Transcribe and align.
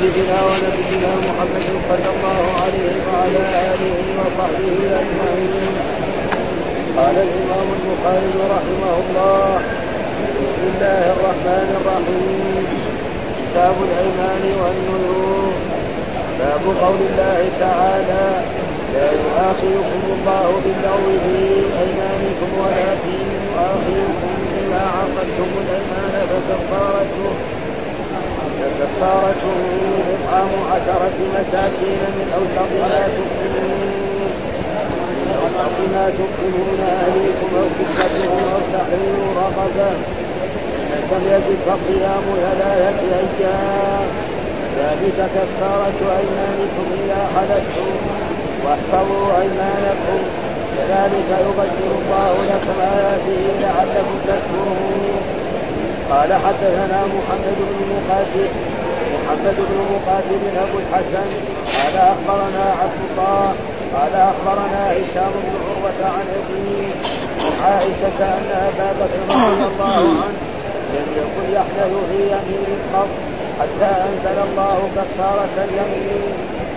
سيدنا 0.00 0.38
ونبينا 0.48 1.10
محمد 1.26 1.66
صلى 1.88 2.10
الله 2.14 2.42
عليه 2.62 2.94
وعلى 3.08 3.42
آله 3.72 3.96
وصحبه 4.18 4.76
أجمعين. 5.00 5.74
قال 6.96 7.16
الإمام 7.26 7.68
البخاري 7.78 8.34
رحمه 8.54 8.94
الله 9.04 9.60
بسم 10.40 10.62
الله 10.72 11.02
الرحمن 11.14 11.68
الرحيم. 11.78 12.64
كتاب 13.38 13.76
الأيمان 13.88 14.44
والنذور. 14.60 15.52
باب 16.38 16.64
قول 16.82 17.00
الله 17.10 17.40
تعالى 17.60 18.26
لا 18.94 19.08
يؤاخذكم 19.22 20.02
الله 20.14 20.48
باللغو 20.64 21.08
في 21.24 21.38
أيمانكم 21.82 22.50
ولكن 22.62 23.18
يؤاخذكم 23.46 24.33
بما 24.74 24.90
عقدتم 24.98 25.50
الأيمان 25.62 26.14
فكفارته 26.30 27.30
فكفارته 28.60 29.58
إطعام 30.14 30.50
عشرة 30.72 31.18
مساكين 31.34 32.02
من 32.16 32.28
اوسط 32.36 32.70
ما 32.80 33.08
تؤمنون 33.16 34.30
من 35.20 35.30
اوسط 35.42 35.76
ما 35.94 36.04
تؤمنون 36.18 36.78
اهليكم 36.96 37.50
أو 37.60 37.66
كسوتهم 37.78 38.42
أو 38.54 38.60
تحرير 38.74 39.18
رقبة. 39.36 39.90
من 40.90 41.02
لم 41.10 41.24
يجد 41.32 41.58
فصيام 41.66 42.24
ثلاثة 42.44 43.00
أيام. 43.22 44.06
ذلك 44.78 45.18
كفارة 45.34 46.00
أيمانكم 46.18 46.86
إذا 47.04 47.20
حلفتم 47.34 47.90
واحفظوا 48.64 49.42
أيمانكم. 49.42 50.20
كذلك 50.76 51.28
يبشر 51.46 51.90
الله 52.00 52.32
لكم 52.50 52.76
آياته 52.80 53.42
لعلكم 53.62 54.16
تشكرون. 54.28 55.34
قال 56.10 56.32
حدثنا 56.32 57.00
محمد 57.16 57.56
بن 57.70 57.78
مقاتل 57.94 58.48
محمد 59.14 59.56
بن 59.70 59.78
مقاتل 59.94 60.42
أبو 60.64 60.78
الحسن 60.78 61.28
قال 61.74 61.96
أخبرنا 61.96 62.64
عبد 62.82 63.00
الله 63.10 63.54
قال 63.94 64.14
أخبرنا 64.14 64.92
هشام 64.92 65.32
بن 65.44 65.54
عروة 65.64 66.00
عن 66.16 66.26
أبيه 66.38 66.88
عن 67.44 67.52
عائشة 67.64 68.18
أن 68.20 68.48
أبا 68.68 68.88
بكر 69.00 69.20
رضي 69.28 69.64
الله 69.70 69.96
عنه 70.24 70.40
لم 70.94 71.06
يكن 71.20 71.52
يحلف 71.52 71.92
في 72.10 72.20
يمين 72.34 72.78
قط 72.94 73.08
حتى 73.60 73.90
أنزل 74.08 74.38
الله 74.48 74.78
كفارة 74.96 75.54
اليمين 75.64 76.32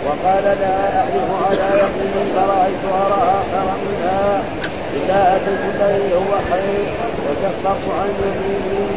وقال 0.06 0.44
لا 0.44 1.00
أحلف 1.00 1.30
على 1.48 1.78
يقين 1.80 2.28
فرأيت 2.36 2.84
أتيت 2.94 3.67
الذي 5.98 6.14
هو 6.16 6.34
خير 6.52 6.86
وكفرت 7.26 7.86
عن 8.00 8.09
يميني 8.22 8.88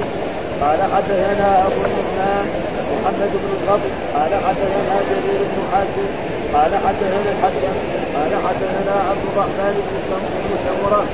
قال 0.62 0.80
حدثنا 0.94 1.48
أبو 1.66 1.80
النعمان 1.88 2.46
محمد 2.92 3.30
بن 3.42 3.50
الفضل. 3.56 3.90
قال 4.16 4.32
حدثنا 4.46 4.94
جرير 5.08 5.40
بن 5.50 5.58
حاتم 5.72 6.08
قال 6.54 6.72
حدثنا 6.84 7.30
الحسن. 7.34 7.74
قال 8.16 8.32
حدثنا 8.46 8.94
عبد 9.10 9.24
الرحمن 9.30 9.74
بن 9.86 10.52
سمرة 10.66 11.04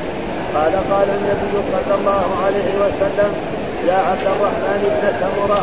قال 0.55 0.75
قال 0.92 1.09
النبي 1.19 1.55
صلى 1.73 1.95
الله 1.98 2.27
عليه 2.45 2.70
وسلم 2.83 3.31
يا 3.89 3.98
عبد 4.09 4.27
الرحمن 4.34 4.81
بن 4.95 5.05
سمرة 5.23 5.62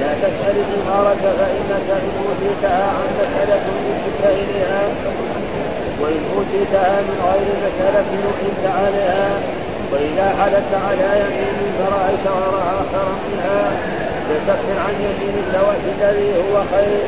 لا 0.00 0.12
تسأل 0.22 0.56
الإمارة 0.66 1.24
فإنك 1.38 1.88
إن 2.04 2.10
أوتيتها 2.24 2.84
عن 2.96 3.08
مسألة 3.20 3.64
وكلت 3.86 4.22
إليها. 4.24 4.82
وإن 6.02 6.22
أوتيتها 6.36 7.00
من 7.00 7.16
غير 7.28 7.48
مسألة 7.66 8.10
وكلت 8.26 8.64
عليها 8.78 9.30
وإذا 9.92 10.26
حلفت 10.38 10.74
على 10.86 11.08
يمين 11.22 11.58
فرأيت 11.78 12.26
وراء 12.26 12.86
خيرا 12.92 13.14
منها 13.24 13.62
فكفر 14.26 14.76
عن 14.86 14.94
يمينك 15.06 15.52
الذي 16.00 16.30
هو 16.36 16.54
خير. 16.72 17.06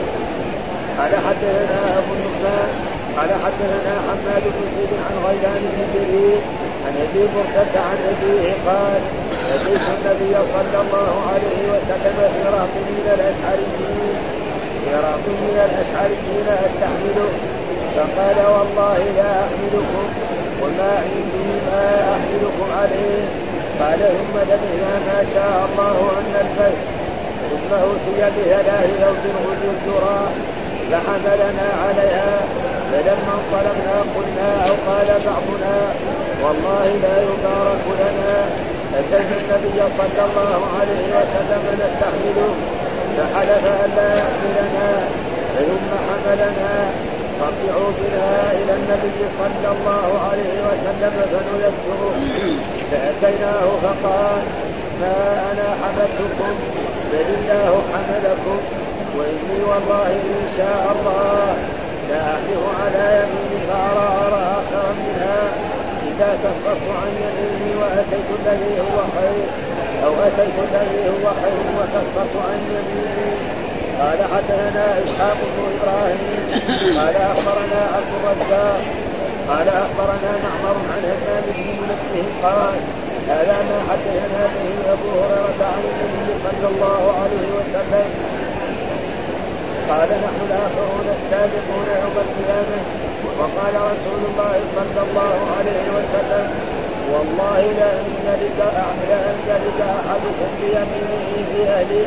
قال 0.99 1.13
حدثنا 1.27 1.81
أبو 1.99 2.13
النعمان 2.19 2.69
قال 3.17 3.31
حدثنا 3.45 3.95
حماد 4.07 4.43
بن 4.55 4.65
زيد 4.75 4.93
عن 5.07 5.15
غيلان 5.27 5.63
بن 5.75 5.83
جرير 5.95 6.39
عن 6.87 6.95
أبي 7.05 7.23
مرتد 7.35 7.75
عن 7.89 7.99
ابيه 8.13 8.53
قال 8.67 9.03
اتيت 9.55 9.87
النبي 9.97 10.35
صلى 10.55 10.79
الله 10.85 11.15
عليه 11.33 11.63
وسلم 11.73 12.17
في 12.35 12.43
رهط 12.55 12.75
من 12.97 13.07
الاشعريين 13.17 14.15
في 14.85 14.91
رهط 15.07 15.27
من 15.45 15.57
الاشعريين 15.69 16.47
أستحمله. 16.67 17.31
فقال 17.97 18.39
والله 18.55 18.99
لا 19.17 19.31
أحملكم. 19.45 20.34
وما 20.63 20.93
عندي 21.07 21.49
ما 21.67 21.87
أحملكم 22.15 22.69
عليه. 22.81 23.23
قال 23.81 24.01
ثم 24.19 24.35
لبثنا 24.51 24.93
ما 25.09 25.19
شاء 25.35 25.57
الله 25.67 25.97
أن 26.19 26.25
نلبث 26.35 26.77
ثم 27.51 27.71
أوتي 27.87 28.21
بثلاث 28.35 28.91
لو 29.03 29.13
درهم 29.25 29.59
الذرى. 29.75 30.21
فحملنا 30.91 31.69
عليها. 31.85 32.37
فلما 32.93 33.33
انطلقنا 33.39 33.97
قلنا 34.15 34.51
أو 34.69 34.75
قال 34.89 35.09
بعضنا 35.27 35.77
والله 36.43 36.87
لا 37.05 37.17
يبارك 37.29 37.85
لنا. 38.01 38.35
اتينا 38.99 39.37
النبي 39.43 39.79
صلى 39.99 40.23
الله 40.29 40.61
عليه 40.79 41.05
وسلم 41.17 41.63
نستحمله 41.83 42.55
فحلف 43.17 43.65
أن 43.85 43.91
لا 43.97 44.11
يحملنا. 44.23 44.89
ثم 45.55 45.91
حملنا 46.07 46.84
فارجعوا 47.45 47.91
بنا 48.01 48.53
إلى 48.53 48.73
النبي 48.81 49.21
صلى 49.41 49.69
الله 49.77 50.09
عليه 50.31 50.55
وسلم 50.69 51.15
فنذكره 51.31 52.15
فأتيناه 52.91 53.67
فقال 53.85 54.43
ما 55.01 55.17
أنا 55.53 55.69
حملتكم 55.83 56.55
بل 57.13 57.27
الله 57.39 57.83
حملكم 57.93 58.59
وإني 59.17 59.61
والله 59.71 60.11
إن 60.41 60.47
شاء 60.57 60.85
الله 60.95 61.57
لا 62.11 62.21
أحلف 62.35 62.63
على 62.83 63.05
يمين 63.21 63.61
فأرى 63.69 64.09
أرى 64.27 64.43
اخر 64.61 64.87
منها. 65.01 65.43
إذا 66.11 66.31
كفرت 66.45 66.87
عن 67.01 67.11
يميني 67.25 67.71
وأتيت 67.81 68.29
الذي 68.41 68.75
هو 68.81 68.99
خير 69.17 69.47
أو 70.05 70.13
أتيت 70.27 70.57
الذي 70.69 71.03
هو 71.09 71.27
خير 71.43 71.65
وكفرت 71.79 72.35
عن 72.49 72.59
يميني 72.75 73.64
قال 74.01 74.19
حدثنا 74.33 74.87
إسحاق 75.05 75.39
بن 75.53 75.61
إبراهيم 75.75 76.21
قال 76.99 77.17
أخبرنا 77.17 77.81
عبد 77.95 78.13
الرزاق 78.19 78.83
قال 79.49 79.69
أخبرنا 79.69 80.33
معمر 80.45 80.77
عن 80.93 81.03
همام 81.11 81.45
بن 81.57 81.69
منبه 81.81 82.27
قال 82.43 82.79
هذا 83.29 83.57
ما 83.69 83.79
حدثنا 83.89 84.43
به 84.55 84.93
أبو 84.93 85.11
هريرة 85.21 85.61
عن 85.75 85.83
النبي 85.91 86.29
صلى 86.45 86.69
الله 86.73 87.03
عليه 87.21 87.49
وسلم. 87.59 88.07
قال 89.91 90.09
نحن 90.25 90.41
الآخرون 90.49 91.07
السابقون 91.17 91.89
يوم 92.03 92.17
القيامة. 92.27 92.81
وقال 93.39 93.75
رسول 93.93 94.21
الله 94.31 94.57
صلى 94.77 95.01
الله 95.07 95.37
عليه 95.59 95.87
وسلم 95.97 96.47
والله 97.13 97.61
لأن 97.79 98.05
يلد 99.49 99.81
أحدكم 99.81 100.51
بيمينه 100.61 101.31
في 101.51 101.61
أهله. 101.69 102.07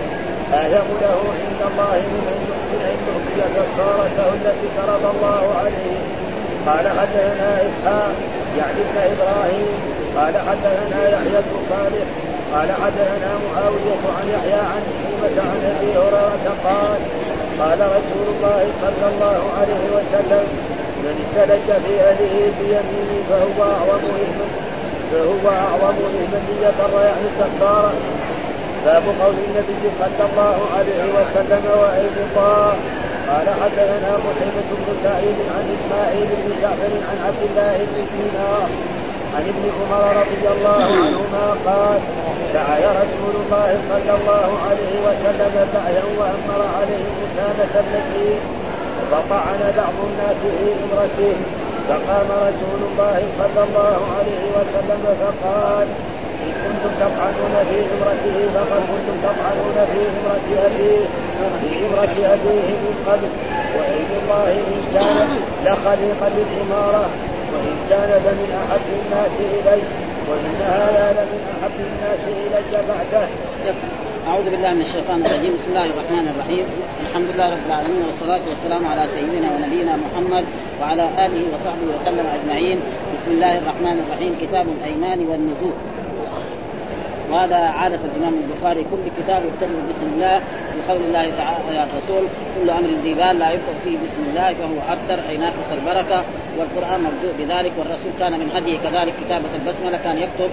أعلم 0.53 0.87
له 1.01 1.19
عند 1.39 1.61
الله 1.71 1.97
من 2.13 2.23
أن 2.33 2.39
يؤتي 2.49 3.41
كفارته 3.55 4.27
التي 4.33 4.67
فرض 4.77 5.03
الله 5.15 5.43
عليه. 5.59 5.97
قال 6.67 6.85
حدثنا 6.99 7.61
إسحاق 7.67 8.15
يعني 8.57 8.79
ابن 8.85 8.97
إبراهيم. 9.13 9.77
قال 10.17 10.33
حدثنا 10.47 11.09
يحيى 11.09 11.41
بن 11.47 11.57
صالح. 11.69 12.07
قال 12.53 12.69
حدثنا 12.71 13.31
معاوية 13.45 14.03
عن 14.17 14.27
يحيى 14.35 14.61
عن 14.71 14.81
حكيمة 14.89 15.41
عن 15.49 15.59
أبي 15.71 15.91
هريرة 15.97 16.55
قال 16.63 16.99
قال 17.59 17.79
رسول 17.97 18.25
الله 18.35 18.63
صلى 18.81 19.05
الله 19.11 19.39
عليه 19.59 19.85
وسلم 19.95 20.45
من 21.03 21.15
استلج 21.23 21.67
في 21.85 22.01
أهله 22.01 22.51
بيمينه 22.59 23.23
فهو 23.29 23.63
أعظم 23.71 24.03
اثما 24.25 24.47
فهو 25.11 25.49
أعظم 25.49 25.95
اثما 25.95 26.41
يقر 26.61 27.05
يعني 27.05 27.27
كفاره 27.39 27.93
باب 28.97 29.15
قول 29.21 29.35
النبي 29.47 29.83
صلى 30.01 30.23
الله 30.29 30.57
عليه 30.77 31.03
وسلم 31.17 31.63
الله 32.25 32.75
قال 33.29 33.47
حدثنا 33.61 34.11
قتيبة 34.25 34.69
بن 34.81 34.89
سعيد 35.03 35.37
عن 35.55 35.65
إسماعيل 35.77 36.29
بن 36.41 36.51
جعفر 36.61 36.93
عن 37.09 37.17
عبد 37.27 37.43
الله 37.49 37.75
بن 37.89 37.97
دينار 38.13 38.67
عن 39.35 39.43
ابن 39.53 39.63
عمر 39.77 40.03
رضي 40.21 40.45
الله 40.55 40.83
عنهما 41.05 41.45
قال 41.67 41.99
دعا 42.53 42.91
رسول 43.03 43.33
الله 43.41 43.69
صلى 43.91 44.13
الله 44.19 44.49
عليه 44.67 44.95
وسلم 45.07 45.53
سعيا 45.73 46.03
وأمر 46.19 46.61
عليه 46.77 47.05
مسامة 47.21 47.73
التي 47.85 48.29
فطعن 49.11 49.61
بعض 49.77 49.95
الناس 50.09 50.39
في 50.41 50.67
إمرته 50.83 51.35
فقام 51.89 52.29
رسول 52.49 52.81
الله 52.89 53.19
صلى 53.37 53.61
الله 53.67 53.99
عليه 54.17 54.43
وسلم 54.57 55.03
فقال 55.21 55.87
كنتم 56.87 56.99
تطعنون 56.99 57.55
في 57.69 57.77
امرته 57.93 58.37
فقد 58.55 58.81
كنتم 58.91 59.17
تطعنون 59.23 59.77
في 59.91 59.99
امرة 60.13 60.47
أبيه 60.67 61.03
في 61.61 61.85
امرة 61.85 62.15
أبيه 62.33 62.67
من 62.83 62.95
قبل. 63.07 63.29
وأيد 63.75 64.11
الله 64.21 64.51
إن 64.51 64.81
كان 64.93 65.29
لخليقا 65.65 66.29
للإمارة 66.37 67.05
وإن 67.53 67.75
كان 67.89 68.09
فمن 68.23 68.49
أحب 68.63 68.87
الناس 69.01 69.35
إليه 69.39 69.83
وإن 70.29 70.55
هذا 70.61 71.05
لمن 71.17 71.41
أحب 71.55 71.77
الناس 71.89 72.21
إلي 72.27 72.77
بعده. 72.89 73.27
أعوذ 74.27 74.49
بالله 74.49 74.73
من 74.73 74.81
الشيطان 74.81 75.25
الرجيم. 75.25 75.53
بسم 75.57 75.69
الله 75.69 75.85
الرحمن 75.85 76.25
الرحيم. 76.33 76.65
الحمد 77.05 77.27
لله 77.33 77.47
رب 77.55 77.65
العالمين 77.67 78.01
والصلاة 78.07 78.43
والسلام 78.49 78.87
على 78.87 79.03
سيدنا 79.15 79.47
ونبينا 79.53 79.93
محمد 80.05 80.45
وعلى 80.81 81.05
آله 81.25 81.43
وصحبه 81.53 81.87
وسلم 81.95 82.25
أجمعين. 82.37 82.77
بسم 83.15 83.31
الله 83.31 83.57
الرحمن 83.57 83.97
الرحيم. 84.03 84.31
كتاب 84.41 84.65
الأيمان 84.79 85.19
والنذور 85.29 85.75
وهذا 87.31 87.55
عادة 87.55 87.99
الإمام 88.15 88.33
البخاري 88.43 88.85
كل 88.91 89.23
كتاب 89.23 89.43
يبتدئ 89.45 89.77
بسم 89.89 90.07
الله 90.15 90.41
بقول 90.77 91.01
الله 91.01 91.31
تعالى 91.37 91.75
يا 91.75 91.87
الرسول 91.87 92.27
كل 92.55 92.69
أمر 92.69 92.89
ذي 93.03 93.13
بال 93.13 93.39
لا 93.39 93.51
يبقى 93.51 93.73
فيه 93.83 93.97
بسم 93.97 94.21
الله 94.29 94.53
فهو 94.53 94.93
أبتر 94.93 95.29
أي 95.29 95.37
ناقص 95.37 95.71
البركة 95.71 96.23
والقرآن 96.57 96.99
مبدوء 97.01 97.33
بذلك 97.39 97.71
والرسول 97.77 98.11
كان 98.19 98.31
من 98.39 98.51
هديه 98.55 98.77
كذلك 98.77 99.13
كتابة 99.25 99.49
البسملة 99.55 99.97
كان 100.03 100.17
يكتب 100.17 100.49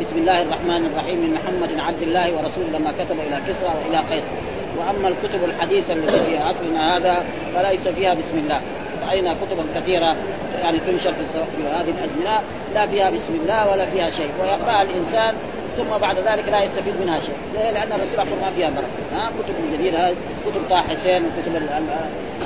بسم 0.00 0.18
الله 0.18 0.42
الرحمن 0.42 0.86
الرحيم 0.86 1.18
من 1.18 1.34
محمد 1.34 1.78
عبد 1.78 2.02
الله 2.02 2.32
ورسوله 2.32 2.78
لما 2.78 2.92
كتب 2.98 3.16
إلى 3.26 3.40
كسرى 3.48 3.72
وإلى 3.78 3.98
قيصر 3.98 4.32
وأما 4.78 5.08
الكتب 5.08 5.44
الحديثة 5.44 5.92
التي 5.92 6.18
في 6.24 6.38
عصرنا 6.38 6.96
هذا 6.96 7.24
فليس 7.54 7.88
فيها 7.88 8.14
بسم 8.14 8.38
الله. 8.38 8.60
رأينا 9.08 9.34
كتبا 9.34 9.64
كثيرة 9.80 10.16
يعني 10.62 10.78
تنشر 10.78 11.12
في 11.12 11.62
هذه 11.72 11.94
الأزمنة؟ 11.98 12.40
لا 12.74 12.86
فيها 12.86 13.10
بسم 13.10 13.32
الله 13.42 13.70
ولا 13.70 13.86
فيها 13.86 14.10
شيء. 14.10 14.30
ويقرأ 14.42 14.82
الإنسان 14.82 15.34
ثم 15.78 15.98
بعد 16.00 16.18
ذلك 16.18 16.48
لا 16.48 16.62
يستفيد 16.62 16.94
منها 17.02 17.20
شيء. 17.20 17.34
لأن 17.54 17.92
الرسول 17.92 18.14
يقول 18.14 18.40
ما 18.42 18.50
فيها 18.56 18.70
بركه 18.70 19.22
ها؟ 19.22 19.26
كتب 19.26 19.54
جديده 19.72 20.10
كتب 20.46 20.62
طه 20.70 20.80
حسين 20.80 21.22
وكتب 21.24 21.56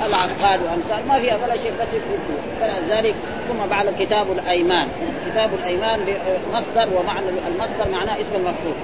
العقاد 0.07 0.59
وامثال 0.61 1.07
ما 1.07 1.19
فيها 1.19 1.37
ولا 1.43 1.57
شيء 1.57 1.71
بس 1.81 1.87
فلذلك 2.61 3.15
ثم 3.47 3.69
بعد 3.69 3.93
كتاب 3.99 4.31
الأيمان. 4.31 4.87
كتاب 5.31 5.49
الأيمان 5.53 5.99
مصدر 6.53 6.89
ومعنى 6.99 7.25
المصدر 7.47 7.91
معناه 7.91 8.13
اسم 8.13 8.35
المفعول. 8.35 8.75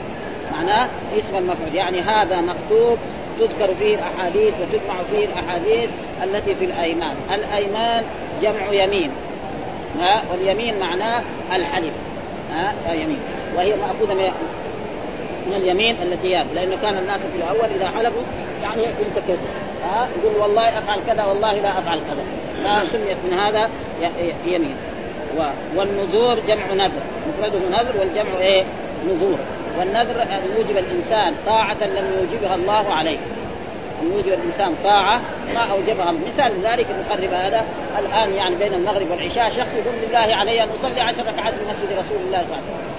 معناه 0.51 0.87
اسم 1.19 1.37
المفعول. 1.37 1.75
يعني 1.75 2.01
هذا 2.01 2.41
مكتوب 2.41 2.97
تذكر 3.39 3.75
فيه 3.79 3.95
الأحاديث 3.95 4.53
وتجمع 4.61 4.95
فيه 5.11 5.25
الأحاديث 5.25 5.89
التي 6.23 6.55
في 6.55 6.65
الأيمان، 6.65 7.15
الأيمان 7.33 8.03
جمع 8.41 8.71
يمين. 8.71 9.11
ها؟ 9.99 10.23
واليمين 10.31 10.79
معناه 10.79 11.21
الحلف 11.51 11.93
ها؟ 12.51 12.93
يمين. 12.93 13.19
وهي 13.55 13.75
مأخوذة 13.75 14.13
من 14.13 14.31
من 15.47 15.55
اليمين 15.55 15.95
التي 16.01 16.27
ياب 16.27 16.45
لأنه 16.53 16.77
كان 16.81 16.97
الناس 16.97 17.21
في 17.21 17.37
الأول 17.37 17.69
إذا 17.75 17.89
حلفوا 17.89 18.21
يعني 18.63 18.83
ينتكسوا 18.83 19.47
ها؟ 19.83 20.07
يقول 20.23 20.41
والله 20.41 20.77
أفعل 20.77 20.99
كذا 21.07 21.25
والله 21.25 21.53
لا 21.53 21.79
أفعل 21.79 21.99
كذا. 21.99 22.23
فسميت 22.63 23.17
من 23.25 23.33
هذا 23.33 23.69
يمين. 24.45 24.75
والنذور 25.75 26.39
جمع 26.47 26.73
نذر. 26.73 27.01
مفرده 27.29 27.59
نذر 27.69 27.99
والجمع 27.99 28.39
إيه؟ 28.39 28.63
نذور. 29.07 29.37
والنذر 29.79 30.21
ان 30.21 30.41
يوجب 30.57 30.77
الإنسان 30.77 31.35
طاعة 31.45 31.83
لم 31.83 32.05
يوجبها 32.19 32.55
الله 32.55 32.93
عليه. 32.93 33.17
ان 34.01 34.11
يوجب 34.13 34.33
الإنسان 34.33 34.75
طاعة 34.83 35.21
ما 35.53 35.71
أوجبها. 35.71 36.11
مثال 36.11 36.51
ذلك 36.63 36.85
المقرب 36.91 37.33
هذا 37.33 37.65
الآن 37.99 38.33
يعني 38.33 38.55
بين 38.55 38.73
المغرب 38.73 39.11
والعشاء. 39.11 39.49
شخص 39.49 39.73
يقول 39.73 39.95
لله 40.07 40.35
علي 40.35 40.63
أن 40.63 40.69
أصلي 40.79 41.01
عشر 41.01 41.21
ركعات 41.21 41.53
في 41.53 41.65
مسجد 41.69 41.91
رسول 41.91 42.17
الله 42.27 42.43
صلى 42.43 42.57
الله 42.57 42.57
عليه 42.57 42.63
وسلم. 42.63 42.89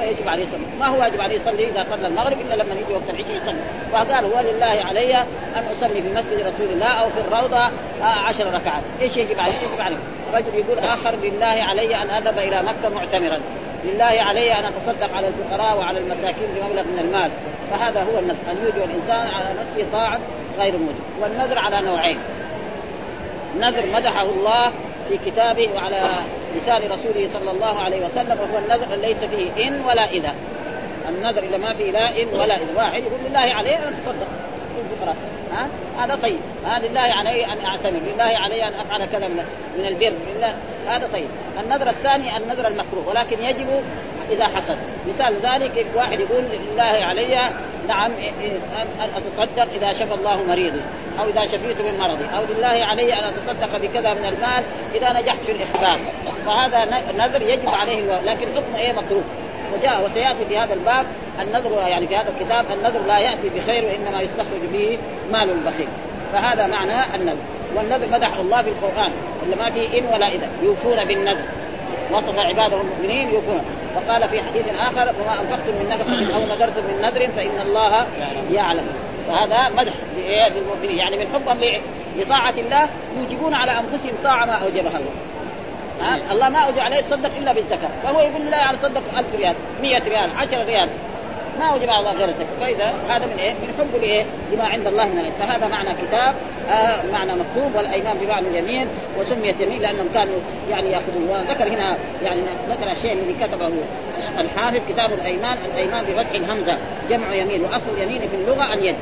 فيجب 0.00 0.28
عليه 0.28 0.42
يصلي. 0.42 0.66
ما 0.80 0.86
هو 0.86 1.00
واجب 1.00 1.20
عليه 1.20 1.36
يصلي 1.36 1.68
إذا 1.68 1.86
صلى 1.90 2.06
المغرب 2.06 2.36
إلا 2.40 2.54
لما 2.54 2.74
يجي 2.74 2.92
وقت 2.92 3.10
العشاء 3.10 3.36
يصلي. 3.36 3.60
فقال 3.92 4.24
هو 4.24 4.40
لله 4.40 4.84
علي 4.88 5.16
أن 5.56 5.64
أصلي 5.72 6.02
في 6.02 6.08
مسجد 6.08 6.46
رسول 6.46 6.66
الله 6.72 6.86
أو 6.86 7.08
في 7.10 7.20
الروضة 7.20 7.70
عشر 8.02 8.46
ركعات. 8.54 8.82
إيش 9.00 9.16
يجب 9.16 9.40
عليه؟ 9.40 9.52
يجب 9.52 9.80
عليه. 9.80 9.96
رجل 10.34 10.54
يقول 10.54 10.78
آخر 10.78 11.14
لله 11.22 11.46
علي 11.46 11.96
أن 11.96 12.10
أذهب 12.10 12.38
إلى 12.38 12.62
مكة 12.62 12.94
معتمرا. 12.94 13.38
لله 13.84 14.04
علي 14.04 14.52
أن 14.52 14.64
أتصدق 14.64 15.16
على 15.16 15.28
الفقراء 15.28 15.78
وعلى 15.78 15.98
المساكين 15.98 16.48
بمبلغ 16.56 16.82
من 16.82 16.98
المال. 16.98 17.30
فهذا 17.72 18.02
هو 18.02 18.18
النذر 18.18 18.50
أن 18.50 18.56
يوجب 18.64 18.90
الإنسان 18.90 19.26
على 19.26 19.46
نفسه 19.60 19.86
طاعة 19.92 20.18
غير 20.58 20.72
موجب 20.78 20.94
والنذر 21.20 21.58
على 21.58 21.80
نوعين. 21.86 22.18
نذر 23.60 23.86
مدحه 23.86 24.22
الله 24.22 24.72
في 25.08 25.30
كتابه 25.30 25.68
وعلى 25.74 26.02
لسان 26.56 26.82
رسوله 26.82 27.28
صلى 27.32 27.50
الله 27.50 27.78
عليه 27.78 28.06
وسلم 28.06 28.38
وهو 28.40 28.58
النذر 28.58 28.96
ليس 28.96 29.16
فيه 29.16 29.68
إن 29.68 29.80
ولا 29.84 30.10
إذا. 30.10 30.34
النذر 31.08 31.42
إذا 31.42 31.56
ما 31.56 31.72
فيه 31.72 31.90
لا 31.90 32.22
إن 32.22 32.28
ولا 32.28 32.56
إذا. 32.56 32.76
واحد 32.76 33.02
يقول 33.02 33.20
لله 33.28 33.40
علي 33.40 33.76
أن 33.76 33.94
الفقراء 34.78 35.16
ها؟ 35.52 35.68
هذا 35.98 36.18
طيب. 36.22 36.38
هذا 36.64 36.88
لله 36.88 37.00
علي 37.00 37.44
أن 37.44 37.64
اعتمر 37.64 38.00
لله 38.14 38.38
علي 38.38 38.68
أن 38.68 38.72
أفعل 38.80 39.04
كذا 39.06 39.28
من 39.78 39.86
البر 39.86 40.14
لله. 40.36 40.54
هذا 40.88 41.08
طيب. 41.12 41.28
النذر 41.64 41.90
الثاني 41.90 42.36
النذر 42.36 42.66
المكروه 42.68 43.08
ولكن 43.08 43.42
يجب 43.42 43.66
إذا 44.32 44.44
حصل 44.44 44.76
مثال 45.08 45.34
ذلك 45.42 45.86
واحد 45.94 46.20
يقول 46.20 46.44
لله 46.72 46.82
علي 46.82 47.50
نعم 47.88 48.10
أن 49.00 49.08
أتصدق 49.16 49.68
إذا 49.76 49.92
شفى 49.92 50.14
الله 50.14 50.42
مريضي 50.48 50.80
أو 51.20 51.28
إذا 51.28 51.44
شفيت 51.44 51.80
من 51.80 51.98
مرضي 51.98 52.24
أو 52.24 52.42
لله 52.56 52.86
علي 52.86 53.14
أن 53.14 53.24
أتصدق 53.24 53.78
بكذا 53.78 54.14
من 54.14 54.24
المال 54.24 54.64
إذا 54.94 55.20
نجحت 55.20 55.38
في 55.40 55.52
الاخبار 55.52 55.98
فهذا 56.46 56.84
نذر 57.16 57.42
يجب 57.42 57.68
عليه 57.68 58.20
لكن 58.24 58.46
حكم 58.56 58.76
إيه 58.76 58.92
مكروه 58.92 59.22
وجاء 59.74 60.04
وسيأتي 60.04 60.44
في 60.44 60.58
هذا 60.58 60.74
الباب 60.74 61.06
النذر 61.40 61.88
يعني 61.88 62.06
في 62.06 62.16
هذا 62.16 62.28
الكتاب 62.28 62.64
النذر 62.72 63.06
لا 63.06 63.18
يأتي 63.18 63.48
بخير 63.48 63.84
وإنما 63.84 64.22
يستخرج 64.22 64.60
به 64.72 64.98
مال 65.32 65.50
البخيل. 65.50 65.88
فهذا 66.32 66.66
معنى 66.66 67.14
النذر. 67.14 67.36
والنذر 67.76 68.06
مدح 68.12 68.36
الله 68.36 68.62
في 68.62 68.68
القرآن. 68.68 69.12
ما 69.58 69.70
فيه 69.70 69.98
إن 69.98 70.04
ولا 70.14 70.28
إذا. 70.28 70.48
يوفون 70.62 71.04
بالنذر. 71.04 71.44
وصف 72.12 72.38
عباده 72.38 72.80
المؤمنين 72.80 73.28
يوفون. 73.28 73.60
وقال 73.96 74.28
في 74.28 74.42
حديث 74.42 74.66
آخر 74.78 75.14
وما 75.20 75.40
أنفقتم 75.40 75.72
من 75.72 75.88
نفقة 75.90 76.36
أو 76.36 76.40
نذرتم 76.40 76.82
من 76.82 77.00
نذر 77.02 77.28
فإن 77.36 77.66
الله 77.66 78.06
يعلم. 78.52 78.86
فهذا 79.28 79.68
مدح 79.76 79.92
للمؤمنين. 80.16 80.98
يعني 80.98 81.18
من 81.18 81.26
حبهم 81.34 81.82
لطاعة 82.16 82.54
الله 82.58 82.88
يوجبون 83.18 83.54
على 83.54 83.70
أنفسهم 83.70 84.12
طاعة 84.24 84.44
ما 84.44 84.52
أوجبها 84.52 84.98
الله؟ 84.98 86.32
الله 86.32 86.48
ما 86.48 86.58
أوجب 86.58 86.78
عليه 86.78 86.96
يتصدق 86.96 87.30
إلا 87.38 87.52
بالزكاة. 87.52 87.90
فهو 88.02 88.20
يقول 88.20 88.50
لا 88.50 88.58
يعني 88.58 88.76
صدق 88.82 89.02
1000 89.18 89.34
ريال 89.34 89.54
100 89.82 89.98
ريال 89.98 90.30
10 90.36 90.64
ريال. 90.64 90.88
ما 91.58 91.64
اوجب 91.64 91.90
على 91.90 91.98
الله 91.98 92.12
غير 92.12 92.28
الزكاه 92.28 92.60
فإذا 92.60 92.94
هذا 93.08 93.26
من 93.26 93.38
إيه؟ 93.38 93.52
من 93.52 93.74
حبه 93.78 93.98
لإيه؟ 93.98 94.24
لما 94.52 94.64
عند 94.64 94.86
الله 94.86 95.04
من 95.04 95.18
الأجر. 95.18 95.34
فهذا 95.40 95.68
معنى 95.68 95.94
كتاب 95.94 96.34
آه 96.70 97.02
معنى 97.12 97.32
مكتوب 97.32 97.74
والأيمان 97.74 98.18
بمعنى 98.18 98.48
اليمين 98.48 98.88
وسميت 99.18 99.60
يمين 99.60 99.82
لأنهم 99.82 100.08
كانوا 100.14 100.38
يعني 100.70 100.90
يأخذون. 100.90 101.28
وذكر 101.28 101.68
هنا 101.68 101.96
يعني 102.22 102.40
ذكر 102.68 102.90
الشيء 102.90 103.12
الذي 103.12 103.34
كتبه 103.40 103.70
الحافظ 104.38 104.80
كتاب 104.88 105.12
الأيمان 105.12 105.58
الأيمان 105.72 106.04
بفتح 106.04 106.30
الهمزة 106.30 106.78
جمع 107.10 107.34
يمين 107.34 107.62
وأصل 107.64 107.90
اليمين 107.96 108.20
في 108.28 108.36
اللغة 108.36 108.72
اليد. 108.72 108.96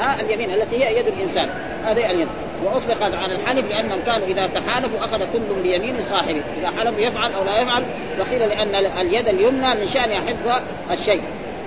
آه 0.00 0.20
اليمين 0.20 0.50
التي 0.50 0.84
هي 0.84 0.98
يد 0.98 1.06
الإنسان. 1.06 1.48
هذه 1.84 2.10
اليد. 2.10 2.28
واطلقت 2.64 3.14
على 3.14 3.34
الحلف 3.34 3.68
لأنهم 3.68 3.98
كانوا 4.06 4.26
إذا 4.26 4.46
تحالفوا 4.46 5.04
أخذ 5.04 5.18
كل 5.32 5.62
بيمين 5.62 5.96
صاحبه، 6.10 6.42
إذا 6.60 6.70
حلف 6.78 6.98
يفعل 6.98 7.32
أو 7.32 7.44
لا 7.44 7.60
يفعل 7.60 7.84
فقيل 8.18 8.48
لأن 8.48 8.74
اليد 8.98 9.28
اليمنى 9.28 9.74
من 9.80 9.88
شانها 9.88 10.20
حفظ 10.20 10.62
الشيء. 10.90 11.20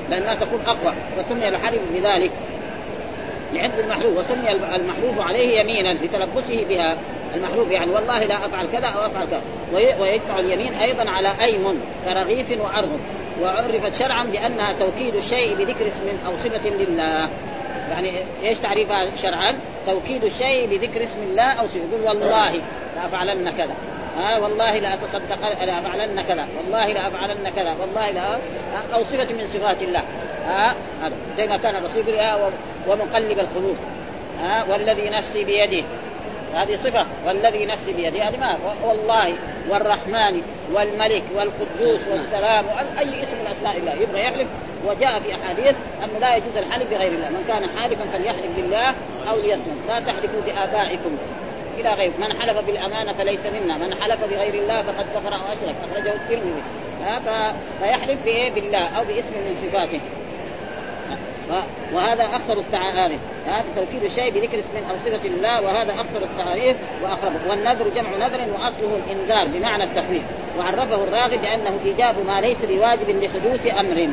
لأنها 0.10 0.36
تكون 0.36 0.60
أقوى 0.68 0.94
فسمي 1.18 1.48
الحلف 1.48 1.82
بذلك. 1.94 2.32
لعند 3.54 3.80
المحلوف 3.80 4.18
وسمي 4.18 4.52
المحلوف 4.52 5.20
عليه 5.20 5.60
يمينا 5.60 5.94
لتلبسه 5.94 6.66
بها. 6.70 6.98
المحلوف 7.36 7.72
يعني 7.72 7.92
والله 7.92 8.26
لا 8.26 8.46
أفعل 8.46 8.68
كذا 8.68 8.88
أو 8.88 9.06
أفعل 9.06 9.28
كذا. 9.28 9.42
ويجمع 9.74 10.40
اليمين 10.40 10.74
أيضا 10.74 11.10
على 11.10 11.34
ايم 11.42 11.82
كرغيف 12.06 12.52
وارغب 12.52 13.00
وعرفت 13.42 13.94
شرعا 13.94 14.24
بأنها 14.24 14.74
توكيد 14.74 15.16
الشيء 15.16 15.56
بذكر 15.56 15.88
اسم 15.88 16.06
أو 16.26 16.32
صفة 16.44 16.70
لله. 16.70 17.30
يعني 17.92 18.12
إيش 18.44 18.58
تعريفها 18.58 19.16
شرعا؟ 19.16 19.58
توكيد 19.86 20.24
الشيء 20.24 20.68
بذكر 20.68 21.04
اسم 21.04 21.24
الله 21.24 21.44
أو 21.44 21.68
صفة. 21.68 21.78
يقول 21.78 22.08
والله 22.08 22.62
لافعلن 22.96 23.50
كذا. 23.50 23.76
ها 24.18 24.36
آه 24.36 24.44
والله 24.44 24.80
لاتصدق 24.80 25.42
لافعلن 25.66 26.22
كذا 26.22 26.48
والله 26.58 26.94
لافعلن 26.94 27.50
كذا 27.50 27.76
والله 27.82 28.12
لا 28.12 28.40
أو 28.94 29.04
صفة 29.04 29.34
من 29.34 29.48
صفات 29.48 29.82
الله 29.82 30.04
ها 30.48 30.76
آه 31.04 31.12
زي 31.38 31.48
ما 31.48 31.58
كان 31.58 31.76
الرسول 31.76 32.08
يقول 32.08 32.52
ومقلب 32.88 33.40
القلوب 33.40 33.78
ها 34.40 34.62
آه 34.62 34.72
والذي 34.72 35.10
نفسي 35.10 35.44
بيده 35.44 35.86
هذه 36.56 36.76
صفة 36.76 37.06
والذي 37.26 37.66
نفسي 37.66 37.94
بيده 37.94 38.30
هذه 38.30 38.38
ما 38.38 38.58
والله 38.84 39.36
والرحمن 39.70 40.42
والملك 40.74 41.24
والقدوس 41.36 42.08
والسلام 42.12 42.66
أي 43.00 43.24
اسم 43.24 43.36
من 43.42 43.48
أسماء 43.58 43.78
الله 43.78 43.94
يبغى 43.94 44.22
يحلف 44.22 44.48
وجاء 44.86 45.20
في 45.20 45.36
أحاديث 45.36 45.76
أنه 46.04 46.20
لا 46.20 46.36
يجوز 46.36 46.58
الحلف 46.58 46.90
بغير 46.90 47.12
الله 47.12 47.30
من 47.30 47.44
كان 47.48 47.70
حالفا 47.80 48.06
فليحلف 48.14 48.56
بالله 48.56 48.94
أو 49.30 49.36
ليصمت 49.36 49.78
لا 49.88 50.00
تحلفوا 50.00 50.42
بآبائكم. 50.46 51.18
إلى 51.80 51.90
غير 51.94 52.12
من 52.20 52.42
حلف 52.42 52.58
بالأمانة 52.58 53.14
فليس 53.14 53.46
منا. 53.46 53.78
من 53.78 54.02
حلف 54.02 54.24
بغير 54.24 54.54
الله 54.54 54.82
فقد 54.82 55.06
كفر 55.16 55.34
أو 55.34 55.40
أشرك. 55.40 55.76
أخرجه 55.92 56.14
الترمذي. 56.14 56.62
فيحلف 57.80 58.24
بإيه؟ 58.24 58.52
بالله 58.52 58.98
أو 58.98 59.04
باسم 59.04 59.32
من 59.32 59.56
صفاته. 59.62 60.00
وهذا 61.94 62.24
اخصر 62.24 62.54
التعاريف. 62.54 63.20
هذا 63.46 63.66
توكيد 63.76 64.04
الشيء 64.04 64.32
بذكر 64.34 64.60
اسم 64.60 64.78
أو 64.90 64.96
صفة 64.96 65.28
الله 65.28 65.62
وهذا 65.62 65.94
اخصر 65.94 66.24
التعاريف 66.24 66.78
واقربه 67.04 67.50
والنذر 67.50 67.90
جمع 67.90 68.28
نذر 68.28 68.54
وأصله 68.54 69.00
الإنذار 69.06 69.48
بمعنى 69.48 69.84
التخويف. 69.84 70.24
وعرفه 70.60 71.04
الراغب 71.04 71.42
بأنه 71.42 71.80
إيجاب 71.86 72.16
ما 72.28 72.42
ليس 72.42 72.66
بواجب 72.66 73.10
لحدوث 73.10 73.68
أمر. 73.80 74.10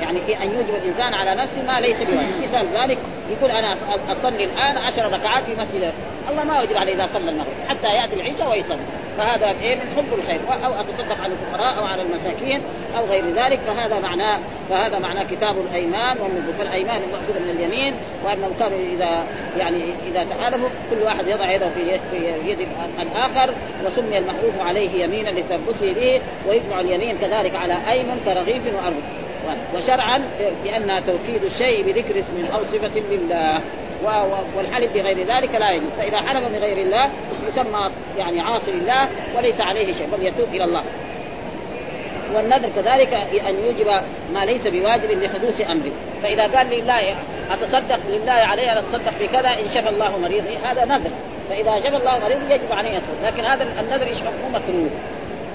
يعني 0.00 0.42
أن 0.42 0.54
يوجب 0.54 0.74
الإنسان 0.82 1.14
على 1.14 1.34
نفسه 1.34 1.62
ما 1.62 1.80
ليس 1.80 2.02
بواجب. 2.02 2.42
مثال 2.42 2.66
ذلك 2.74 2.98
يقول 3.30 3.50
أنا 3.50 3.76
أصلي 4.08 4.44
الآن 4.44 4.76
عشر 4.76 5.12
ركعات 5.12 5.44
في 5.44 5.52
مسجد. 5.60 5.92
الله 6.30 6.44
ما 6.44 6.62
وجب 6.62 6.76
عليه 6.76 6.94
إذا 6.94 7.06
صلى 7.06 7.30
المغرب 7.30 7.52
حتى 7.68 7.86
يأتي 7.86 8.14
العشاء 8.14 8.50
ويصلي. 8.50 8.78
فهذا 9.18 9.46
إيه؟ 9.46 9.76
من 9.76 9.82
حب 9.96 10.18
الخير. 10.18 10.40
أو 10.66 10.72
أتصدق 10.80 11.22
على 11.22 11.32
الفقراء 11.32 11.78
أو 11.78 11.84
على 11.84 12.02
المساكين 12.02 12.62
أو 12.98 13.04
غير 13.04 13.24
ذلك. 13.24 13.60
فهذا 13.66 14.00
معناه 14.00 14.38
فهذا 14.70 14.98
معناه 14.98 15.22
كتاب 15.22 15.56
الأيمان 15.70 16.16
فالايمان 16.58 17.02
مأخوذه 17.12 17.44
من 17.44 17.50
اليمين 17.50 17.94
وأنه 18.24 18.50
كانوا 18.58 18.78
إذا 18.78 19.24
يعني 19.58 19.82
إذا 20.06 20.24
تحالفوا 20.24 20.68
كل 20.90 21.02
واحد 21.02 21.28
يضع 21.28 21.50
يده 21.52 21.68
في 21.68 21.98
في 22.10 22.50
يد 22.50 22.68
الآخر 23.00 23.54
وسمي 23.86 24.18
المحروف 24.18 24.60
عليه 24.60 25.04
يمينا 25.04 25.30
لتربصه 25.30 25.92
به 25.92 26.20
ويجمع 26.48 26.80
اليمين 26.80 27.18
كذلك 27.18 27.54
على 27.54 27.76
أيمن 27.90 28.20
كرغيف 28.24 28.62
وأرض. 28.66 29.02
وشرعا 29.74 30.22
بأن 30.64 31.02
توكيد 31.06 31.44
الشيء 31.44 31.86
بذكر 31.86 32.18
اسم 32.18 32.46
أو 32.54 32.64
صفة 32.64 33.00
لله. 33.10 33.60
والحلف 34.56 34.92
بغير 34.92 35.18
ذلك 35.18 35.54
لا 35.54 35.72
يجوز. 35.72 35.90
فإذا 35.98 36.16
حلف 36.16 36.48
بغير 36.48 36.78
الله 36.78 37.10
يسمى 37.48 37.90
يعني 38.18 38.40
عاصي 38.40 38.72
لله 38.72 39.08
وليس 39.36 39.60
عليه 39.60 39.92
شيء 39.92 40.06
بل 40.12 40.26
يتوب 40.26 40.48
إلى 40.52 40.64
الله. 40.64 40.82
والنذر 42.34 42.68
كذلك 42.76 43.14
أن 43.48 43.54
يوجب 43.66 43.86
ما 44.32 44.38
ليس 44.38 44.66
بواجب 44.66 45.22
لحدوث 45.22 45.70
أمر 45.70 45.90
فإذا 46.22 46.46
قال 46.46 46.66
لله 46.66 47.14
أتصدق 47.50 47.98
لله 48.08 48.32
علي 48.32 48.72
أن 48.72 48.76
أتصدق 48.76 49.12
بكذا 49.20 49.48
إن 49.48 49.68
شفى 49.74 49.88
الله 49.88 50.18
مريضي 50.18 50.56
هذا 50.64 50.84
نذر. 50.84 51.10
فإذا 51.50 51.78
شفى 51.80 51.96
الله 51.96 52.18
مريضي 52.18 52.54
يجب 52.54 52.72
عليه 52.72 52.90
يصدق 52.90 53.22
لكن 53.22 53.44
هذا 53.44 53.66
النذر 53.80 54.06
إيش 54.06 54.16
مكروه. 54.54 54.90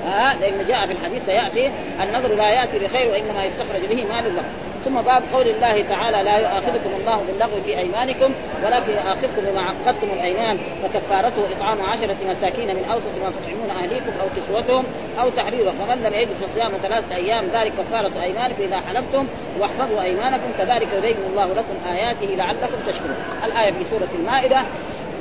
ها 0.05 0.36
لأن 0.41 0.67
جاء 0.67 0.86
في 0.88 0.93
الحديث 0.93 1.25
سيأتي 1.25 1.72
النذر 2.03 2.36
لا 2.36 2.50
يأتي 2.50 2.79
بخير 2.79 3.08
وإنما 3.12 3.43
يستخرج 3.46 3.86
به 3.89 4.05
مال 4.05 4.27
الله. 4.27 4.43
ثم 4.86 5.01
باب 5.01 5.24
قول 5.34 5.48
الله 5.48 5.81
تعالى 5.81 6.24
لا 6.24 6.38
يؤاخذكم 6.38 6.89
الله 7.00 7.24
باللغو 7.27 7.62
في 7.65 7.77
أيمانكم 7.77 8.31
ولكن 8.65 8.91
يؤاخذكم 8.91 9.41
بما 9.51 9.62
عقدتم 9.65 10.08
الأيمان 10.13 10.58
فكفارته 10.84 11.51
إطعام 11.58 11.81
عشرة 11.81 12.15
مساكين 12.29 12.75
من 12.75 12.84
أوسط 12.91 13.05
ما 13.24 13.31
تطعمون 13.31 13.70
أهليكم 13.70 14.12
أو 14.22 14.27
كسوتهم 14.36 14.86
أو 15.20 15.29
تحرير. 15.29 15.72
فمن 15.72 16.03
لم 16.03 16.13
يجد 16.13 16.29
فصيام 16.41 16.72
ثلاثة 16.84 17.15
أيام 17.15 17.46
ذلك 17.53 17.74
كفارة 17.79 18.12
ايمانكم 18.22 18.63
اذا 18.63 18.79
حلفتم 18.79 19.27
واحفظوا 19.60 20.01
أيمانكم 20.01 20.51
كذلك 20.58 20.88
يبين 20.98 21.17
الله 21.29 21.46
لكم 21.46 21.89
آياته 21.91 22.36
لعلكم 22.36 22.77
تشكرون. 22.88 23.15
الآية 23.46 23.72
في 23.72 23.86
سورة 23.91 24.10
المائدة 24.20 24.62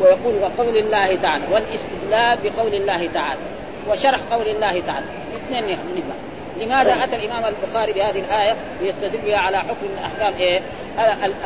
ويقول 0.00 0.34
وقول 0.42 0.76
الله 0.76 1.16
تعالى 1.16 1.44
والإستدلال 1.52 2.38
بقول 2.44 2.74
الله 2.74 3.06
تعالى. 3.06 3.59
وشرح 3.88 4.18
قول 4.30 4.48
الله 4.48 4.80
تعالى. 4.80 5.06
اثنين 5.46 5.64
نجمع 5.64 6.14
لماذا 6.60 7.04
أتى 7.04 7.16
الإمام 7.16 7.44
البخاري 7.44 7.92
بهذه 7.92 8.18
الآية 8.18 8.56
ليستدل 8.80 9.18
بها 9.18 9.38
على 9.38 9.58
حكم 9.58 9.82
من 9.82 10.04
أحكام 10.04 10.34
إيه؟ 10.34 10.60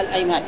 الأيمان. 0.01 0.43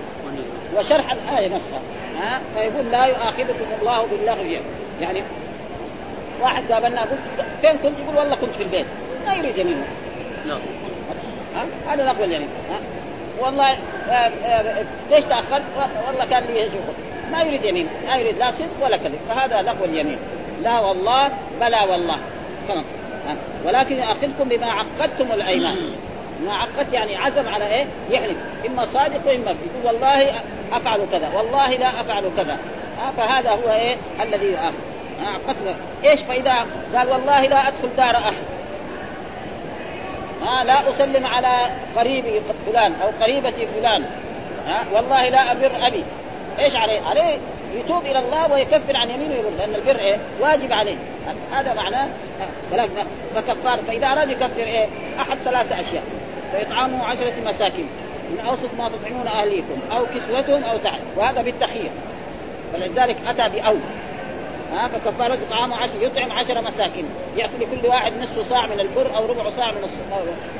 وشرح 0.76 1.12
الآية 1.12 1.48
نفسها. 1.48 1.80
ها؟ 2.20 2.40
فيقول 2.54 2.90
لا 2.90 3.04
يؤاخذكم 3.04 3.66
الله 3.80 4.06
باللغو. 4.06 4.60
يعني 5.00 5.22
واحد 6.40 6.72
قابلنا 6.72 7.00
قلت 7.00 7.46
فين 7.62 7.72
كنت؟ 7.72 7.98
يقول 7.98 8.16
والله 8.16 8.36
كنت 8.36 8.54
في 8.54 8.62
البيت. 8.62 8.86
ما 9.26 9.34
يريد 9.34 9.58
يمين 9.58 9.84
نعم 10.46 10.60
هذا 11.88 12.04
لغو 12.04 12.24
اليمين. 12.24 12.48
ها؟ 12.70 12.78
والله 13.40 13.70
آه، 14.08 14.30
آه، 14.46 14.84
ليش 15.10 15.24
تأخرت؟ 15.24 15.62
والله 16.06 16.26
كان 16.30 16.44
لي 16.44 16.64
شغل. 16.64 16.94
ما 17.32 17.42
يريد 17.42 17.64
يمين. 17.64 17.88
ما 18.06 18.16
يريد 18.16 18.38
لا 18.38 18.50
صدق 18.50 18.84
ولا 18.84 18.96
كذب. 18.96 19.18
فهذا 19.28 19.62
لغو 19.62 19.84
اليمين. 19.84 20.18
لا 20.62 20.80
والله 20.80 21.30
بلا 21.60 21.84
والله. 21.84 22.18
خلاص 22.68 22.84
ولكن 23.64 23.96
يأخذكم 23.96 24.48
بما 24.48 24.72
عقدتم 24.72 25.32
الأيمان. 25.32 25.76
ما 26.46 26.54
عقدت 26.54 26.92
يعني 26.92 27.16
عزم 27.16 27.48
على 27.48 27.66
إيه؟ 27.66 27.86
يحلف 28.10 28.36
إما 28.66 28.84
صادق 28.84 29.26
وإما 29.26 29.50
يقول 29.50 29.94
والله 29.94 30.30
أفعل 30.72 31.00
كذا 31.12 31.30
والله 31.34 31.70
لا 31.70 31.88
أفعل 31.88 32.30
كذا. 32.36 32.58
فهذا 33.16 33.50
هو 33.50 33.72
إيه؟ 33.72 33.96
الذي 34.22 34.46
يؤاخذ. 34.46 34.74
عقدت 35.26 35.74
إيش 36.04 36.20
فإذا 36.20 36.54
قال 36.94 37.10
والله 37.10 37.46
لا 37.46 37.68
أدخل 37.68 37.96
دار 37.96 38.16
أخي. 38.16 38.46
ها 40.42 40.64
لا 40.64 40.90
أسلم 40.90 41.26
على 41.26 41.70
قريبي 41.96 42.40
فلان 42.66 42.94
أو 43.02 43.08
قريبتي 43.24 43.66
فلان. 43.66 44.04
ها 44.68 44.84
والله 44.92 45.28
لا 45.28 45.52
أبر 45.52 45.70
أبي. 45.86 46.04
إيش 46.58 46.76
عليه؟ 46.76 47.00
عليه 47.00 47.38
يتوب 47.74 48.06
إلى 48.06 48.18
الله 48.18 48.52
ويكفر 48.52 48.96
عن 48.96 49.10
يمينه 49.10 49.34
ويقول 49.34 49.56
لأن 49.58 49.74
البر 49.74 49.98
إيه؟ 49.98 50.18
واجب 50.40 50.72
عليه. 50.72 50.96
هذا 51.52 51.74
معناه 51.74 52.08
ولكن 52.72 52.92
فكفار 53.34 53.78
فإذا 53.78 54.06
أراد 54.06 54.30
يكفر 54.30 54.62
إيه؟ 54.62 54.86
أحد 55.18 55.38
ثلاثة 55.44 55.80
أشياء. 55.80 56.02
فإطعامه 56.52 57.04
عشرة 57.04 57.32
مساكين. 57.46 57.88
من 58.30 58.40
أوسط 58.46 58.70
ما 58.78 58.88
تطعمون 58.88 59.26
أهليكم 59.26 59.80
أو 59.92 60.06
كسوتهم 60.06 60.64
أو 60.64 60.76
تعب 60.76 61.00
وهذا 61.16 61.42
بالتخيير. 61.42 61.90
فلذلك 62.72 63.16
أتى 63.28 63.48
بأول. 63.48 63.80
ها 64.72 64.88
فكفارة 64.88 65.38
طعام 65.50 65.72
عشر 65.72 66.02
يطعم 66.02 66.32
عشر 66.32 66.62
مساكين. 66.62 67.04
يعطي 67.36 67.56
لكل 67.56 67.86
واحد 67.86 68.12
نصف 68.22 68.48
صاع 68.50 68.66
من 68.66 68.80
البر 68.80 69.16
أو 69.16 69.26
ربع 69.26 69.50
صاع 69.50 69.72
من 69.72 69.88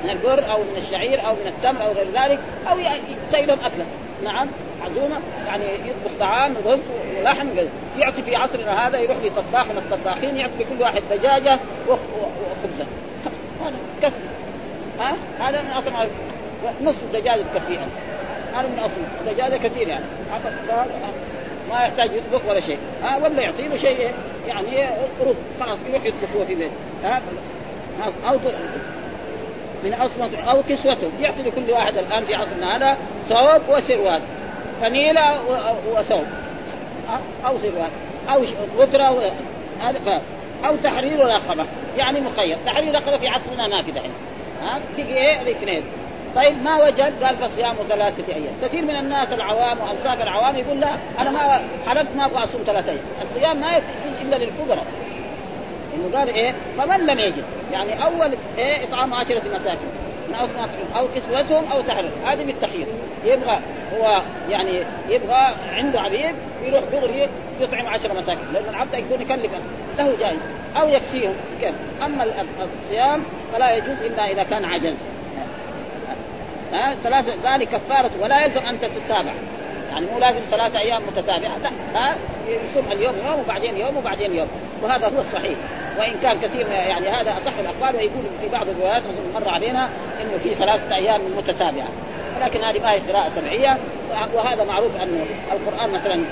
من 0.05 0.11
البر 0.11 0.53
أو 0.53 0.59
من 0.59 0.83
الشعير 0.87 1.27
أو 1.27 1.33
من 1.33 1.47
التمر 1.47 1.85
أو 1.87 1.93
غير 1.93 2.07
ذلك 2.15 2.39
أو 2.71 2.79
يسيلهم 3.29 3.59
اكله 3.65 3.87
نعم 4.25 4.49
عزومة 4.85 5.17
يعني 5.47 5.65
يطبخ 5.65 6.11
طعام 6.21 6.55
ورز 6.65 6.81
ولحم 7.21 7.49
يعطي 7.99 8.23
في 8.23 8.37
عصرنا 8.37 8.87
هذا 8.89 8.99
يروح 8.99 9.17
لطباخ 9.23 9.67
من 9.67 9.79
الطباخين 9.79 10.37
يعطي 10.37 10.53
لكل 10.59 10.83
واحد 10.83 11.03
دجاجة 11.11 11.59
وخبزة. 11.89 12.87
هذا 13.65 13.77
كفي. 14.03 14.15
ها؟ 15.01 15.17
هذا 15.41 15.63
من 15.63 15.71
أصل 15.71 16.09
نصف 16.83 17.05
دجاجة 17.13 17.43
تكفي 17.55 17.79
هذا 18.55 18.69
من 18.69 18.79
أصل. 18.79 19.35
دجاجة 19.35 19.57
كثير 19.57 19.89
يعني. 19.89 20.05
ما 21.71 21.83
يحتاج 21.83 22.11
يطبخ 22.13 22.49
ولا 22.49 22.61
شيء. 22.61 22.79
ها؟ 23.03 23.17
ولا 23.17 23.43
يعطي 23.43 23.69
له 23.69 23.77
شيء 23.77 24.13
يعني 24.49 24.89
رز. 25.21 25.35
خلاص 25.61 25.79
يروح 25.89 26.05
يطبخ 26.05 26.37
هو 26.37 26.45
في 26.45 26.55
بيته. 26.55 26.73
ها؟ 27.05 27.21
أو 28.29 28.39
من 29.87 29.95
أصلا 29.95 30.51
أو 30.51 30.63
كسوته. 30.63 31.11
يعطي 31.21 31.43
لكل 31.43 31.71
واحد 31.71 31.97
الآن 31.99 32.25
في 32.25 32.35
عصرنا 32.35 32.77
هذا 32.77 32.97
ثوب 33.29 33.77
وسروال 33.77 34.21
فنيلة 34.81 35.41
وثوب 35.97 36.25
أو 37.47 37.59
سروال 37.59 37.91
أو 38.29 38.45
غتره 38.79 39.33
هذا 39.81 40.23
أو 40.67 40.77
تحرير 40.77 41.19
رقبة. 41.19 41.65
يعني 41.97 42.21
مخير. 42.21 42.59
تحرير 42.67 42.95
رقبة 42.95 43.19
في 43.19 43.29
عصرنا 43.29 43.83
في 43.83 43.93
دحين. 43.93 44.11
ها؟ 44.63 44.81
بقي 44.97 45.15
إيه؟ 45.15 45.41
الاثنين. 45.41 45.83
طيب 46.37 46.63
ما 46.63 46.85
وجد؟ 46.85 47.25
قال 47.25 47.37
فصيام 47.37 47.75
ثلاثة 47.89 48.35
أيام. 48.35 48.53
كثير 48.63 48.83
من 48.83 48.97
الناس 48.97 49.33
العوام 49.33 49.79
وأنصاف 49.81 50.23
العوام 50.23 50.57
يقول 50.57 50.81
لا 50.81 50.89
أنا 51.19 51.31
ما 51.31 51.61
حلفت 51.87 52.17
ما 52.17 52.27
أبغى 52.27 52.45
أصوم 52.45 52.63
ثلاثة 52.67 52.93
أيام. 52.93 53.05
الصيام 53.23 53.57
ما 53.57 53.77
يجوز 53.77 54.21
إلا 54.21 54.37
للفقراء. 54.37 54.87
إنه 55.97 56.19
قال 56.19 56.29
إيه؟ 56.29 56.55
فمن 56.79 57.07
لم 57.07 57.19
يجد. 57.19 57.45
يعني 57.73 58.05
أول 58.05 58.37
إيه؟ 58.59 58.85
إطعام 58.85 59.15
عشرة 59.15 59.43
مساكين. 59.55 59.89
من 60.29 60.35
أو 60.97 61.09
كسوتهم 61.15 61.65
أو 61.73 61.81
تحرير 61.81 62.11
هذه 62.25 62.45
بالتخيير 62.45 62.87
يبغى 63.25 63.59
هو 63.97 64.23
يعني 64.51 64.83
يبغى 65.09 65.55
عنده 65.71 66.01
عبيد 66.01 66.35
يروح 66.65 66.85
دغري 66.93 67.29
يطعم 67.61 67.87
عشر 67.87 68.15
مساكين. 68.15 68.53
لأن 68.53 68.65
العبد 68.69 68.95
يكون 68.95 69.21
يكلف 69.23 69.53
له 69.99 70.17
جائز 70.21 70.39
أو 70.77 70.89
يكسيهم. 70.89 71.35
كيف؟ 71.61 71.75
أما 72.05 72.27
الصيام 72.83 73.23
فلا 73.53 73.77
يجوز 73.77 74.03
إلا 74.07 74.25
إذا 74.33 74.43
كان 74.43 74.65
عجز. 74.65 74.97
ها؟ 76.73 76.95
ثلاثة 76.95 77.55
ذلك 77.55 77.69
كفارة. 77.69 78.11
ولا 78.21 78.45
يلزم 78.45 78.61
أن 78.61 78.81
تتابع. 78.81 79.33
يعني 79.97 80.09
مو 80.13 80.19
لازم 80.19 80.41
ثلاثة 80.51 80.79
أيام 80.79 81.03
متتابعة. 81.07 81.59
لا 81.59 81.71
ها 81.95 82.17
يصوم 82.49 82.93
اليوم 82.93 83.15
يوم 83.27 83.41
وبعدين 83.41 83.77
يوم 83.77 83.97
وبعدين 83.97 84.33
يوم. 84.33 84.49
وهذا 84.83 85.07
هو 85.09 85.21
الصحيح. 85.21 85.59
وإن 85.99 86.15
كان 86.23 86.41
كثير 86.41 86.71
يعني 86.71 87.09
هذا 87.09 87.39
أصح 87.39 87.53
الأقوال 87.59 87.97
ويقول 87.97 88.25
في 88.43 88.49
بعض 88.49 88.69
الروايات 88.69 89.03
مر 89.35 89.49
علينا 89.49 89.89
إنه 90.23 90.39
في 90.43 90.55
ثلاثة 90.55 90.97
أيام 90.97 91.21
متتابعة. 91.37 91.89
ولكن 92.41 92.65
هذه 92.65 92.79
ما 92.79 92.93
هي 92.93 92.99
قراءة 92.99 93.29
سبعية 93.29 93.79
وهذا 94.35 94.65
معروف 94.65 95.03
أنه 95.03 95.25
القرآن 95.53 95.91
مثلا 95.91 96.25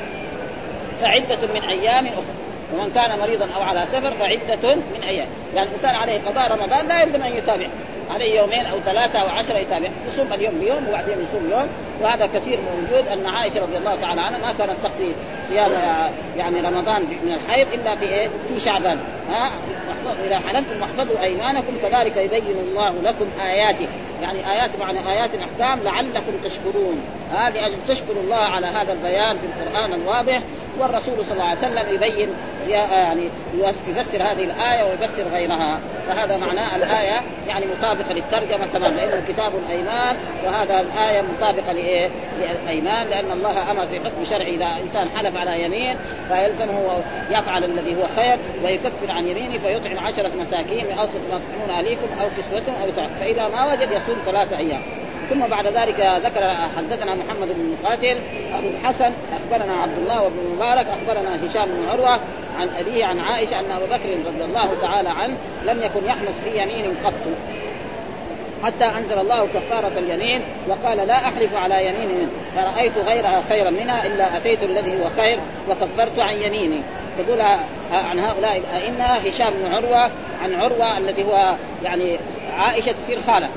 فعدة 1.00 1.46
من 1.54 1.62
أيام 1.62 2.06
أخرى. 2.06 2.34
ومن 2.74 2.92
كان 2.94 3.18
مريضا 3.18 3.48
أو 3.56 3.62
على 3.62 3.86
سفر 3.86 4.10
فعدة 4.10 4.74
من 4.74 5.02
أيام، 5.02 5.26
يعني 5.54 5.68
الإنسان 5.68 5.94
عليه 5.94 6.20
قضاء 6.26 6.52
رمضان 6.52 6.88
لا 6.88 7.02
يلزم 7.02 7.22
أن 7.22 7.32
يتابع، 7.32 7.68
عليه 8.10 8.40
يومين 8.40 8.66
أو 8.66 8.78
ثلاثة 8.80 9.18
أو 9.18 9.28
عشرة 9.28 9.58
يتابع. 9.58 9.88
يصوم 10.08 10.32
اليوم 10.32 10.54
بيوم 10.58 10.88
وبعدين 10.88 11.14
يصوم 11.14 11.50
يوم. 11.50 11.68
وهذا 12.02 12.26
كثير 12.26 12.58
موجود. 12.60 13.08
أن 13.08 13.26
عائشة 13.26 13.62
رضي 13.62 13.76
الله 13.76 14.00
تعالى 14.00 14.20
عنها 14.20 14.38
ما 14.38 14.52
كانت 14.52 14.76
تقضي 14.82 15.12
صيام 15.48 15.70
يعني 16.36 16.60
رمضان 16.60 17.02
من 17.24 17.32
الحيض 17.32 17.66
إلا 17.72 17.96
في 17.96 18.04
إيه؟ 18.04 18.28
في 18.28 18.60
شعبان. 18.60 18.98
ها؟ 19.28 19.50
إذا 20.26 20.38
حلفتم 20.38 20.80
واحفظوا 20.80 21.22
أيمانكم. 21.22 21.72
كذلك 21.82 22.16
يبين 22.16 22.56
الله 22.58 22.94
لكم 23.02 23.26
آياته. 23.40 23.88
يعني 24.22 24.52
آيات 24.52 24.70
معنى 24.80 24.98
آيات 24.98 25.30
احكام 25.34 25.84
لعلكم 25.84 26.32
تشكرون. 26.44 27.00
هذه 27.32 27.66
أجل 27.66 27.76
تشكروا 27.88 28.22
الله 28.22 28.36
على 28.36 28.66
هذا 28.66 28.92
البيان 28.92 29.38
في 29.38 29.46
القرآن 29.46 29.92
الواضح. 29.92 30.42
والرسول 30.78 31.24
صلى 31.24 31.32
الله 31.32 31.44
عليه 31.44 31.58
وسلم 31.58 31.94
يبين 31.94 32.28
يعني 32.68 33.28
يفسر 33.88 34.22
هذه 34.22 34.44
الآية 34.44 34.84
ويفسر 34.84 35.22
غيرها 35.32 35.80
فهذا 36.06 36.36
معناه 36.36 36.76
الآية 36.76 37.20
يعني 37.48 37.66
مطابقة 37.78 38.12
للترجمة 38.12 38.66
تمام 38.72 38.94
لأنه 38.94 39.22
كتاب 39.28 39.52
الأيمان 39.66 40.16
وهذا 40.46 40.80
الآية 40.80 41.22
مطابقة 41.22 41.72
لإيه؟ 41.72 42.10
للأيمان 42.40 43.06
لأن 43.06 43.30
الله 43.32 43.70
أمر 43.70 43.86
في 43.86 44.00
حكم 44.00 44.24
شرعي 44.24 44.54
إذا 44.54 44.66
إنسان 44.66 45.08
حلف 45.08 45.36
على 45.36 45.64
يمين 45.64 45.96
فيلزمه 46.28 47.02
يفعل 47.30 47.64
الذي 47.64 47.96
هو 47.96 48.06
خير 48.08 48.38
ويكفر 48.64 49.10
عن 49.10 49.24
يمينه 49.24 49.58
فيطعم 49.58 50.06
عشرة 50.06 50.30
مساكين 50.40 50.86
من 50.86 50.98
أوسط 50.98 51.20
ما 51.30 51.40
تطعمون 51.40 51.70
أهليكم 51.70 52.06
أو 52.20 52.28
كسوتهم 52.28 52.74
أو 52.82 52.90
تعب 52.90 53.10
فإذا 53.20 53.48
ما 53.48 53.72
وجد 53.72 53.90
يصوم 53.90 54.16
ثلاثة 54.26 54.58
أيام 54.58 54.80
ثم 55.30 55.46
بعد 55.46 55.66
ذلك 55.66 56.00
ذكر 56.00 56.54
حدثنا 56.76 57.14
محمد 57.14 57.48
بن 57.48 57.76
مقاتل 57.82 58.20
أبو 58.58 58.68
الحسن 58.68 59.12
أخبرنا 59.32 59.82
عبد 59.82 59.98
الله 59.98 60.22
وابن 60.22 60.36
مبارك 60.56 60.86
أخبرنا 60.86 61.46
هشام 61.46 61.64
بن 61.64 61.88
عروة 61.88 62.20
عن 62.58 62.68
أبيه 62.78 63.04
عن 63.04 63.18
عائشة 63.18 63.60
أن 63.60 63.70
أبا 63.70 63.96
بكر 63.96 64.10
رضي 64.26 64.44
الله 64.44 64.70
تعالى 64.80 65.08
عنه 65.08 65.36
لم 65.64 65.82
يكن 65.82 66.04
يحنث 66.06 66.44
في 66.44 66.62
يمين 66.62 66.96
قط. 67.04 67.14
حتى 68.64 68.84
أنزل 68.84 69.18
الله 69.18 69.46
كفارة 69.46 69.92
اليمين 69.98 70.42
وقال 70.68 70.98
لا 70.98 71.28
أحلف 71.28 71.54
على 71.54 71.86
يمين 71.86 72.28
فرأيت 72.56 72.98
غيرها 72.98 73.42
خيرا 73.48 73.70
منها 73.70 74.06
إلا 74.06 74.36
أتيت 74.36 74.62
الذي 74.62 75.02
هو 75.02 75.10
خير 75.10 75.40
وكفرت 75.70 76.18
عن 76.18 76.34
يميني. 76.34 76.80
تقول 77.18 77.40
عن 77.92 78.18
هؤلاء 78.18 78.56
الائمه 78.56 79.04
هشام 79.04 79.50
بن 79.50 79.74
عروة 79.74 80.10
عن 80.42 80.54
عروة 80.54 80.98
الذي 80.98 81.24
هو 81.24 81.56
يعني 81.82 82.18
عائشة 82.56 82.92
تصير 82.92 83.20
خالة. 83.20 83.48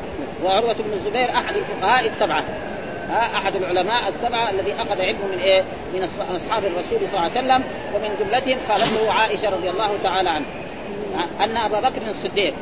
وعروة 0.44 0.74
بن 0.74 0.94
الزبير 0.94 1.30
أحد 1.30 1.56
الفقهاء 1.56 2.06
السبعة. 2.06 2.44
ها 3.10 3.38
أحد 3.38 3.56
العلماء 3.56 4.10
السبعة 4.10 4.50
الذي 4.50 4.74
أخذ 4.74 5.02
علمه 5.02 5.26
من 5.26 5.40
إيه؟ 5.40 5.64
من 5.94 6.04
أصحاب 6.36 6.66
الرسول 6.66 7.10
صلى 7.10 7.20
الله 7.20 7.20
عليه 7.20 7.32
وسلم 7.32 7.64
ومن 7.96 8.16
جملتهم 8.20 8.58
خالته 8.68 9.12
عائشة 9.12 9.50
رضي 9.50 9.70
الله 9.70 9.98
تعالى 10.04 10.30
عنها. 10.30 10.48
أن 11.40 11.58
أبا 11.58 11.80
بكر 11.80 12.08
الصديق 12.10 12.54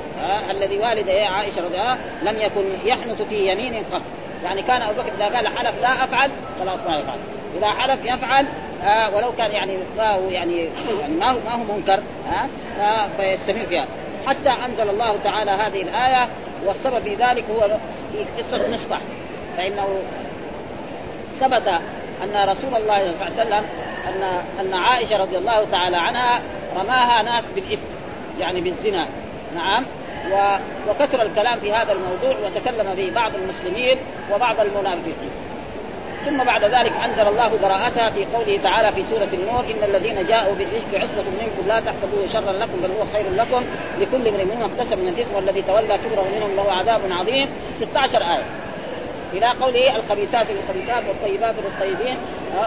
الذي 0.49 0.77
والد 0.77 1.07
إيه؟ 1.07 1.27
عائشة 1.27 1.61
رضي 1.65 1.77
الله 1.77 1.97
لم 2.23 2.39
يكن 2.39 2.63
يحنث 2.85 3.21
في 3.21 3.47
يمين 3.47 3.83
قط. 3.93 4.01
يعني 4.43 4.61
كان 4.61 4.81
أبو 4.81 5.01
بكر 5.01 5.11
إذا 5.15 5.35
قال 5.35 5.47
حلف 5.47 5.81
لا 5.81 6.03
أفعل 6.03 6.31
خلاص 6.59 6.79
ما 6.87 6.99
يفعل. 6.99 7.17
إذا 7.57 7.67
حلف 7.67 8.05
يفعل 8.05 8.47
آه 8.83 9.15
ولو 9.15 9.31
كان 9.37 9.51
يعني 9.51 9.77
ما 9.97 10.11
هو 10.11 10.29
يعني 10.29 10.69
يعني 11.01 11.15
ما 11.15 11.31
هو 11.31 11.37
ما 11.45 11.51
هو 11.51 11.75
منكر 11.75 11.99
ها 12.27 12.47
آه 12.79 13.07
فيستمر 13.17 13.65
فيها. 13.65 13.85
حتى 14.27 14.49
أنزل 14.49 14.89
الله 14.89 15.17
تعالى 15.23 15.51
هذه 15.51 15.81
الآية 15.81 16.27
والسبب 16.65 17.03
في 17.03 17.15
ذلك 17.15 17.43
هو 17.51 17.77
في 18.11 18.25
قصة 18.41 18.67
مصطح 18.67 19.01
فإنه 19.57 19.87
ثبت 21.39 21.67
أن 22.23 22.49
رسول 22.49 22.75
الله 22.75 22.99
صلى 22.99 23.11
الله 23.11 23.23
عليه 23.23 23.33
وسلم 23.33 23.65
أن 24.07 24.23
أن 24.59 24.73
عائشة 24.73 25.17
رضي 25.17 25.37
الله 25.37 25.65
تعالى 25.71 25.97
عنها 25.97 26.41
رماها 26.75 27.23
ناس 27.23 27.43
بالإثم 27.55 27.87
يعني 28.39 28.61
بالزنا. 28.61 29.07
نعم. 29.55 29.85
و... 30.31 30.57
وكثر 30.89 31.21
الكلام 31.21 31.59
في 31.59 31.73
هذا 31.73 31.91
الموضوع 31.91 32.47
وتكلم 32.47 32.93
به 32.95 33.11
بعض 33.15 33.31
المسلمين 33.35 33.97
وبعض 34.33 34.59
المنافقين. 34.59 35.44
ثم 36.25 36.43
بعد 36.43 36.63
ذلك 36.63 36.93
أنزل 37.05 37.27
الله 37.27 37.51
براءتها 37.61 38.09
في 38.09 38.25
قوله 38.25 38.59
تعالى 38.63 38.91
في 38.91 39.03
سورة 39.09 39.27
النور 39.33 39.59
إن 39.59 39.89
الذين 39.89 40.27
جاءوا 40.27 40.55
بالرزق 40.55 40.93
عصبة 40.93 41.23
منكم 41.41 41.67
لا 41.67 41.79
تحسبوه 41.79 42.27
شرا 42.33 42.51
لكم 42.51 42.81
بل 42.83 42.91
هو 42.91 43.05
خير 43.13 43.33
لكم 43.35 43.65
لكل 43.99 44.27
امرئ 44.27 44.43
منهم 44.43 44.71
اكتسب 44.71 44.97
من 44.97 45.07
الإثم 45.07 45.35
والذي 45.35 45.61
تولى 45.61 45.97
كبره 45.97 46.25
منهم 46.35 46.55
له 46.55 46.71
عذاب 46.71 47.01
عظيم. 47.11 47.49
16 47.79 48.21
آية. 48.21 48.43
إلى 49.33 49.45
قوله 49.45 49.95
الخبيثات 49.95 50.47
للخبيثات 50.49 51.03
والطيبات 51.09 51.55
للطيبين 51.65 52.17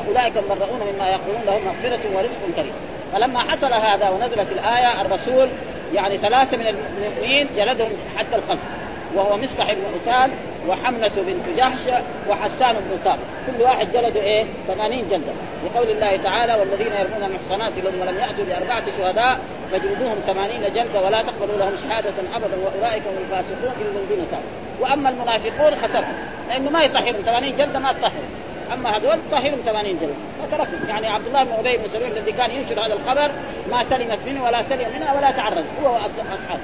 أولئك 0.08 0.36
المبرؤون 0.36 0.80
مما 0.94 1.08
يقولون 1.08 1.42
لهم 1.46 1.60
مغفرة 1.64 2.00
ورزق 2.16 2.38
كريم. 2.56 2.72
فلما 3.12 3.40
حصل 3.40 3.72
هذا 3.72 4.10
ونزلت 4.10 4.52
الآية 4.52 5.00
الرسول 5.00 5.48
يعني 5.94 6.18
ثلاثة 6.18 6.56
من 6.56 6.66
المؤمنين 6.66 7.48
جلدهم 7.56 7.92
حتى 8.16 8.36
الخصم. 8.36 8.88
وهو 9.14 9.36
مصطح 9.36 9.72
بن 9.72 9.82
عثمان 9.94 10.30
وحملة 10.68 11.10
بنت 11.16 11.56
جحش 11.56 11.80
وحسان 12.28 12.74
بن 12.74 12.96
ثابت 13.04 13.18
كل 13.46 13.62
واحد 13.62 13.92
جلده 13.92 14.20
إيه؟ 14.20 14.44
80 14.68 15.08
جلده 15.10 15.32
لقول 15.64 15.90
الله 15.90 16.16
تعالى 16.16 16.54
والذين 16.54 16.92
يرمون 16.92 17.22
المحصنات 17.22 17.72
لهم 17.78 18.00
ولم 18.00 18.18
يأتوا 18.18 18.44
بأربعة 18.44 18.83
شهداء 18.98 19.38
فجلدوهم 19.72 20.16
80 20.26 20.48
جلده 20.74 21.00
ولا 21.00 21.22
تقبلوا 21.22 21.59
لهم 21.59 21.72
شهادة 21.83 22.14
ابدا 22.35 22.56
وأولئك 22.64 23.02
هم 23.02 23.16
الفاسقون 23.24 23.72
الا 23.80 24.00
الذين 24.00 24.26
تابوا. 24.30 24.44
وأما 24.80 25.09
المنافقون 25.09 25.74
خسرهم. 25.74 26.14
لأنه 26.48 26.70
ما 26.70 26.83
يطهرهم. 26.83 27.22
80 27.24 27.56
جلده 27.56 27.78
ما 27.78 27.92
تطهرهم. 27.92 28.30
أما 28.72 28.96
هذول 28.96 29.18
طهرهم 29.30 29.59
80 29.66 29.98
جلده 29.98 30.14
فتركهم. 30.42 30.88
يعني 30.88 31.06
عبد 31.06 31.26
الله 31.26 31.44
بن 31.44 31.52
أبي 31.52 31.76
بن 31.76 31.88
سلول 31.88 32.09
الذي 32.16 32.33
كان 32.33 32.50
ينشر 32.50 32.74
هذا 32.74 32.94
الخبر 32.94 33.30
ما 33.70 33.85
سلمت 33.85 34.18
منه 34.26 34.44
ولا 34.44 34.62
سلم 34.62 34.87
منها 34.96 35.14
ولا 35.14 35.30
تعرض. 35.30 35.64
هو 35.85 35.92
وأصحابه. 35.92 36.61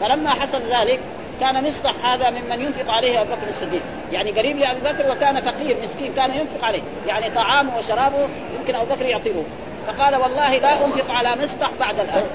فلما 0.00 0.30
حصل 0.30 0.62
ذلك 0.70 1.00
كان 1.40 1.64
مصطح 1.64 2.06
هذا 2.06 2.30
ممن 2.30 2.60
ينفق 2.60 2.92
عليه 2.92 3.20
أبو 3.20 3.30
بكر 3.30 3.48
الصديق. 3.48 3.82
يعني 4.12 4.30
قريب 4.30 4.58
لأبي 4.58 4.80
بكر 4.80 5.10
وكان 5.10 5.40
فقير 5.40 5.76
مسكين 5.82 6.12
كان 6.16 6.34
ينفق 6.34 6.64
عليه. 6.64 6.82
يعني 7.06 7.30
طعامه 7.30 7.78
وشرابه 7.78 8.28
يمكن 8.60 8.74
أبو 8.74 8.94
بكر 8.94 9.06
يعطيه. 9.06 9.42
فقال 9.86 10.16
والله 10.16 10.58
لا 10.58 10.84
أنفق 10.84 11.10
على 11.10 11.30
مصطح 11.42 11.70
بعد 11.80 12.00
الآن. 12.00 12.26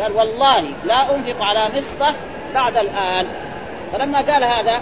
قال 0.00 0.12
والله 0.12 0.64
لا 0.84 1.14
أنفق 1.14 1.42
على 1.42 1.68
مصطح 1.68 2.14
بعد 2.54 2.76
الآن. 2.76 3.26
فلما 3.92 4.18
قال 4.18 4.44
هذا 4.44 4.80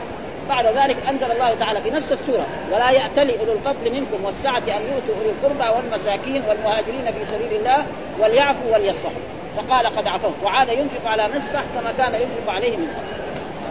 بعد 0.49 0.67
ذلك 0.67 0.97
أنزل 1.09 1.33
الله 1.33 1.55
تعالى 1.55 1.81
في 1.81 1.91
نفس 1.91 2.13
السورة 2.13 2.47
ولا 2.73 2.91
يأتلي 2.91 3.41
أولو 3.41 3.53
الفضل 3.53 3.91
منكم 3.93 4.25
والسعه 4.25 4.59
أن 4.59 4.83
يؤتوا 4.83 5.15
اولي 5.19 5.31
القربى 5.31 5.77
والمساكين 5.77 6.43
والمهاجرين 6.49 7.05
في 7.05 7.27
سبيل 7.33 7.61
الله 7.61 7.85
وليعفوا 8.19 8.75
وليصفحوا 8.75 9.40
فقال 9.57 9.87
قد 9.87 10.09
عفوت. 10.09 10.35
وعاد 10.43 10.69
ينفق 10.69 11.11
على 11.11 11.23
مصطح 11.23 11.63
كما 11.75 11.93
كان 11.99 12.15
ينفق 12.15 12.53
عليه 12.53 12.77
من 12.77 12.89
قبل. 12.89 13.21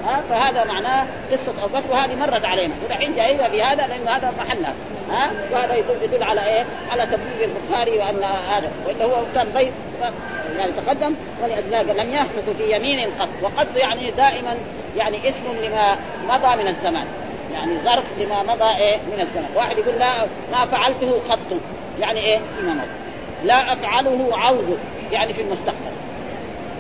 ها؟ 0.06 0.22
فهذا 0.30 0.64
معناه 0.64 1.06
قصة 1.32 1.54
ابو 1.64 1.78
بكر 1.78 1.92
وهذه 1.92 2.16
مرت 2.16 2.46
علينا. 2.46 2.74
ودحين 2.86 3.16
جايبها 3.16 3.50
في 3.50 3.64
هذا 3.64 3.88
لأنه 3.88 4.12
هذا 4.12 4.34
محلها 4.40 4.74
ها؟ 5.12 5.32
وهذا 5.52 5.76
يدل 6.04 6.24
على 6.24 6.46
إيه؟ 6.46 6.66
على 6.92 7.06
تبليغ 7.06 7.50
البخاري 7.50 7.92
وأن 7.92 8.24
هذا 8.24 8.72
والا 8.88 9.06
هو 9.06 9.24
كان 9.36 9.48
ضيف. 9.54 9.74
يعني 10.58 10.72
تقدم 10.72 11.16
ولأجل 11.44 11.98
لم 11.98 12.14
يحدث 12.14 12.50
في 12.58 12.72
يمين 12.72 13.12
قط. 13.20 13.30
وقد 13.42 13.68
يعني 13.76 14.12
دائما 14.12 14.56
يعني 14.98 15.30
اسم 15.30 15.44
لما 15.64 15.96
مضى 16.30 16.64
من 16.64 16.68
الزمان. 16.68 17.08
يعني 17.54 17.78
ظرف 17.84 18.06
لما 18.20 18.44
مضى 18.44 18.78
إيه؟ 18.78 18.98
من 18.98 19.22
الزمان. 19.22 19.50
واحد 19.56 19.78
يقول 19.78 19.96
لا 20.00 20.12
ما 20.52 20.66
فعلته 20.66 21.20
خط 21.30 21.60
يعني 22.00 22.20
إيه؟ 22.20 22.40
فيما 22.58 22.74
مضى. 22.74 22.88
لا 23.44 23.74
أفعله 23.74 24.30
عوض. 24.32 24.78
يعني 25.12 25.34
في 25.34 25.42
المستقبل. 25.42 25.92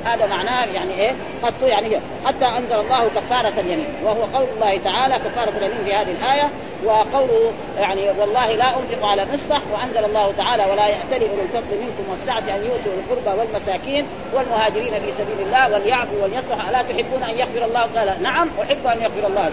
هذا 0.05 0.27
معناه 0.27 0.65
يعني 0.65 0.93
إيه؟ 0.93 1.13
قد 1.43 1.53
يعني 1.61 1.97
حتى 2.25 2.45
أنزل 2.45 2.75
الله 2.79 3.09
كفارة 3.15 3.53
اليمين. 3.59 3.87
وهو 4.03 4.21
قول 4.21 4.47
الله 4.55 4.77
تعالى 4.77 5.15
كفارة 5.15 5.57
اليمين 5.57 5.83
في 5.85 5.93
هذه 5.93 6.11
الآية. 6.11 6.49
وقوله 6.85 7.51
يعني 7.79 8.09
والله 8.19 8.55
لا 8.55 8.65
أنفق 8.65 9.05
على 9.05 9.25
مصطح 9.33 9.61
وأنزل 9.73 10.05
الله 10.05 10.33
تعالى 10.37 10.65
ولا 10.71 10.87
يأتلي 10.87 11.29
أولو 11.29 11.41
الفضل 11.41 11.77
منكم 11.81 12.11
والسعة 12.11 12.55
أن 12.55 12.63
يؤتوا 12.65 12.93
القربى 12.93 13.39
والمساكين 13.39 14.05
والمهاجرين 14.33 14.93
في 14.93 15.11
سبيل 15.11 15.45
الله 15.45 15.73
وليعفوا 15.73 16.23
وليصلح 16.23 16.69
ألا 16.69 16.81
تحبون 16.81 17.23
أن 17.23 17.39
يغفر 17.39 17.65
الله؟ 17.65 17.81
قال 17.81 18.23
نعم 18.23 18.49
أحب 18.61 18.87
أن 18.87 19.01
يغفر 19.01 19.27
الله. 19.27 19.51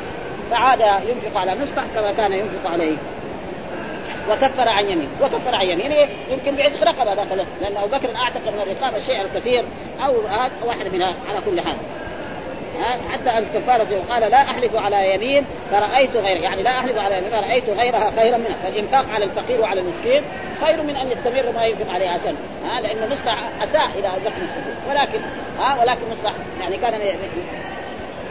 فعاد 0.50 0.80
ينفق 0.80 1.40
على 1.40 1.54
مصطح 1.54 1.82
كما 1.94 2.12
كان 2.12 2.32
ينفق 2.32 2.70
عليه. 2.70 2.96
وكفر 4.30 4.68
عن 4.68 4.84
يمين 4.84 5.08
وكفر 5.22 5.54
عن 5.54 5.66
يمينه 5.66 6.08
يمكن 6.30 6.56
بعتق 6.56 6.82
رقبة 6.82 7.14
ذاك 7.14 7.46
لأن 7.60 7.76
أبو 7.76 7.86
بكر 7.86 8.16
اعتق 8.16 8.40
من 8.52 8.60
الرقاب 8.62 8.96
الشيء 8.96 9.20
الكثير 9.22 9.64
أو 10.04 10.14
واحد 10.64 10.92
منها 10.92 11.14
على 11.28 11.40
كل 11.46 11.60
حال. 11.60 11.76
حتى 13.12 13.30
أن 13.30 13.44
كفارة 13.54 14.02
قال 14.10 14.30
لا 14.30 14.42
أحلف 14.42 14.76
على 14.76 15.14
يمين 15.14 15.44
فرأيت 15.70 16.16
غير 16.16 16.36
يعني 16.36 16.62
لا 16.62 16.70
أحلف 16.70 16.98
على 16.98 17.18
يمين 17.18 17.30
فرأيت 17.30 17.70
غيرها 17.70 18.10
خيرا 18.10 18.36
منها. 18.36 18.56
فالإنفاق 18.64 19.04
على 19.14 19.24
الفقير 19.24 19.60
وعلى 19.60 19.80
المسكين 19.80 20.22
خير 20.60 20.82
من 20.82 20.96
أن 20.96 21.10
يستمر 21.10 21.52
ما 21.52 21.66
ينفق 21.66 21.92
عليه 21.92 22.08
عشان. 22.08 22.36
ها؟ 22.64 22.80
لأنه 22.80 23.06
مصلح 23.06 23.48
أساء 23.62 23.86
إلى 23.94 24.08
بكر 24.24 24.42
الصديق 24.42 24.76
ولكن 24.90 25.20
ها؟ 25.58 25.80
ولكن 25.80 26.02
مصلح 26.12 26.32
يعني 26.60 26.76
كان 26.76 26.94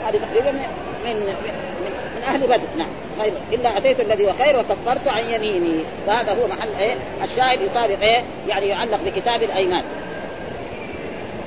هذه 0.05 0.17
تقريبا 0.17 0.51
من 0.51 0.65
من 1.05 1.15
من 1.84 1.91
أهل 2.25 2.47
بدر. 2.47 2.67
نعم. 2.77 2.88
خير 3.21 3.33
إلا 3.53 3.77
اتيت 3.77 3.99
الذي 3.99 4.25
هو 4.25 4.33
خير 4.33 4.59
وكفرت 4.59 5.07
عن 5.07 5.23
يميني. 5.33 5.83
وهذا 6.07 6.33
هو 6.33 6.47
محل 6.47 6.69
إيه؟ 6.79 6.95
الشاهد 7.23 7.61
يطابق 7.61 7.99
إيه؟ 8.01 8.23
يعني 8.47 8.65
يعلق 8.67 8.99
بكتاب 9.05 9.43
الأيمان. 9.43 9.83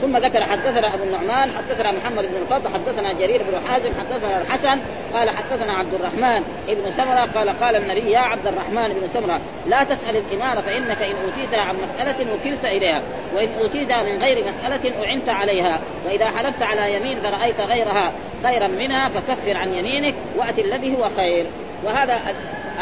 ثم 0.02 0.16
ذكر 0.16 0.44
حدثنا 0.44 0.94
أبو 0.94 1.04
النعمان 1.04 1.50
حدثنا 1.50 1.92
محمد 1.92 2.24
بن 2.24 2.36
الفضل 2.42 2.68
حدثنا 2.74 3.12
جرير 3.12 3.42
بن 3.42 3.68
حازم 3.68 3.90
حدثنا 4.00 4.42
الحسن 4.42 4.80
قال 5.14 5.30
حدثنا 5.30 5.72
عبد 5.72 5.94
الرحمن 5.94 6.44
بن 6.68 6.92
سمرة 6.96 7.28
قال 7.34 7.48
قال 7.60 7.76
النبي 7.76 8.10
يا 8.10 8.18
عبد 8.18 8.46
الرحمن 8.46 8.88
بن 8.88 9.08
سمرة 9.14 9.40
لا 9.66 9.84
تسأل 9.84 10.16
الإمارة 10.16 10.60
فإنك 10.60 11.02
إن 11.02 11.14
اوتيتها 11.24 11.60
عن 11.60 11.76
مسألة 11.76 12.32
وكلت 12.34 12.64
إليها 12.64 13.02
وإن 13.36 13.48
اوتيتها 13.60 14.02
من 14.02 14.22
غير 14.22 14.44
مسألة 14.44 15.04
أعنت 15.04 15.28
عليها 15.28 15.80
وإذا 16.06 16.26
حلفت 16.26 16.62
على 16.62 16.94
يمين 16.94 17.20
فرأيت 17.20 17.60
غيرها 17.60 18.12
خيرا 18.44 18.66
منها 18.66 19.08
فكفر 19.08 19.56
عن 19.56 19.74
يمينك 19.74 20.14
وأت 20.36 20.58
الذي 20.58 20.96
هو 20.96 21.08
خير. 21.16 21.46
وهذا 21.84 22.20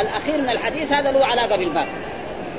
الأخير 0.00 0.38
من 0.38 0.50
الحديث 0.50 0.92
هذا 0.92 1.10
له 1.10 1.26
علاقه 1.26 1.56
بالباب 1.56 1.86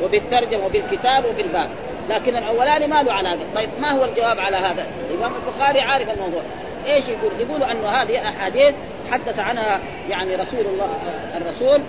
وبالترجم 0.04 0.64
وبالكتاب 0.64 1.26
وبالباب. 1.26 1.70
لكن 2.10 2.38
الأولاني 2.38 2.88
ما 2.88 3.04
له 3.04 3.14
علاقة. 3.14 3.40
طيب 3.56 3.70
ما 3.80 3.92
هو 3.92 4.06
الجواب 4.06 4.40
على 4.40 4.58
هذا؟ 4.58 4.86
الإمام 5.10 5.32
البخاري 5.36 5.82
عارف 5.82 6.10
الموضوع. 6.10 6.42
إيش 6.86 7.04
يقول؟ 7.08 7.32
يقول 7.40 7.64
أنه 7.64 7.88
هذه 7.88 8.30
أحاديث 8.30 8.76
حدث 9.12 9.40
عنها 9.40 9.80
يعني 10.10 10.36
رسول 10.36 10.60
الله 10.60 10.90
الرسول 11.38 11.82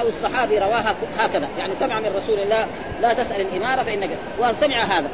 أو 0.00 0.08
الصحابي 0.08 0.58
رواها 0.58 0.94
هكذا. 1.18 1.48
يعني 1.58 1.74
سمع 1.74 2.00
من 2.00 2.12
رسول 2.16 2.38
الله 2.40 2.66
لا 3.00 3.12
تسأل 3.12 3.40
الإمارة 3.40 3.82
فإنك. 3.82 4.10
وسمع 4.38 4.84
هذا. 4.84 5.08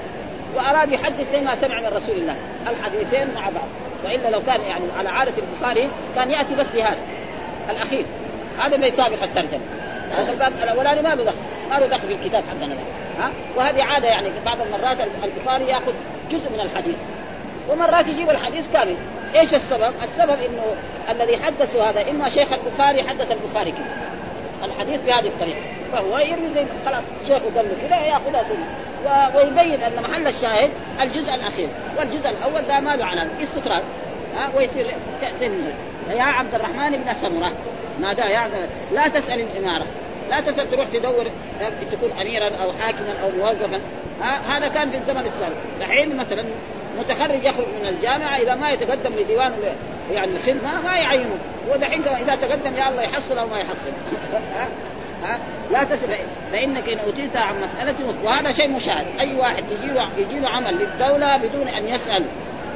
وأراد 0.56 0.92
يحدث 0.92 1.32
زي 1.32 1.40
ما 1.40 1.54
سمع 1.54 1.80
من 1.80 1.96
رسول 1.96 2.16
الله. 2.16 2.36
الحديثين 2.66 3.34
مع 3.34 3.48
بعض. 3.48 3.68
وإلا 4.04 4.28
لو 4.28 4.42
كان 4.46 4.60
يعني 4.60 4.84
على 4.98 5.08
عادة 5.08 5.32
البخاري 5.38 5.90
كان 6.14 6.30
يأتي 6.30 6.54
بس 6.54 6.66
بهذا. 6.74 6.98
الأخير. 7.70 8.04
هذا 8.58 8.76
ما 8.76 8.86
يطابق 8.86 9.22
الترجمة. 9.22 9.60
هذا 10.12 10.32
الباب 10.32 10.52
الأولاني 10.62 11.02
ما 11.02 11.14
له 11.14 11.24
دخل. 11.24 11.36
ما 11.70 11.78
له 11.78 11.86
دخل 11.86 12.08
في 12.08 12.14
الكتاب 12.14 12.44
حقنا. 12.50 12.74
ها؟ 13.18 13.30
وهذه 13.56 13.82
عادة 13.82 14.06
يعني 14.06 14.28
بعض 14.46 14.60
المرات 14.60 14.96
البخاري 15.24 15.64
ياخذ 15.68 15.92
جزء 16.30 16.50
من 16.52 16.60
الحديث. 16.60 16.96
ومرات 17.70 18.08
يجيب 18.08 18.30
الحديث 18.30 18.64
كامل. 18.72 18.96
إيش 19.34 19.54
السبب؟ 19.54 19.92
السبب 20.04 20.36
إنه 20.42 20.64
الذي 21.10 21.36
حدثوا 21.36 21.82
هذا 21.82 22.10
إما 22.10 22.28
شيخ 22.28 22.48
البخاري 22.52 23.08
حدث 23.08 23.32
البخاري 23.32 23.72
كذا. 23.72 23.86
الحديث 24.64 25.00
بهذه 25.00 25.26
الطريقة. 25.26 25.60
فهو 25.92 26.18
يروي 26.18 26.54
زي 26.54 26.66
خلاص 26.86 27.02
شيخه 27.26 27.44
قال 27.56 27.64
له 27.68 27.88
كذا 27.88 28.00
ياخذها 28.00 28.42
كذا. 28.42 29.32
ويبين 29.36 29.82
أن 29.82 30.02
محل 30.02 30.26
الشاهد 30.26 30.70
الجزء 31.00 31.34
الأخير. 31.34 31.68
والجزء 31.98 32.30
الأول 32.30 32.62
ده 32.62 32.80
ما 32.80 32.96
له 32.96 33.06
علامه 33.06 33.30
استطراد 33.42 33.82
ها؟ 34.36 34.48
ويصير 34.56 34.94
يا 36.10 36.22
عبد 36.22 36.54
الرحمن 36.54 36.90
بن 36.90 37.14
سمرة. 37.22 37.52
نادى 38.00 38.22
يا 38.22 38.38
عبد 38.38 38.68
لا 38.92 39.08
تسأل 39.08 39.40
الإمارة. 39.40 39.86
لا 40.30 40.40
تسال 40.40 40.70
تروح 40.70 40.88
تدور 40.88 41.26
تكون 41.92 42.10
اميرا 42.20 42.50
أو 42.62 42.72
حاكما 42.72 43.14
أو 43.22 43.30
موظفا. 43.30 43.80
هذا 44.48 44.68
كان 44.68 44.90
في 44.90 44.96
الزمن 44.96 45.26
السابق. 45.26 45.56
الحين 45.80 46.16
مثلا 46.16 46.44
متخرج 46.98 47.44
يخرج 47.44 47.66
من 47.82 47.88
الجامعة 47.88 48.36
إذا 48.36 48.54
ما 48.54 48.70
يتقدم 48.70 49.12
لديوان 49.14 49.52
يعني 50.12 50.32
الخدمة 50.36 50.80
ما 50.80 50.96
يعينه. 50.96 51.38
ودحين 51.72 52.02
إذا 52.08 52.34
تقدم 52.34 52.76
يا 52.76 52.88
الله 52.88 53.02
يحصل 53.02 53.38
أو 53.38 53.46
ما 53.46 53.58
يحصل. 53.58 53.92
ها 55.24 55.38
لا 55.70 55.84
تسال 55.84 56.08
فإنك 56.52 56.88
إن 56.88 56.98
اوتيت 56.98 57.36
عن 57.36 57.54
مسألة 57.60 57.94
وهذا 58.24 58.52
شيء 58.52 58.68
مشاهد. 58.68 59.06
أي 59.20 59.34
واحد 59.34 59.64
يجي 59.70 59.92
له 59.92 60.08
يجي 60.18 60.38
له 60.38 60.48
عمل 60.48 60.74
للدولة 60.74 61.36
بدون 61.36 61.68
أن 61.68 61.88
يسأل. 61.88 62.24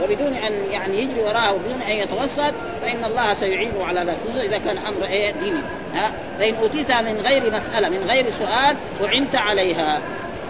وبدون 0.03 0.35
أن 0.35 0.53
يعني 0.71 1.03
يجري 1.03 1.23
وراءه 1.23 1.53
وبدون 1.55 1.83
أن 1.83 1.91
يتوسط 1.91 2.55
فإن 2.83 3.05
الله 3.05 3.35
سيعينه 3.35 3.85
على 3.85 4.01
ذلك 4.01 4.17
خصوصا 4.25 4.43
إذا 4.43 4.59
كان 4.59 4.79
أمر 4.79 5.05
إيه 5.05 5.31
ديني. 5.31 5.61
ها؟ 5.95 6.13
فإن 6.39 6.55
أوتيت 6.55 6.93
من 6.93 7.21
غير 7.21 7.53
مسألة 7.55 7.89
من 7.89 8.05
غير 8.09 8.31
سؤال 8.31 8.77
أعنت 9.05 9.37
عليها. 9.37 10.01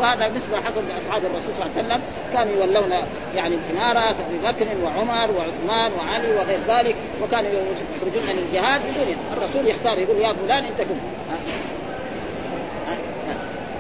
وهذا 0.01 0.29
مثل 0.29 0.51
ما 0.53 0.61
حصل 0.61 0.83
لأصحاب 0.89 1.25
الرسول 1.25 1.55
صلى 1.55 1.67
الله 1.67 1.77
عليه 1.77 1.87
وسلم. 1.87 2.01
كانوا 2.33 2.53
يولون 2.57 2.93
يعني 3.35 3.55
الاماره 3.55 4.13
كأبي 4.13 4.39
بكر 4.43 4.67
وعمر 4.85 5.31
وعثمان 5.31 5.93
وعلي 5.99 6.33
وغير 6.35 6.59
ذلك 6.69 6.97
وكانوا 7.23 7.51
يخرجون 7.51 8.37
للجهاد 8.37 8.81
بدون 8.81 9.17
الرسول 9.33 9.67
يختار 9.67 9.99
يقول 9.99 10.17
يا 10.17 10.33
فلان 10.33 10.65
أنت 10.65 10.83
كن 10.83 10.97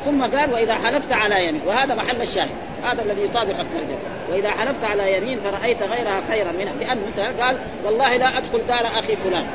ثم 0.04 0.36
قال 0.36 0.52
وإذا 0.52 0.74
حلفت 0.74 1.12
على 1.12 1.46
يمين 1.46 1.60
وهذا 1.66 1.94
محل 1.94 2.22
الشاهد. 2.22 2.50
هذا 2.84 3.02
الذي 3.02 3.24
يطابق 3.24 3.60
الترجمة. 3.60 4.11
وإذا 4.30 4.50
حلفت 4.50 4.84
على 4.84 5.16
يمين 5.16 5.40
فرأيت 5.40 5.82
غيرها 5.82 6.22
خيرا 6.28 6.52
منها 6.52 6.72
لأن 6.80 7.02
مثلا 7.06 7.44
قال 7.44 7.58
والله 7.84 8.16
لا 8.16 8.38
أدخل 8.38 8.66
دار 8.68 8.86
أخي 8.86 9.16
فلان. 9.16 9.46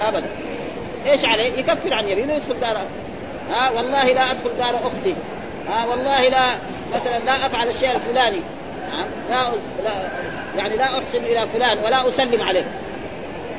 أبدا. 0.00 0.26
إيش 1.06 1.24
عليه؟ 1.24 1.58
يكفر 1.58 1.94
عن 1.94 2.08
يمينه 2.08 2.32
ويدخل 2.32 2.60
دار 2.60 2.80
ها 3.50 3.70
والله 3.70 4.12
لا 4.12 4.30
أدخل 4.30 4.50
دار 4.58 4.74
أختي. 4.74 5.14
ها 5.68 5.86
والله 5.86 6.28
لا 6.28 6.46
مثلا 6.94 7.18
لا 7.18 7.46
أفعل 7.46 7.68
الشيء 7.68 7.90
الفلاني. 7.90 8.40
ها 8.90 9.06
لا, 9.30 9.50
لا 9.82 9.92
يعني 10.56 10.76
لا 10.76 10.98
أحسن 10.98 11.24
إلى 11.24 11.48
فلان 11.48 11.78
ولا 11.78 12.08
أسلم 12.08 12.42
عليه. 12.42 12.64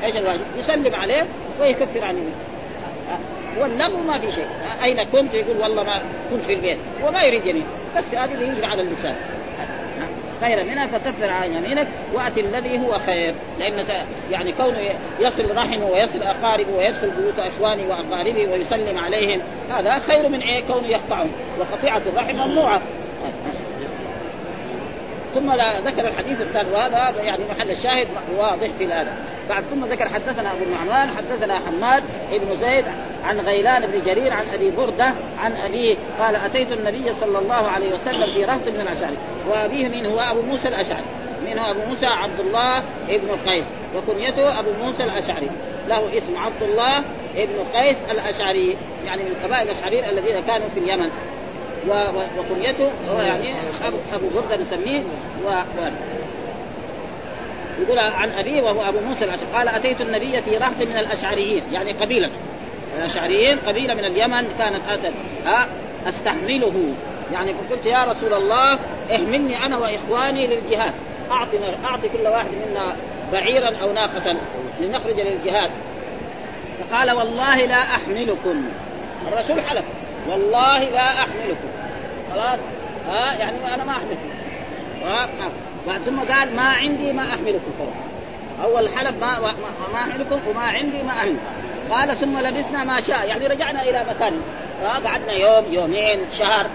إيش 0.04 0.18
الواجب؟ 0.18 0.42
يسلم 0.58 0.96
عليه 0.96 1.26
ويكفر 1.60 2.04
عن 2.04 2.16
يمينه. 2.16 2.36
واللغو 3.60 3.98
ما 3.98 4.20
في 4.20 4.32
شيء. 4.32 4.48
أين 4.84 5.04
كنت؟ 5.04 5.34
يقول 5.34 5.58
والله 5.58 5.84
ما 5.84 6.02
كنت 6.32 6.46
في 6.46 6.54
البيت. 6.54 6.78
وما 7.04 7.24
يريد 7.24 7.46
يمين. 7.46 7.66
بس 7.98 8.04
هذه 8.16 8.34
اللي 8.34 8.48
يجري 8.48 8.66
على 8.66 8.82
اللسان. 8.82 9.16
خير 10.42 10.64
منها 10.64 10.88
فكفر 10.88 11.30
عن 11.30 11.54
يمينك 11.54 11.88
وأت 12.14 12.38
الذي 12.38 12.80
هو 12.80 13.00
خير. 13.00 13.34
لأن 13.60 13.86
يعني 14.32 14.52
كونه 14.52 14.78
يصل 15.20 15.58
رحمه 15.58 15.86
ويصل 15.86 16.24
أقاربه 16.24 16.76
ويدخل 16.78 17.10
بيوت 17.10 17.40
إخوانه 17.40 17.84
وأقاربه 17.90 18.52
ويسلم 18.52 18.98
عليهم 18.98 19.42
هذا 19.72 20.00
خير 20.00 20.30
من 20.30 20.40
إيه؟ 20.40 20.64
كونه 20.68 20.88
يقطعهم 20.88 21.32
وقطيعه 21.60 22.02
الرحم 22.14 22.36
ممنوعة. 22.36 22.82
ثم 25.36 25.52
ذكر 25.88 26.08
الحديث 26.08 26.42
الثاني 26.42 26.72
وهذا 26.72 27.14
يعني 27.24 27.44
محل 27.50 27.72
الشاهد 27.72 28.08
واضح 28.38 28.68
في 28.80 28.86
هذا 28.86 29.14
بعد 29.50 29.64
ثم 29.64 29.86
ذكر 29.86 30.10
حدثنا 30.10 30.52
أبو 30.52 30.64
النعمان 30.64 31.10
حدثنا 31.18 31.60
حماد 31.68 32.04
بن 32.32 32.58
زيد 32.58 32.86
عن 33.26 33.40
غيلان 33.40 33.82
بن 33.86 34.02
جرير 34.06 34.34
عن 34.34 34.46
أبي 34.54 34.72
بردة 34.72 35.14
عن 35.40 35.56
أبيه 35.66 35.96
قال 36.20 36.36
أتيت 36.36 36.72
النبي 36.72 37.14
صلى 37.22 37.40
الله 37.40 37.68
عليه 37.68 37.94
وسلم 37.94 38.32
في 38.32 38.46
رهط 38.46 38.68
من 38.68 38.82
الأشعري 38.82 39.18
وأبيه 39.50 39.88
من 39.88 40.06
هو 40.06 40.20
أبو 40.20 40.42
موسى 40.42 40.68
الأشعري 40.68 41.06
منه 41.46 41.72
أبو 41.72 41.80
موسى 41.90 42.06
عبد 42.06 42.40
الله 42.40 42.78
ابن 43.10 43.30
قيس 43.48 43.66
وكنيته 43.96 44.60
أبو 44.60 44.70
موسى 44.84 45.04
الأشعري. 45.04 45.48
له 45.88 46.18
اسم 46.18 46.38
عبد 46.38 46.64
الله 46.64 46.98
ابن 47.36 47.56
قيس 47.76 47.98
الأشعري 48.12 48.78
يعني 49.06 49.24
من 49.24 49.36
قبائل 49.44 49.70
الأشعريين 49.70 50.04
الذين 50.04 50.44
كانوا 50.48 50.68
في 50.74 50.80
اليمن. 50.80 51.12
وكنيته 52.40 52.92
هو 53.12 53.22
يعني 53.22 53.54
ابو 54.14 54.30
برده 54.30 54.56
نسميه 54.56 55.04
و... 55.46 55.50
و... 55.50 55.90
يقول 57.82 58.00
عن 58.00 58.30
أبيه 58.30 58.62
وهو 58.62 58.90
أبو 58.90 59.00
موسى 59.00 59.26
الأشعري 59.26 59.52
قال 59.54 59.68
أتيت 59.70 60.02
النبي 60.02 60.42
في 60.42 60.58
رهط 60.58 60.78
من 60.80 60.98
الأشعريين 60.98 61.64
يعني 61.72 61.92
قبيلة. 61.92 62.30
الأشعريين 62.98 63.60
قبيلة 63.60 63.94
من 63.94 64.06
اليمن 64.06 64.48
كانت 64.58 64.82
أتت 64.90 65.14
أستحمله. 66.08 66.94
يعني 67.34 67.54
فقلت 67.54 67.86
يا 67.86 68.04
رسول 68.04 68.34
الله 68.34 68.80
احملني 69.16 69.66
أنا 69.66 69.78
وإخواني 69.78 70.48
للجهاد. 70.48 70.94
اعطنا 71.32 71.76
أعطي 71.86 72.10
كل 72.10 72.28
واحد 72.28 72.48
منا 72.48 72.96
بعيرا 73.32 73.76
أو 73.82 73.94
ناقة 73.94 74.36
لنخرج 74.82 75.20
للجهاد. 75.20 75.72
فقال 76.80 77.12
والله 77.12 77.66
لا 77.66 77.76
أحملكم. 77.76 78.66
الرسول 79.28 79.62
حلف. 79.62 79.86
والله 80.32 80.84
لا 80.84 81.02
أحملكم. 81.02 81.70
خلاص؟ 82.32 82.60
ها؟ 83.08 83.34
يعني 83.40 83.74
أنا 83.74 83.84
ما 83.84 83.92
أحملكم. 83.92 84.30
بعد 85.88 86.00
ثم 86.06 86.20
قال 86.20 86.56
ما 86.56 86.70
عندي 86.70 87.14
ما 87.14 87.24
أحملكم. 87.24 87.72
أول 88.64 88.90
حلف 88.90 89.16
ما 89.22 89.40
ما 89.94 90.00
أحملكم 90.00 90.40
وما 90.50 90.62
عندي 90.62 91.04
ما 91.04 91.12
أحملكم. 91.12 91.38
قال 91.92 92.16
ثم 92.16 92.40
لبثنا 92.40 92.84
ما 92.84 93.02
شاء. 93.02 93.28
يعني 93.28 93.48
رجعنا 93.48 93.82
إلى 93.82 94.06
مكان. 94.10 94.42
قعدنا 94.84 95.34
يوم 95.34 95.74
يومين 95.74 96.20
شهر. 96.40 96.66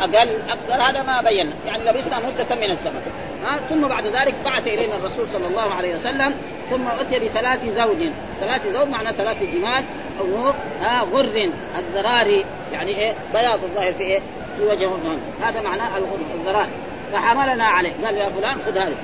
أقل 0.00 0.36
أكثر. 0.48 0.82
هذا 0.82 1.02
ما 1.02 1.20
بينا. 1.20 1.52
يعني 1.66 1.84
لبثنا 1.84 2.18
مدة 2.18 2.54
من 2.54 2.70
الزمن 2.70 3.02
ها 3.44 3.58
ثم 3.68 3.88
بعد 3.88 4.06
ذلك 4.06 4.34
بعث 4.44 4.66
إلينا 4.66 4.96
الرسول 4.96 5.26
صلى 5.32 5.46
الله 5.46 5.74
عليه 5.74 5.94
وسلم 5.94 6.34
ثم 6.70 6.88
أتي 7.00 7.18
بثلاث 7.18 7.64
زوج. 7.64 8.10
ثلاث 8.40 8.66
زوج 8.66 8.88
معنى 8.88 9.12
ثلاث 9.12 9.42
جمال 9.42 9.84
أو 10.20 10.52
ها 10.80 11.02
غر 11.12 11.50
الذراري 11.78 12.44
يعني 12.72 12.98
إيه 12.98 13.14
بياض 13.32 13.64
الظاهر 13.64 13.92
في 13.92 14.02
إيه 14.02 14.20
في 14.58 14.64
وجههم 14.64 15.18
هذا 15.42 15.60
معناه 15.60 15.96
الغر 15.96 16.18
الذراري 16.34 16.70
فحملنا 17.12 17.64
عليه. 17.64 17.92
قال 18.04 18.16
يا 18.16 18.28
فلان 18.28 18.56
خذ 18.66 18.78
هذه. 18.78 18.96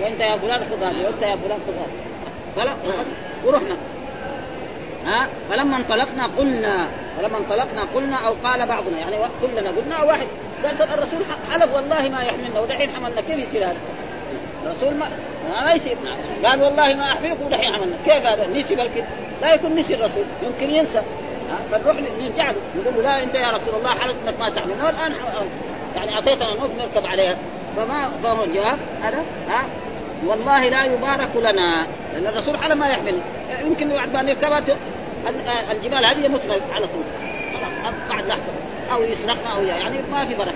وانت 0.00 0.20
يا 0.20 0.36
فلان 0.36 0.60
خذ 0.60 0.82
هذه 0.82 1.04
وأنت 1.04 1.22
يا 1.22 1.36
فلان 1.36 1.58
خذ 1.66 1.74
هذه. 1.74 1.92
فلا 2.56 2.74
ورحنا. 3.44 3.76
ها 5.06 5.28
فلما 5.50 5.76
انطلقنا 5.76 6.26
قلنا 6.38 6.88
فلما 7.18 7.38
انطلقنا 7.38 7.86
قلنا 7.94 8.16
أو 8.26 8.34
قال 8.44 8.66
بعضنا 8.66 8.98
يعني 8.98 9.16
كلنا 9.42 9.70
قلنا 9.70 10.02
واحد. 10.02 10.26
قال 10.64 10.82
الرسول 10.82 11.20
حلف 11.50 11.74
والله 11.74 12.08
ما 12.08 12.22
يحملنا. 12.22 12.60
ودحين 12.60 12.90
حملنا. 12.90 13.20
كيف 13.20 13.48
يصير 13.48 13.64
هذا؟ 13.64 13.76
الرسول 14.66 14.94
ما 14.94 15.08
ما 15.64 15.72
يصير. 15.72 15.96
قال 16.44 16.62
والله 16.62 16.94
ما 16.94 17.12
احملكم 17.12 17.46
ودحين 17.46 17.72
حملنا. 17.72 17.96
كيف 18.04 18.26
هذا؟ 18.26 18.46
نسي 18.46 18.74
بلكن 18.74 19.02
لا 19.42 19.54
يكون 19.54 19.74
نسي 19.74 19.94
الرسول. 19.94 20.24
يمكن 20.42 20.74
ينسى. 20.74 21.02
فنروح 21.70 21.96
نرجع 22.20 22.50
له. 22.50 22.56
نقول 22.76 22.94
له 22.94 23.02
لا 23.02 23.22
أنت 23.22 23.34
يا 23.34 23.50
رسول 23.50 23.74
الله 23.78 23.90
حلفت 23.90 24.16
إنك 24.26 24.40
ما 24.40 24.50
تحملنا. 24.50 24.86
والان 24.86 25.12
يعني 25.96 26.14
أعطيتنا 26.14 26.54
نوت 26.54 26.70
نركب 26.78 27.06
عليها. 27.06 27.36
فما 27.76 28.10
فهو 28.22 28.44
الجواب 28.44 28.78
هذا؟ 29.02 29.22
ها؟ 29.48 29.64
والله 30.26 30.68
لا 30.68 30.84
يبارك 30.84 31.36
لنا. 31.36 31.86
لأن 32.14 32.26
الرسول 32.26 32.56
على 32.56 32.74
ما 32.74 32.88
يحمل. 32.88 33.20
يمكن 33.64 33.88
بعد 33.88 34.12
ما 34.12 34.22
نركبها 34.22 34.62
الجبال 35.70 36.06
هذه 36.06 36.24
يموت 36.24 36.40
على 36.72 36.86
طول. 36.86 37.02
خلاص 37.52 37.94
بعد 38.10 38.26
لحظة. 38.26 38.61
أو 38.94 39.02
يسرقنا 39.02 39.56
أو 39.56 39.62
يعني 39.62 39.98
ما 40.12 40.24
في 40.26 40.34
بركه 40.34 40.52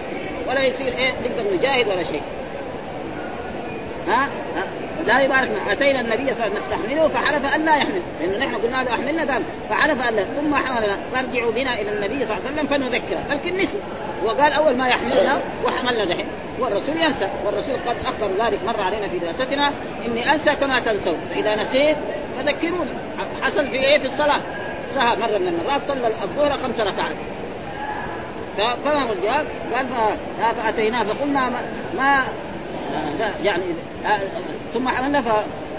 ولا 0.49 0.62
يصير 0.62 0.87
إيه 0.87 1.12
نقدر 1.12 1.57
نجاهد 1.57 1.88
ولا 1.88 2.03
شيء. 2.03 2.22
ها؟ 4.09 4.29
لا 5.07 5.20
يباركنا. 5.20 5.72
أتينا 5.72 6.01
النبي 6.01 6.16
صلى 6.16 6.33
الله 6.33 6.42
عليه 6.42 6.53
وسلم 6.53 6.62
نستحمله 6.62 7.09
فحلف 7.09 7.55
أن 7.55 7.64
لا 7.64 7.77
يحمل. 7.77 8.03
لأنه 8.20 8.46
نحن 8.46 8.55
قلنا 8.55 8.83
له 8.83 8.94
أحملنا 8.94 9.33
قال 9.33 9.42
فحلف 9.70 10.09
أن 10.09 10.14
لا. 10.14 10.25
ثم 10.25 10.55
حملنا 10.55 10.99
فارجعوا 11.12 11.53
بنا 11.53 11.75
إلى 11.75 11.92
النبي 11.92 12.25
صلى 12.25 12.37
الله 12.37 12.46
عليه 12.46 12.55
وسلم 12.55 12.66
فنذكره. 12.66 13.22
لكن 13.31 13.57
نسي 13.57 13.79
وقال 14.25 14.53
أول 14.53 14.77
ما 14.77 14.88
يحملنا 14.88 15.40
وحملنا 15.64 16.05
دحين. 16.05 16.27
والرسول 16.59 16.96
ينسى. 16.96 17.29
والرسول 17.44 17.77
قد 17.87 17.96
أخبر 18.07 18.46
ذلك 18.46 18.59
مر 18.66 18.81
علينا 18.81 19.09
في 19.09 19.18
دراستنا. 19.18 19.72
إني 20.07 20.33
أنسى 20.33 20.51
كما 20.51 20.81
تنسون. 20.81 21.16
فإذا 21.31 21.62
نسيت 21.62 21.96
فذكروني. 22.38 22.90
حصل 23.42 23.68
في 23.68 23.77
إيه؟ 23.77 23.99
في 23.99 24.07
الصلاة. 24.07 24.40
سهى 24.94 25.16
مرة 25.16 25.38
من 25.38 25.49
المرات 25.49 25.81
صلى 25.88 26.07
الظهر 26.22 26.59
خمس 26.59 26.81
ركعات. 26.81 27.16
ففهم 28.57 29.12
الجواب 29.12 29.47
قال 29.75 29.87
فأتيناه 30.57 31.03
فقلنا 31.03 31.49
ما, 31.49 31.61
ما 31.97 32.25
يعني 33.45 33.62
ثم 34.75 34.88
حملنا 34.88 35.23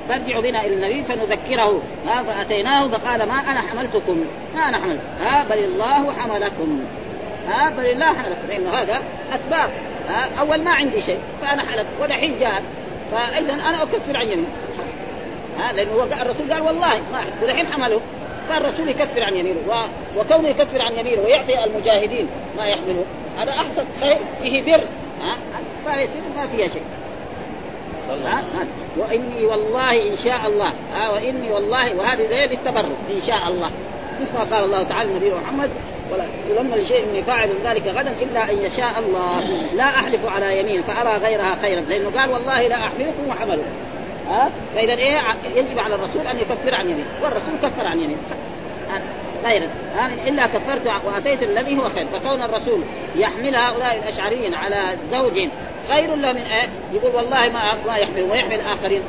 فارجعوا 0.09 0.41
بنا 0.41 0.65
إلى 0.65 0.73
النبي 0.73 1.03
فنذكره. 1.03 1.81
ها 2.07 2.23
فأتيناه 2.23 2.87
فقال 2.87 3.23
ما 3.23 3.33
أنا 3.51 3.61
حملتكم؟ 3.61 4.25
ما 4.55 4.69
أنا 4.69 4.77
حملت. 4.77 4.99
ها 5.21 5.43
بل 5.49 5.57
الله 5.57 6.13
حملكم. 6.19 6.79
ها 7.47 7.69
بل 7.69 7.85
الله 7.85 8.05
حملكم. 8.05 8.47
لأنه 8.49 8.69
هذا 8.69 9.01
أسباب. 9.35 9.69
ها 10.09 10.29
أول 10.39 10.63
ما 10.63 10.71
عندي 10.71 11.01
شيء 11.01 11.19
فأنا 11.41 11.61
حلف 11.61 11.85
ودحين 12.01 12.39
جاء 12.39 12.63
فاذا 13.11 13.53
أنا 13.53 13.83
أكفر 13.83 14.17
عن 14.17 14.27
يمين. 14.27 14.47
ها 15.59 15.73
لأنه 15.73 16.21
الرسول 16.21 16.53
قال 16.53 16.61
والله 16.61 17.01
ما 17.13 17.23
ودحين 17.43 17.73
حمله 17.73 18.01
فالرسول 18.49 18.89
يكفر 18.89 19.23
عن 19.23 19.35
يمينه 19.35 19.59
و... 19.69 19.73
وكونه 20.19 20.47
يكفر 20.47 20.81
عن 20.81 20.99
يمينه 20.99 21.21
ويعطي 21.21 21.63
المجاهدين 21.63 22.27
ما 22.57 22.65
يحملون. 22.65 23.05
هذا 23.37 23.51
أحسن 23.51 23.83
خير 24.01 24.17
فيه 24.41 24.63
بر 24.63 24.83
ها؟ 25.21 25.35
فيصير 25.85 26.21
ما 26.37 26.47
فيها 26.47 26.67
شيء. 26.67 26.81
ها؟ 28.09 28.43
وإني 28.97 29.45
والله 29.45 30.09
إن 30.09 30.15
شاء 30.15 30.47
الله 30.47 30.71
ها؟ 30.93 31.09
وإني 31.09 31.51
والله 31.51 31.95
وهذه 31.95 32.25
دليل 32.25 32.51
التبرك 32.51 32.85
إن 33.15 33.21
شاء 33.27 33.47
الله. 33.47 33.71
مثل 34.21 34.33
ما 34.33 34.55
قال 34.55 34.63
الله 34.63 34.83
تعالى 34.83 35.09
النبي 35.09 35.31
محمد 35.33 35.69
ولا 36.11 36.25
تلم 36.49 36.75
لشيء 36.75 37.03
اني 37.11 37.23
فاعل 37.23 37.49
ذلك 37.63 37.87
غدا 37.87 38.13
إلا 38.21 38.51
أن 38.51 38.57
يشاء 38.57 38.99
الله. 38.99 39.43
لا 39.75 39.83
أحلف 39.83 40.25
على 40.25 40.59
يمين 40.59 40.83
فأرى 40.83 41.17
غيرها 41.17 41.57
خيرا. 41.61 41.81
لأنه 41.81 42.11
قال 42.19 42.31
والله 42.31 42.67
لا 42.67 42.75
أحملكم 42.75 43.29
وحملوا 43.29 43.63
ها؟ 44.29 44.51
فإذا 44.75 44.93
إيه 44.93 45.21
يجب 45.55 45.79
على 45.79 45.95
الرسول 45.95 46.27
أن 46.27 46.39
يكفر 46.39 46.75
عن 46.75 46.89
يمين 46.89 47.05
والرسول 47.23 47.53
كفر 47.63 47.87
عن 47.87 47.99
يمين 47.99 48.17
غير 49.45 49.69
إلا 50.27 50.47
كفرت 50.47 50.87
وأتيت 51.05 51.43
الذي 51.43 51.77
هو 51.77 51.89
خير. 51.89 52.07
فكون 52.07 52.41
الرسول 52.41 52.81
يحمل 53.15 53.55
هؤلاء 53.55 53.97
الأشعريين 53.97 54.53
على 54.53 54.97
زوج 55.11 55.49
خير 55.89 56.15
له 56.15 56.33
من 56.33 56.41
إيه؟ 56.41 56.69
يقول 56.93 57.15
والله 57.15 57.49
ما 57.49 57.77
ما 57.87 57.97
يحمل 57.97 58.21
ويحمل 58.21 58.55
الآخرين. 58.55 59.01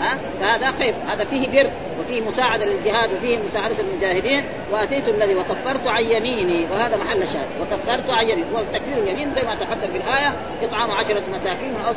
ها؟ 0.00 0.18
فهذا 0.40 0.70
خير. 0.70 0.94
هذا 1.08 1.24
فيه 1.24 1.48
بر 1.48 1.70
وفيه 2.00 2.20
مساعدة 2.20 2.64
للجهاد 2.64 3.10
وفيه 3.12 3.38
مساعدة 3.50 3.74
المجاهدين 3.80 4.44
وأتيت 4.72 5.08
الذي 5.08 5.34
وكفرت 5.34 5.86
عن 5.86 6.02
يميني. 6.04 6.66
وهذا 6.72 6.96
محل 6.96 7.22
الشاهد. 7.22 7.48
وكفرت 7.60 8.10
عن 8.10 8.28
يميني. 8.28 8.46
وتكفير 8.54 8.98
اليمين 8.98 9.34
زي 9.34 9.42
ما 9.42 9.54
تقدم 9.54 9.92
في 9.92 9.96
الآية 9.96 10.32
إطعام 10.62 10.90
عشرة 10.90 11.22
مساكين 11.34 11.74
أو 11.86 11.92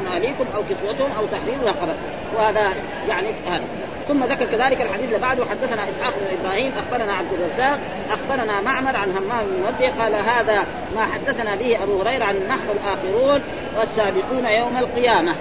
من 0.00 0.06
اهليكم 0.12 0.44
أو 0.56 0.62
كسوتهم 0.70 1.10
أو 1.18 1.26
تحرير 1.26 1.62
رقبة. 1.64 1.94
وهذا 2.36 2.72
يعني 3.08 3.28
هذا. 3.46 3.64
ثم 4.08 4.24
ذكر 4.24 4.44
كذلك 4.44 4.82
الحديث 4.82 5.04
اللي 5.04 5.18
بعده. 5.18 5.44
حدثنا 5.44 5.82
إسحاق 5.90 6.14
بن 6.20 6.38
إبراهيم 6.40 6.72
أخبرنا 6.78 7.12
عبد 7.12 7.32
الرزاق 7.32 7.78
أخبرنا 8.12 8.60
معمر 8.60 8.96
عن 8.96 9.10
همام 9.10 9.44
بن 9.46 9.52
منبه 9.52 10.02
قال 10.02 10.14
هذا 10.14 10.64
ما 10.96 11.06
حدثنا 11.06 11.56
به 11.56 11.82
أبو 11.82 12.02
هريرة 12.02 12.24
عن 12.24 12.36
نحن 12.48 12.68
الآخرون 12.70 13.42
والسابقون 13.78 14.46
يوم 14.46 14.76
القيامة. 14.76 15.34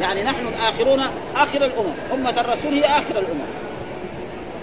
يعني 0.00 0.22
نحن 0.22 0.46
الآخرون 0.46 1.00
آخر 1.36 1.64
الأمم. 1.64 1.92
أمة 2.12 2.40
الرسول 2.40 2.72
هي 2.72 2.84
آخر 2.84 3.18
الأمم. 3.18 3.46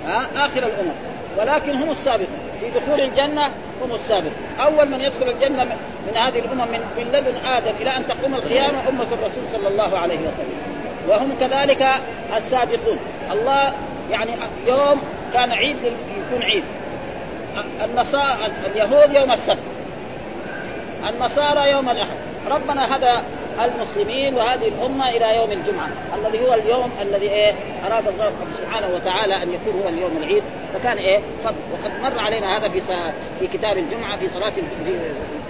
ها؟ 0.08 0.28
آخر 0.36 0.60
الأمم. 0.68 0.94
ولكن 1.38 1.76
هم 1.76 1.92
السابقون. 1.92 2.40
في 2.62 2.80
دخول 2.80 3.02
الجنة 3.02 3.46
هم 3.82 3.94
السابقون. 3.94 4.34
أول 4.60 4.90
من 4.90 5.02
يدخل 5.02 5.30
الجنة 5.30 5.64
من 6.08 6.18
هذه 6.18 6.40
الأمم 6.40 6.72
من, 6.72 6.80
من 6.98 7.04
لدن 7.04 7.46
آدم 7.46 7.72
إلى 7.82 7.98
أن 7.98 8.08
تقوم 8.08 8.36
القيامة 8.36 8.90
أمة 8.90 9.08
الرسول 9.12 9.44
صلى 9.52 9.68
الله 9.68 9.98
عليه 9.98 10.20
وسلم. 10.20 10.60
وهم 11.08 11.32
كذلك 11.40 11.88
السابقون. 12.38 13.00
الله 13.32 13.74
يعني 14.12 14.32
يوم 14.68 15.02
كان 15.34 15.52
عيد 15.52 15.78
يكون 15.84 16.44
عيد. 16.44 16.64
النصارى 17.84 18.38
اليهود 18.66 19.16
يوم 19.16 19.32
السبت. 19.32 19.58
النصارى 21.10 21.72
يوم 21.72 21.90
الأحد. 21.90 22.16
ربنا 22.48 22.96
هدى 22.96 23.20
المسلمين 23.64 24.36
وهذه 24.36 24.68
الأمة 24.68 25.10
إلى 25.10 25.36
يوم 25.36 25.52
الجمعة 25.52 25.90
الذي 26.16 26.48
هو 26.48 26.54
اليوم 26.54 26.92
الذي 27.02 27.30
إيه 27.30 27.54
أراد 27.88 28.08
الله 28.08 28.32
سبحانه 28.58 28.96
وتعالى 28.96 29.44
أن 29.44 29.54
يكون 29.54 29.82
هو 29.82 29.90
اليوم 29.90 30.12
العيد 30.18 30.44
فكان 30.74 30.98
إيه 30.98 31.20
فضل 31.44 31.56
وقد 31.74 31.92
مر 32.02 32.20
علينا 32.20 32.58
هذا 32.58 32.70
في 32.70 32.82
في 33.40 33.48
كتاب 33.48 33.78
الجمعة 33.78 34.18
في 34.18 34.30
صلاة 34.30 34.54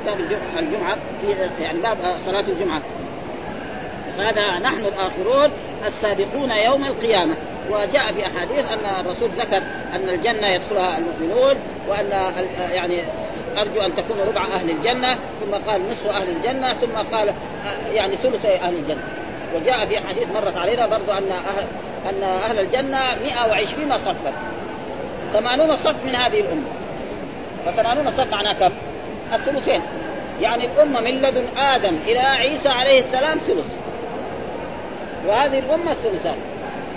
كتاب 0.03 0.19
الجمعة 0.59 0.95
في 1.21 1.63
يعني 1.63 1.79
باب 1.79 1.97
صلاة 2.25 2.45
الجمعة. 2.47 2.81
هذا 4.17 4.59
نحن 4.59 4.85
الآخرون 4.85 5.51
السابقون 5.87 6.51
يوم 6.51 6.85
القيامة. 6.85 7.35
وجاء 7.71 8.11
في 8.11 8.25
أحاديث 8.25 8.71
أن 8.71 8.99
الرسول 8.99 9.29
ذكر 9.29 9.63
أن 9.95 10.09
الجنة 10.09 10.47
يدخلها 10.47 10.97
المؤمنون 10.97 11.55
وأن 11.87 12.33
يعني 12.71 13.01
أرجو 13.57 13.81
أن 13.81 13.95
تكون 13.95 14.19
ربع 14.19 14.45
أهل 14.45 14.69
الجنة 14.71 15.13
ثم 15.15 15.69
قال 15.69 15.89
نصف 15.89 16.07
أهل 16.07 16.29
الجنة 16.29 16.73
ثم 16.73 17.15
قال 17.15 17.33
يعني 17.93 18.15
ثلث 18.15 18.45
أهل 18.45 18.73
الجنة. 18.73 19.03
وجاء 19.55 19.85
في 19.85 19.99
حديث 19.99 20.27
مرت 20.35 20.57
علينا 20.57 20.87
برضو 20.87 21.11
أن 21.11 21.31
أهل 21.31 21.65
أن 22.09 22.23
أهل 22.23 22.59
الجنة 22.59 22.99
120 23.23 23.97
صفا. 23.97 24.33
80 25.33 25.75
صف 25.75 25.95
من 26.05 26.15
هذه 26.15 26.39
الأمة. 26.39 26.67
ف80 27.65 28.09
صف 28.09 28.31
معناه 28.31 28.53
كم؟ 28.53 28.71
الثلثين. 29.33 29.81
يعني 30.41 30.65
الأمة 30.65 31.01
من 31.01 31.21
لدن 31.21 31.43
آدم 31.57 31.95
إلى 32.07 32.19
عيسى 32.19 32.69
عليه 32.69 32.99
السلام 32.99 33.37
ثلث. 33.37 33.65
وهذه 35.27 35.59
الأمة 35.59 35.91
الثلثان. 35.91 36.37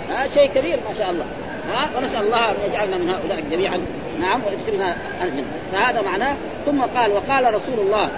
ها 0.09 0.27
شيء 0.27 0.49
كبير 0.49 0.79
ما 0.89 0.95
شاء 0.97 1.09
الله. 1.09 1.25
ها 1.69 1.89
ونسأل 1.97 2.25
الله 2.25 2.49
أن 2.49 2.55
يجعلنا 2.69 2.97
من 2.97 3.09
هؤلاء 3.09 3.43
جميعا. 3.51 3.81
نعم 4.19 4.41
ويدخلنا 4.45 4.95
الجنة. 5.21 5.45
فهذا 5.71 6.01
معناه 6.01 6.35
ثم 6.65 6.81
قال 6.81 7.11
وقال 7.11 7.53
رسول 7.53 7.79
الله 7.79 8.09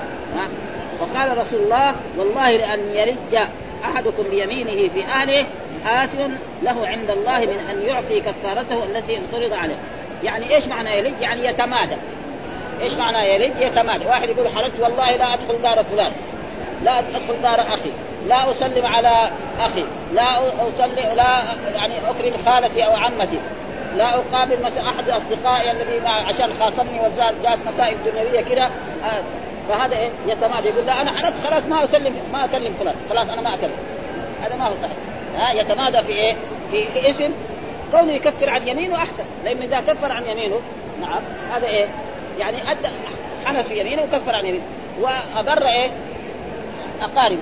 وقال 0.99 1.37
رسول 1.37 1.59
الله 1.63 1.95
والله 2.17 2.57
لأن 2.57 2.79
يلج 2.93 3.47
أحدكم 3.83 4.23
بيمينه 4.29 4.89
في 4.93 5.05
أهله 5.05 5.45
آت 5.87 6.09
له 6.63 6.87
عند 6.87 7.09
الله 7.09 7.39
من 7.39 7.59
أن 7.71 7.81
يعطي 7.87 8.19
كفارته 8.19 8.83
التي 8.83 9.17
افترض 9.17 9.53
عليه. 9.53 9.77
يعني 10.23 10.55
إيش 10.55 10.67
معنى 10.67 10.99
يلج؟ 10.99 11.21
يعني 11.21 11.45
يتمادى. 11.45 11.95
إيش 12.81 12.93
معنى 12.93 13.35
يلج؟ 13.35 13.53
يتمادى. 13.59 14.05
واحد 14.05 14.29
يقول 14.29 14.47
حلفت 14.47 14.79
والله 14.79 15.15
لا 15.15 15.33
أدخل 15.33 15.61
دار 15.61 15.83
فلان 15.83 16.11
لا 16.83 16.99
أدخل 16.99 17.41
دار 17.43 17.61
أخي 17.61 17.91
لا 18.27 18.51
أسلم 18.51 18.85
على 18.85 19.29
أخي 19.59 19.85
لا 20.13 20.37
أسلم 20.69 21.15
لا 21.15 21.43
يعني 21.75 21.93
أكرم 22.09 22.33
خالتي 22.45 22.85
أو 22.85 22.95
عمتي. 22.95 23.39
لا 23.97 24.15
أقابل 24.15 24.61
مثلا 24.63 24.89
أحد 24.89 25.09
أصدقائي 25.09 25.71
الذي 25.71 26.07
عشان 26.07 26.49
خاصمني 26.59 26.99
وزاد 26.99 27.35
جات 27.43 27.57
مسائل 27.73 27.97
دنيوية 28.05 28.41
كذا 28.41 28.65
آه 29.03 29.21
فهذا 29.69 29.97
إيه؟ 29.97 30.09
يتمادى. 30.27 30.67
يقول 30.67 30.85
لا 30.85 31.01
أنا 31.01 31.11
حلفت 31.11 31.47
خلاص 31.47 31.63
ما 31.69 31.83
أسلم 31.83 32.15
ما 32.33 32.45
أكلم 32.45 32.73
فلان. 32.79 32.95
خلاص 33.09 33.29
أنا 33.29 33.41
ما 33.41 33.53
أكلم. 33.53 33.71
هذا 34.43 34.55
ما 34.55 34.67
هو 34.67 34.73
صحيح. 34.81 34.97
ها 35.37 35.53
يتمادى 35.53 36.03
في 36.03 36.13
إيه؟ 36.13 36.35
في, 36.71 37.09
اسم 37.09 37.33
كونه 37.91 38.13
يكفر 38.13 38.49
عن 38.49 38.67
يمينه 38.67 38.95
أحسن. 38.95 39.23
لأنه 39.45 39.63
إذا 39.65 39.81
كفر 39.81 40.11
عن 40.11 40.23
يمينه 40.25 40.61
نعم 41.01 41.21
هذا 41.51 41.67
إيه؟ 41.67 41.85
يعني 42.39 42.57
ادى 42.71 42.87
حنس 43.45 43.65
في 43.65 43.79
يمينه 43.79 44.03
وكفر 44.03 44.35
عن 44.35 44.45
يمينه. 44.45 44.63
وأضر 45.01 45.67
إيه؟ 45.67 45.91
اقارب 47.01 47.39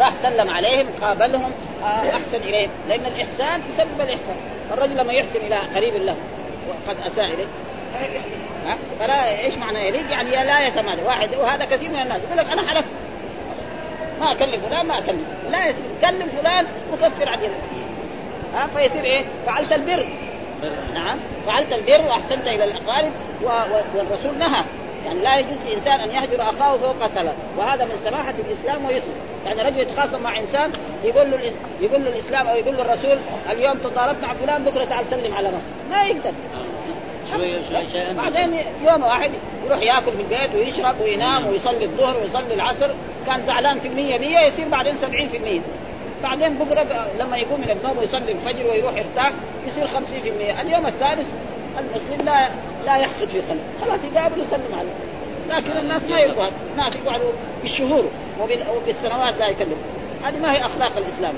راح 0.00 0.12
سلم 0.22 0.50
عليهم 0.50 0.86
قابلهم 1.00 1.50
آه، 1.82 1.86
أحسن 1.86 2.40
إليهم. 2.44 2.70
لأن 2.88 3.06
الإحسان 3.06 3.62
يسبب 3.74 4.00
الإحسان. 4.00 4.36
الرجل 4.70 4.96
لما 4.96 5.12
يحسن 5.12 5.40
إلى 5.46 5.56
قريب 5.56 5.96
له 5.96 6.16
وقد 6.68 6.96
أساء 7.06 7.24
إليه. 7.24 7.46
فلا 9.00 9.38
إيش 9.38 9.54
معنى 9.56 9.88
يليق 9.88 10.10
يعني 10.10 10.30
لا 10.30 10.66
يتمادى. 10.66 11.02
واحد 11.02 11.34
وهذا 11.34 11.64
كثير 11.64 11.88
من 11.88 12.02
الناس 12.02 12.20
يقول 12.22 12.38
لك 12.38 12.46
أنا 12.46 12.68
حلفت. 12.68 12.90
ما 14.20 14.32
أكلم 14.32 14.60
فلان 14.60 14.86
ما 14.86 14.98
أكلم. 14.98 15.24
لا 15.50 15.68
يصير 15.68 15.84
كلم 16.00 16.28
فلان 16.28 16.66
وكفر 16.92 17.28
عن 17.28 17.38
يمين 17.38 17.60
ها؟ 18.54 18.66
فيصير 18.66 19.04
إيه؟ 19.04 19.24
فعلت 19.46 19.72
البر. 19.72 20.06
نعم. 20.94 21.18
فعلت 21.46 21.72
البر 21.72 22.06
وأحسنت 22.06 22.46
إلى 22.46 22.64
الأقارب 22.64 23.12
والرسول 23.94 24.38
نهى. 24.38 24.64
يعني 25.06 25.20
لا 25.20 25.38
يجوز 25.38 25.56
لإنسان 25.68 26.00
أن 26.00 26.10
يهجر 26.10 26.42
أخاه 26.42 26.76
فوق 26.76 27.06
ثلاث 27.06 27.34
وهذا 27.56 27.84
من 27.84 28.00
سماحة 28.04 28.34
الإسلام 28.48 28.84
ويسر. 28.84 29.12
يعني 29.46 29.62
رجل 29.62 29.80
يتخاصم 29.80 30.22
مع 30.22 30.38
إنسان 30.38 30.70
يقول 31.04 31.30
له 31.30 31.38
يقول 31.80 32.04
له 32.04 32.10
الإسلام 32.10 32.46
أو 32.46 32.56
يقول 32.56 32.76
له 32.76 32.82
الرسول 32.82 33.18
اليوم 33.50 33.78
تضاربت 33.78 34.22
مع 34.22 34.34
فلان 34.34 34.64
بكرة 34.64 34.84
تعال 34.84 35.06
سلم 35.10 35.34
على 35.34 35.48
مصر 35.48 35.90
ما 35.90 36.02
يقدر. 36.04 36.32
بعدين 38.16 38.60
يوم 38.84 39.02
واحد 39.02 39.30
يروح 39.66 39.82
ياكل 39.82 40.12
في 40.12 40.22
البيت 40.22 40.54
ويشرب 40.54 41.00
وينام 41.00 41.46
ويصلي 41.46 41.84
الظهر 41.84 42.16
ويصلي 42.18 42.54
العصر 42.54 42.90
كان 43.26 43.46
زعلان 43.46 43.80
في 43.80 43.88
المية 43.88 44.18
مية 44.18 44.38
يصير 44.38 44.68
بعدين 44.68 44.96
سبعين 44.96 45.28
في 45.28 45.36
المية. 45.36 45.60
بعدين 46.22 46.54
بكرة 46.54 47.06
لما 47.18 47.36
يقوم 47.36 47.60
من 47.60 47.70
النوم 47.70 47.98
ويصلي 47.98 48.32
الفجر 48.32 48.70
ويروح 48.70 48.96
يرتاح 48.96 49.32
يصير 49.66 49.86
50% 49.86 50.60
اليوم 50.60 50.86
الثالث 50.86 51.26
المسلم 51.78 52.26
لا 52.26 52.48
لا 52.86 52.96
يحصل 52.96 53.28
في 53.28 53.38
قلبه 53.40 53.62
خلاص 53.80 54.00
يقابل 54.14 54.40
ويسلم 54.40 54.78
عليه. 54.78 55.11
لكن 55.52 55.76
الناس 55.80 56.02
ما 56.02 56.20
يرضوا 56.20 56.46
الناس 56.72 56.96
يقعدوا 56.96 57.32
بالشهور 57.62 58.04
وبالسنوات 58.40 59.38
لا 59.38 59.48
يكلموا 59.48 59.76
هذه 60.24 60.38
ما 60.38 60.52
هي 60.52 60.60
أخلاق 60.60 60.96
الإسلام. 60.96 61.34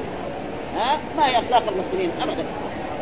ها؟ 0.77 0.99
ما 1.17 1.29
هي 1.29 1.39
أخلاق 1.39 1.63
المسلمين 1.69 2.11
ابدا. 2.23 2.45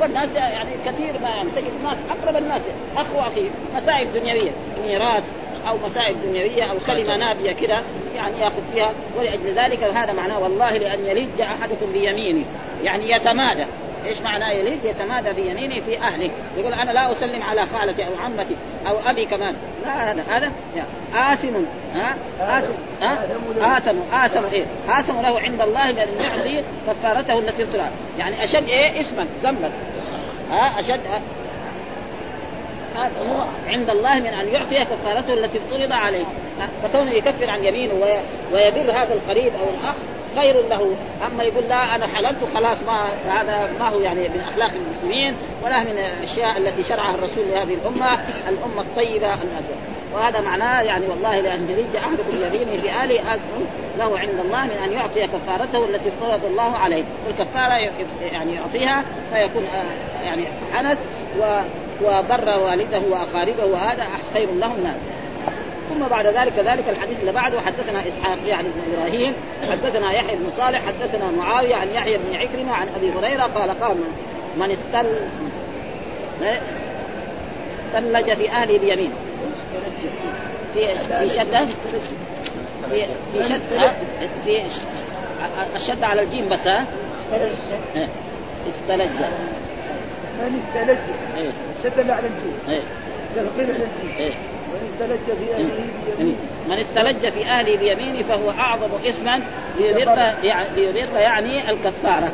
والناس 0.01 0.35
يعني 0.35 0.71
كثير 0.87 1.21
ما 1.23 1.29
يعني 1.29 1.49
تجد 1.57 1.71
الناس 1.81 1.97
أقرب 2.11 2.37
الناس 2.37 2.61
اخ 2.97 3.15
واخيه 3.15 3.51
مسائل 3.77 4.13
دنيوية 4.13 4.51
ميراث 4.87 5.25
أو 5.69 5.77
مسائل 5.87 6.15
دنيوية 6.23 6.65
أو 6.65 6.77
كلمة 6.87 7.17
نابية 7.17 7.53
كذا 7.53 7.83
يعني 8.17 8.41
يأخذ 8.41 8.63
فيها. 8.75 8.93
ولأجل 9.19 9.55
ذلك 9.55 9.85
هذا 9.85 10.13
معناه 10.13 10.41
والله 10.41 10.77
لأن 10.77 11.07
يلج 11.07 11.41
أحدكم 11.41 11.93
بيمينه 11.93 12.45
يعني 12.83 13.11
يتمادى. 13.11 13.67
إيش 14.07 14.21
معنى 14.21 14.45
يلد 14.45 14.85
يتمادى 14.85 15.35
في 15.35 15.51
يمينه 15.51 15.81
في 15.81 15.99
اهله 15.99 16.31
يقول 16.57 16.75
أنا 16.75 16.91
لا 16.91 17.13
أسلم 17.13 17.43
على 17.43 17.67
خالتي 17.67 18.07
أو 18.07 18.11
عمتي 18.25 18.57
أو 18.87 18.97
أبي 19.07 19.27
كمان. 19.27 19.57
لا 19.85 20.13
هذا 20.13 20.25
هذا 20.29 20.53
آثم. 21.15 21.55
ها؟ 21.95 22.15
آثم. 22.41 22.73
ها؟ 23.03 23.79
آثم. 23.79 23.97
آثم 24.13 24.45
إيه؟ 24.53 24.65
آثم 24.89 25.21
له 25.21 25.41
عند 25.41 25.61
الله 25.61 25.93
بأن 25.93 26.09
يعطي 26.21 26.65
كفارته 26.87 27.39
التي 27.39 27.63
ابتلى 27.63 27.89
يعني 28.19 28.45
أشد 28.45 28.69
إيه؟ 28.69 29.01
اسما 29.01 29.27
ذنبا. 29.43 29.71
ها؟ 30.51 30.81
أشد 30.81 31.01
هو 32.97 33.45
عند 33.67 33.91
الله 33.91 34.15
من 34.15 34.27
أن 34.27 34.49
يعطي 34.49 34.85
كفارته 34.85 35.35
التي 35.35 35.59
افترض 35.59 35.93
عليه. 35.93 36.25
فكونه 36.83 37.11
يكفر 37.11 37.51
عن 37.51 37.65
يمينه 37.65 37.95
ويبر 38.53 38.91
هذا 38.93 39.15
القريب 39.15 39.53
أو 39.61 39.69
الأخ 39.81 39.95
خير 40.37 40.69
له. 40.71 40.95
أما 41.27 41.45
يقول 41.45 41.65
لا 41.65 41.95
أنا 41.95 42.07
حللت 42.07 42.37
خلاص 42.55 42.79
ما 42.87 43.05
هذا 43.29 43.71
ما 43.81 43.89
هو 43.89 44.01
يعني 44.01 44.29
من 44.29 44.41
أخلاق 44.41 44.71
المسلمين 44.71 45.35
ولا 45.65 45.83
من 45.83 45.99
الأشياء 45.99 46.59
التي 46.59 46.83
شرعها 46.83 47.15
الرسول 47.15 47.45
لهذه 47.51 47.75
الأمة 47.75 48.21
الأمة 48.49 48.81
الطيبة 48.81 49.35
النازله 49.35 49.77
وهذا 50.15 50.41
معناه 50.41 50.83
يعني 50.83 51.07
والله 51.07 51.41
لأن 51.41 51.69
يريد 51.71 51.97
احدكم 51.97 52.37
يمينه 52.37 52.83
في 52.83 53.05
اله 53.05 53.21
له 53.99 54.19
عند 54.19 54.41
الله 54.45 54.65
من 54.65 54.79
أن 54.85 54.93
يعطي 54.93 55.27
كفارته 55.27 55.85
التي 55.85 56.09
افترض 56.09 56.45
الله 56.45 56.77
عليه. 56.77 57.05
والكفارة 57.27 57.91
يعني 58.33 58.55
يعطيها 58.55 59.05
فيكون 59.33 59.65
آه، 59.67 60.25
يعني 60.25 60.45
حنث 60.73 60.99
وبر 62.03 62.59
والده 62.59 63.03
وأقاربه 63.11 63.65
وهذا 63.65 64.07
خير 64.35 64.49
له 64.55 64.69
من 64.69 64.87
هذا 64.87 65.22
ثم 65.91 66.09
بعد 66.11 66.27
ذلك 66.27 66.53
ذلك 66.59 66.89
الحديث 66.89 67.21
اللي 67.21 67.33
بعده 67.33 67.61
حدثنا 67.61 68.01
إسحاق 68.01 68.39
يعني 68.47 68.69
بن 68.69 68.93
إبراهيم 68.93 69.35
حدثنا 69.71 70.13
يحيى 70.13 70.37
بن 70.37 70.51
صالح 70.57 70.87
حدثنا 70.87 71.31
معاوية 71.39 71.75
عن 71.75 71.89
يحيى 71.95 72.19
بن 72.19 72.37
عكرمة 72.37 72.73
عن 72.73 72.87
أبي 72.97 73.13
هريرة 73.13 73.43
قال 73.43 73.81
قال 73.81 73.97
من 74.57 74.71
استل 74.71 75.07
استلج 77.95 78.35
في 78.35 78.51
أهله 78.51 78.79
بيمين. 78.79 79.13
في 80.75 80.87
في 81.19 81.31
شدة؟ 81.31 81.67
في 82.91 83.07
في 83.33 83.45
شده 83.45 83.93
في 84.45 84.63
الشده 85.77 86.07
على 86.07 86.23
الجيم 86.23 86.49
بس 86.49 86.67
ها؟ 86.67 86.87
استلج. 88.69 89.11
من 90.39 90.63
استلج؟ 90.63 90.99
إيه. 91.37 91.51
الشده 91.79 92.15
على 92.15 92.27
الجيم. 92.27 92.83
تلقين 93.35 93.75
على 93.75 93.85
الجيم. 93.85 94.35
من 94.73 94.89
استلج 94.93 95.37
في 95.39 95.55
اهله 95.55 95.87
بيمينه 96.07 96.37
من 96.69 96.79
استلج 96.79 97.29
في 97.29 97.47
اهله 97.47 97.77
بيمينه 97.77 98.23
فهو 98.23 98.51
أعظم 98.51 98.89
إثما 99.09 99.43
ليبر 99.79 100.35
يعني 100.43 100.69
ليبر 100.77 101.17
يعني 101.17 101.71
الكفارة. 101.71 102.33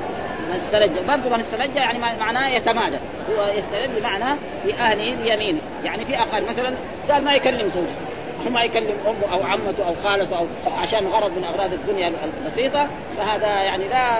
من 0.49 0.57
استلج 0.57 0.91
برضه 1.09 1.37
من 1.37 1.41
استلج 1.41 1.77
يعني 1.77 1.99
معناه 1.99 2.49
يتمادى. 2.49 2.97
هو 3.31 3.47
يستلج 3.47 3.99
بمعنى 3.99 4.37
في 4.65 4.75
اهله 4.75 5.17
بيمينه 5.17 5.61
يعني 5.85 6.05
في 6.05 6.19
أقل 6.19 6.43
مثلا 6.45 6.75
قال 7.11 7.25
ما 7.25 7.35
يكلم 7.35 7.71
زوجه 7.75 8.09
ما 8.51 8.63
يكلم 8.63 8.95
أمه 9.07 9.33
أو 9.33 9.43
عمته 9.43 9.89
أو 9.89 9.95
خالته 10.05 10.39
أو 10.39 10.47
عشان 10.79 11.07
غرض 11.07 11.31
من 11.31 11.45
أغراض 11.45 11.73
الدنيا 11.73 12.13
البسيطة. 12.45 12.87
فهذا 13.19 13.63
يعني 13.63 13.89
لا 13.89 14.19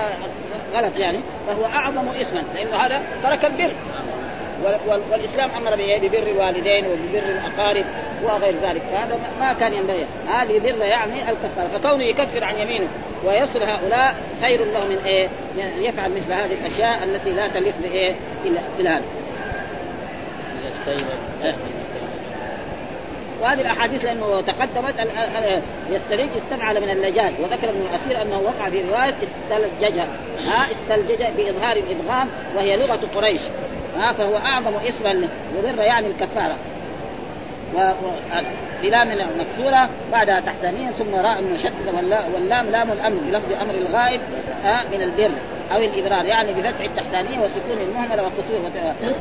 غلط 0.73 0.99
يعني. 0.99 1.17
فهو 1.47 1.65
أعظم 1.65 2.09
إثما. 2.21 2.43
لأنه 2.55 2.75
هذا 2.75 3.01
ترك 3.23 3.45
البر. 3.45 3.71
والإسلام 5.11 5.49
أمر 5.57 5.75
ببر 5.75 6.31
الوالدين 6.31 6.85
وببر 6.85 7.29
الأقارب 7.29 7.85
وغير 8.23 8.55
ذلك 8.63 8.81
فهذا 8.91 9.19
ما 9.39 9.53
كان 9.53 9.73
ينبغي 9.73 10.05
هذه 10.27 10.59
بر 10.59 10.85
يعني 10.85 11.29
الكفارة 11.29 11.67
فكونه 11.73 12.03
يكفر 12.03 12.43
عن 12.43 12.59
يمينه 12.59 12.87
ويصل 13.25 13.63
هؤلاء 13.63 14.15
خير 14.41 14.65
له 14.65 14.85
من 14.85 15.01
إيه؟ 15.05 15.29
يفعل 15.77 16.11
مثل 16.11 16.33
هذه 16.33 16.53
الأشياء 16.53 17.03
التي 17.03 17.31
لا 17.31 17.47
تليق 17.47 17.73
بإيه؟ 17.83 18.15
إلى 18.79 18.89
هذا. 18.89 19.03
وهذه 23.41 23.61
الأحاديث 23.61 24.05
لأنه 24.05 24.41
تقدمت 24.41 25.07
يستلج 25.89 26.29
استفعل 26.37 26.81
من 26.81 26.89
اللجاج 26.89 27.33
وذكر 27.39 27.69
ابن 27.69 27.81
الأثير 27.89 28.21
أنه 28.21 28.39
وقع 28.39 28.69
في 28.69 28.81
رواية 28.89 29.15
استلجج 29.23 29.99
ها 30.45 30.67
استلجج 30.71 31.23
بإظهار 31.37 31.77
الإدغام 31.77 32.27
وهي 32.55 32.77
لغة 32.77 32.99
قريش 33.15 33.41
ها 33.97 34.13
فهو 34.13 34.37
أعظم 34.37 34.75
اثما 34.75 35.27
يضر 35.57 35.81
يعني 35.81 36.07
الكفارة. 36.07 36.55
و... 37.75 37.91
بلام 38.81 39.07
مكسورة 39.39 39.89
بعدها 40.11 40.39
تحتانية 40.39 40.91
ثم 40.91 41.15
راء 41.15 41.43
مشددة 41.43 42.19
واللام 42.33 42.69
لام 42.69 42.91
الأمر 42.91 43.17
بلفظ 43.27 43.53
أمر 43.61 43.73
الغائب 43.73 44.21
من 44.91 45.01
البر 45.01 45.31
أو 45.71 45.77
الإبرار 45.77 46.25
يعني 46.25 46.53
بفتح 46.53 46.79
التحتانية 46.79 47.39
وسكون 47.39 47.81
المهملة 47.81 48.23
والتصوير 48.23 48.61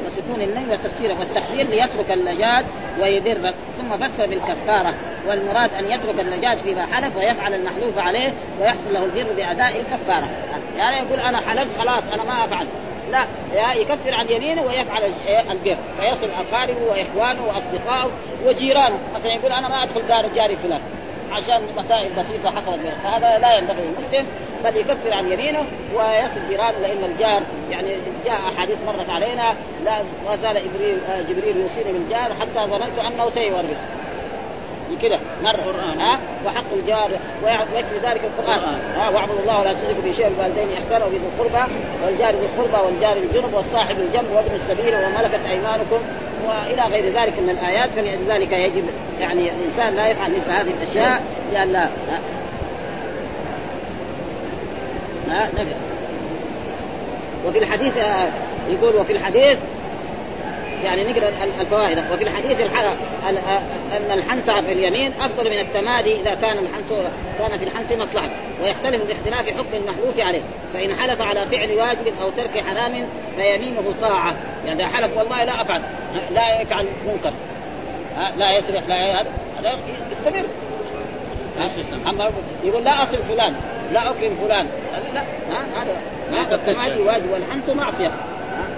وسكون 0.07 0.42
النين 0.42 0.70
والتفسير 0.70 1.11
والتخدير 1.18 1.66
ليترك 1.66 2.11
اللجاج 2.11 2.64
ويبر. 3.00 3.54
ثم 3.78 3.96
فسر 3.96 4.26
بالكفارة 4.26 4.94
والمراد 5.28 5.74
أن 5.74 5.85
يترك 5.85 6.20
اللجاج 6.20 6.57
فيما 6.57 6.87
حلف 6.87 7.16
ويفعل 7.16 7.54
المحلوف 7.54 7.98
عليه 7.98 8.33
ويحصل 8.61 8.92
له 8.92 9.04
البر 9.04 9.33
بأداء 9.37 9.81
الكفارة. 9.81 10.28
يعني 10.76 10.96
يقول 10.96 11.20
أنا 11.20 11.38
حلفت 11.38 11.78
خلاص 11.78 12.02
أنا 12.14 12.24
ما 12.24 12.44
أفعل. 12.44 12.66
لا 13.11 13.75
يكفر 13.75 14.14
عن 14.14 14.29
يمينه 14.31 14.62
ويفعل 14.62 15.03
البر 15.51 15.77
فيصل 16.01 16.29
اقاربه 16.31 16.83
وإخوانه 16.90 17.42
وأصدقائه 17.47 18.11
وجيرانه. 18.47 18.99
مثلا 19.14 19.33
يقول 19.33 19.53
أنا 19.53 19.68
ما 19.68 19.83
أدخل 19.83 20.07
دار 20.07 20.29
جاري 20.35 20.57
فلان 20.57 20.81
عشان 21.33 21.62
مسائل 21.77 22.11
بسيطة 22.12 22.51
حصلت 22.51 22.79
بينه 22.79 22.97
فهذا 23.03 23.38
لا 23.38 23.59
ينبغي 23.59 23.83
للمسلم 23.83 24.27
بل 24.64 24.77
يكفر 24.77 25.12
عن 25.14 25.33
يمينه 25.33 25.66
ويصل 25.94 26.49
جيرانه 26.49 26.79
لأن 26.79 27.05
الجار 27.05 27.42
يعني 27.71 27.88
جاء 28.25 28.35
أحاديث 28.35 28.79
مرت 28.87 29.11
علينا 29.11 29.55
لا 29.85 29.99
ما 30.27 30.37
زال 30.37 30.62
جبريل 30.75 30.99
جبريل 31.29 31.57
يوصيني 31.57 31.92
بالجار 31.92 32.35
حتى 32.40 32.71
ظننت 32.71 32.99
أنه 32.99 33.31
سيورث 33.31 33.79
كده 34.96 35.18
مر 35.42 35.61
ها؟ 35.98 36.18
وحق 36.46 36.72
الجار 36.72 37.11
ويكفي 37.44 37.98
ذلك 38.03 38.20
القرآن. 38.24 38.61
ها؟ 38.96 39.09
واعبدوا 39.09 39.40
الله 39.40 39.61
ولا 39.61 39.72
تشركوا 39.72 40.03
به 40.05 40.12
شيئا 40.12 40.29
الوالدين 40.29 40.68
إحسانا 40.83 41.05
وبذي 41.05 41.20
القربى 41.38 41.72
والجار 42.05 42.31
ذي 42.31 42.46
القربى 42.46 42.87
والجار 42.87 43.16
الجنب 43.16 43.55
والصاحب 43.55 43.96
الجنب 43.98 44.31
وابن 44.35 44.55
السبيل 44.55 44.94
وملكت 44.94 45.40
أيمانكم. 45.51 45.98
وإلى 46.46 46.83
غير 46.83 47.05
ذلك 47.20 47.38
من 47.38 47.51
الآيات 47.51 47.90
فلذلك 47.90 48.53
يجب 48.53 48.85
يعني 49.20 49.51
الإنسان 49.51 49.94
لا 49.94 50.07
يفعل 50.07 50.31
مثل 50.31 50.51
هذه 50.51 50.70
الأشياء. 50.79 51.22
لأن 51.53 51.72
لا 51.72 51.88
ها؟ 55.29 55.48
نبي 55.59 55.72
وفي 57.46 57.59
الحديث 57.59 57.96
يقول 58.68 58.96
وفي 58.96 59.12
الحديث 59.12 59.59
يعني 60.84 61.04
نقرأ 61.04 61.28
الفوائد. 61.60 61.98
وفي 62.12 62.24
الحديث 62.24 62.60
أن 62.60 64.10
الحنث 64.10 64.50
في 64.50 64.72
اليمين 64.72 65.12
أفضل 65.20 65.50
من 65.50 65.60
التمادي 65.60 66.20
إذا 66.20 66.34
كان 66.34 66.58
الحنث 66.58 67.10
كان 67.38 67.58
في 67.58 67.64
الحنث 67.64 67.92
مصلحة 67.92 68.28
ويختلف 68.62 69.02
باختلاف 69.02 69.48
حكم 69.58 69.74
المحلوف 69.74 70.20
عليه. 70.20 70.42
فإن 70.74 70.94
حلف 70.94 71.20
على 71.20 71.46
فعل 71.46 71.70
واجب 71.70 72.12
أو 72.20 72.30
ترك 72.30 72.64
حرام 72.64 73.06
فيمينه 73.36 73.94
طاعة. 74.00 74.34
يعني 74.66 74.82
إذا 74.82 74.88
حلف 74.88 75.16
والله 75.16 75.44
لا 75.44 75.62
أفعل. 75.62 75.82
لا 76.30 76.60
يفعل 76.62 76.86
منكر. 77.06 77.32
لا 78.36 78.58
يسرق 78.58 78.82
لا 78.88 79.20
هذا 79.20 79.26
يستمر. 80.12 80.44
أما 82.10 82.30
يقول 82.64 82.84
لا 82.84 83.02
أصل 83.02 83.18
فلان 83.18 83.54
لا 83.92 84.10
أكرم 84.10 84.34
فلان. 84.34 84.66
لا. 85.14 85.22
هذا 85.50 85.96
هذا 86.30 86.54
التمادي 86.54 87.00
واجب 87.00 87.31
والحنث 87.31 87.70
معصية. 87.70 88.12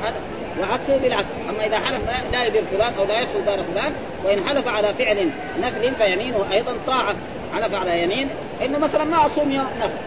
هذا. 0.03 0.15
وعكسه 0.61 0.97
بالعكس. 1.03 1.27
أما 1.49 1.67
إذا 1.67 1.79
حلف 1.79 2.01
لا 2.33 2.45
يبر 2.45 2.63
فلان 2.71 2.95
أو 2.99 3.05
لا 3.05 3.21
يدخل 3.21 3.45
دار 3.47 3.59
فلان 3.73 3.93
وإن 4.25 4.49
حلف 4.49 4.69
على 4.69 4.95
فعل 4.95 5.31
نفل 5.61 5.95
فيمينه 5.95 6.45
أيضا 6.53 6.77
طاعة. 6.87 7.15
حلف 7.55 7.75
على 7.75 8.03
يمين 8.03 8.29
إنه 8.65 8.79
مثلا 8.79 9.05
ما 9.05 9.27
أصوم 9.27 9.53
يوم 9.53 9.67
نفل 9.81 9.99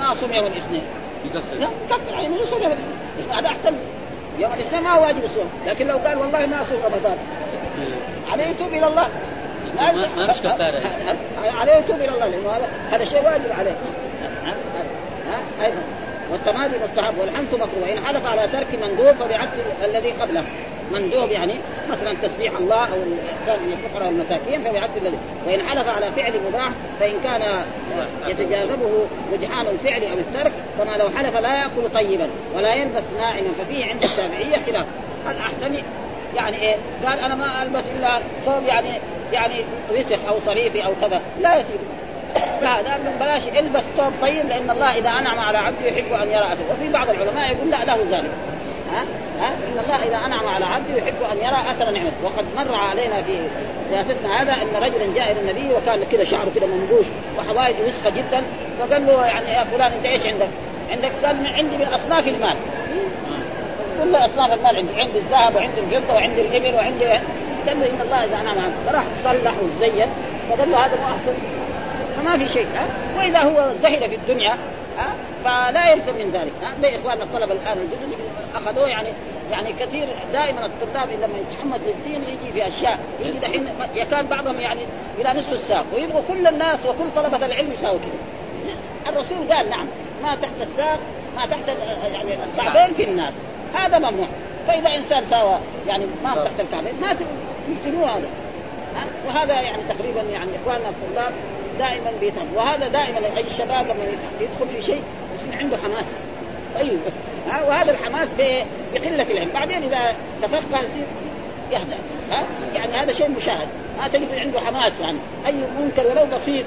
ما 0.00 0.12
أصوم 0.12 0.32
يوم 0.32 0.46
الاثنين. 0.46 0.82
لا 1.58 1.66
كفر 1.90 2.14
عليه 2.16 2.28
يصوم 2.42 2.62
يوم 2.62 2.72
الاثنين. 2.72 3.32
هذا 3.32 3.46
أحسن. 3.46 3.72
يوم 4.38 4.52
الاثنين 4.52 4.82
ما 4.82 4.90
هو 4.90 5.02
واجب 5.02 5.24
الصوم. 5.24 5.50
لكن 5.66 5.86
لو 5.86 5.96
قال 5.96 6.18
والله 6.18 6.46
ما 6.46 6.62
أصوم 6.62 6.78
رمضان. 6.84 7.16
عليه 8.32 8.44
يتوب 8.44 8.68
إلى 8.68 8.86
الله. 8.86 9.08
ما 9.76 9.92
ما 9.92 10.34
عليه 11.60 11.72
يتوب 11.72 11.96
إلى 11.96 12.08
الله 12.08 12.26
لأنه 12.28 12.50
هذا 12.50 12.68
هذا 12.90 13.04
شيء 13.04 13.24
واجب 13.24 13.52
عليه. 13.58 13.76
ها؟ 15.30 15.64
أيضا. 15.64 15.82
والتمادي 16.32 16.74
مستحب 16.84 17.18
والحنث 17.18 17.54
مكروه 17.54 17.82
وان 17.82 18.04
حلف 18.04 18.26
على 18.26 18.48
ترك 18.52 18.66
مندوب 18.82 19.14
فبعكس 19.14 19.52
الذي 19.84 20.10
قبله. 20.10 20.44
مندوب 20.92 21.30
يعني 21.30 21.54
مثلا 21.90 22.14
تسبيح 22.22 22.52
الله 22.60 22.84
أو 22.84 22.96
الإحسان 22.96 23.64
إلى 23.66 23.74
الفقراء 23.74 24.06
والمساكين 24.06 24.64
فبعكس 24.64 24.96
الذي. 24.96 25.18
وإن 25.46 25.62
حلف 25.62 25.88
على 25.88 26.12
فعل 26.12 26.32
مباح 26.48 26.70
فإن 27.00 27.14
كان 27.24 27.64
يتجاذبه 28.26 29.06
رجحان 29.32 29.66
الفعل 29.66 30.02
أو 30.02 30.18
الترك 30.18 30.52
كما 30.78 30.96
لو 30.96 31.10
حلف 31.10 31.36
لا 31.36 31.54
يأكل 31.54 31.90
طيبا 31.94 32.28
ولا 32.54 32.74
يلبس 32.74 33.02
ناعما 33.18 33.48
ففيه 33.58 33.86
عند 33.86 34.04
الشافعية 34.04 34.58
خلاف. 34.66 34.86
الاحسن 35.30 35.82
يعني 36.36 36.62
إيه؟ 36.62 36.76
قال 37.06 37.18
أنا 37.18 37.34
ما 37.34 37.62
ألبس 37.62 37.84
إلا 37.98 38.18
ثوب 38.46 38.64
يعني 38.66 38.88
يعني 39.32 39.64
وسخ 39.92 40.28
أو 40.28 40.40
صريفي 40.40 40.84
أو 40.84 40.92
كذا. 41.00 41.20
لا 41.40 41.60
يصير. 41.60 41.78
فهذا 42.60 42.98
بلاش 43.20 43.42
البس 43.48 43.82
ثوب 43.96 44.12
طيب 44.22 44.48
لأن 44.48 44.70
الله 44.70 44.98
إذا 44.98 45.08
أنعم 45.08 45.38
على 45.38 45.58
عبده 45.58 45.86
يحب 45.86 46.12
أن 46.12 46.28
يرى 46.28 46.44
أثره. 46.52 46.72
وفي 46.72 46.92
بعض 46.92 47.10
العلماء 47.10 47.52
يقول 47.52 47.70
لا 47.70 47.84
له 47.84 47.96
ذلك. 48.10 48.30
ها؟ 48.92 49.04
ها؟ 49.40 49.48
إن 49.48 49.84
الله 49.84 49.96
إذا 49.96 50.26
أنعم 50.26 50.46
على 50.46 50.64
عبده 50.64 50.98
يحب 50.98 51.22
أن 51.32 51.38
يرى 51.38 51.56
أثر 51.70 51.90
نعمته. 51.90 52.16
وقد 52.24 52.44
مر 52.56 52.74
علينا 52.74 53.22
في 53.22 53.38
دراستنا 53.90 54.42
هذا 54.42 54.52
أن 54.52 54.82
رجلا 54.82 55.14
جاء 55.14 55.32
إلى 55.32 55.40
النبي 55.40 55.74
وكان 55.74 56.04
كذا 56.12 56.24
شعره 56.24 56.50
كذا 56.54 56.66
منبوش 56.66 57.06
وحوائج 57.38 57.76
وسخه 57.86 58.10
جدا. 58.10 58.42
فقال 58.80 59.06
له 59.06 59.26
يعني 59.26 59.52
يا 59.52 59.64
فلان 59.64 59.92
أنت 59.92 60.06
إيش 60.06 60.26
عندك؟ 60.26 60.48
عندك 60.90 61.12
قال 61.24 61.46
عندي 61.46 61.76
من 61.76 61.86
أصناف 61.94 62.28
المال. 62.28 62.56
كل 64.02 64.16
أصناف 64.16 64.52
المال 64.52 64.76
عندي. 64.76 65.00
عندي 65.00 65.18
الذهب 65.18 65.54
وعندي 65.56 65.80
الفضة 65.80 66.14
وعندي 66.14 66.40
الإبل 66.40 66.74
وعندي 66.74 67.06
قال 67.66 67.80
له 67.80 67.86
إن 67.86 68.00
الله 68.04 68.24
إذا 68.24 68.40
أنعم 68.40 68.58
عنك 68.58 68.74
فراح 68.86 69.04
صلح 69.24 69.52
وزين 69.62 70.06
فقال 70.50 70.70
له 70.70 70.86
هذا 70.86 70.96
مو 70.96 71.06
أحسن؟ 71.06 71.34
فما 72.16 72.38
في 72.38 72.52
شيء 72.52 72.66
ها؟ 72.74 72.86
وإذا 73.18 73.38
هو 73.38 73.72
زهد 73.82 74.06
في 74.08 74.14
الدنيا 74.14 74.56
ها؟ 74.98 75.14
فلا 75.44 75.92
يلزم 75.92 76.14
من 76.14 76.30
ذلك 76.30 76.52
ها؟ 76.62 76.74
زي 76.82 76.96
إخواننا 76.96 77.24
الطلبة 77.24 77.52
الآن 77.52 77.78
الجدد 77.78 78.18
أخذوه 78.54 78.88
يعني 78.88 79.08
يعني 79.50 79.72
كثير 79.80 80.08
دائما 80.32 80.66
الطلاب 80.66 81.08
لما 81.10 81.38
يتحمس 81.38 81.80
للدين 81.86 82.22
يجي 82.28 82.52
في 82.52 82.68
أشياء 82.68 82.98
يجي 83.20 83.38
دحين 83.38 83.68
يكاد 83.94 84.28
بعضهم 84.28 84.60
يعني 84.60 84.80
إلى 85.18 85.38
نصف 85.38 85.52
الساق 85.52 85.84
ويبغوا 85.94 86.22
كل 86.28 86.46
الناس 86.46 86.86
وكل 86.86 87.10
طلبة 87.16 87.46
العلم 87.46 87.72
يساووا 87.72 87.98
كذا 87.98 89.12
الرسول 89.12 89.52
قال 89.52 89.70
نعم 89.70 89.86
ما 90.22 90.34
تحت 90.34 90.52
الساق 90.62 90.98
ما 91.36 91.46
تحت 91.46 91.68
يعني 92.12 92.34
الكعبين 92.44 92.94
في 92.94 93.04
النار. 93.04 93.32
هذا 93.74 93.98
ممنوع. 93.98 94.28
فإذا 94.66 94.94
إنسان 94.94 95.24
ساوى 95.30 95.58
يعني 95.88 96.04
ما 96.24 96.34
تحت 96.34 96.60
الكعبين 96.60 96.92
ما 97.00 97.12
تمسكوه 97.12 98.16
هذا 98.16 98.28
وهذا 99.26 99.60
يعني 99.60 99.82
تقريبا 99.88 100.20
يعني 100.32 100.50
إخواننا 100.62 100.88
الطلاب 100.88 101.32
دائما 101.78 102.10
بيتعب 102.20 102.46
وهذا 102.54 102.88
دائما 102.88 103.18
اي 103.36 103.44
الشباب 103.50 103.86
لما 103.86 104.04
يدخل 104.40 104.76
في 104.76 104.82
شيء 104.82 105.02
يصير 105.34 105.58
عنده 105.58 105.76
حماس. 105.76 106.04
طيب. 106.74 106.98
ها 107.50 107.64
وهذا 107.64 107.90
الحماس 107.90 108.28
بقلة 108.94 109.30
العلم. 109.30 109.50
بعدين 109.54 109.82
إذا 109.82 110.16
تفقه 110.42 110.78
يصير 110.78 111.06
يهدأ. 111.72 111.96
ها؟ 112.30 112.44
يعني 112.74 112.92
هذا 112.92 113.12
شيء 113.12 113.30
مشاهد. 113.30 113.68
ها 114.00 114.08
تجد 114.08 114.34
عنده 114.34 114.60
حماس 114.60 114.92
يعني. 115.00 115.18
أي 115.46 115.52
منكر 115.52 116.06
ولو 116.06 116.36
بسيط 116.36 116.64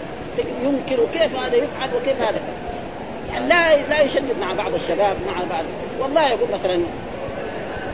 ينكر 0.63 1.03
وكيف 1.03 1.39
هذا 1.39 1.55
يفعل 1.55 1.89
وكيف 1.95 2.21
هذا. 2.21 2.39
يعني 3.33 3.47
لا 3.47 3.77
لا 3.89 4.01
يشدد 4.01 4.39
مع 4.41 4.53
بعض 4.53 4.73
الشباب 4.73 5.15
مع 5.27 5.33
بعض. 5.49 5.63
والله 5.99 6.27
يقول 6.27 6.49
مثلا 6.53 6.79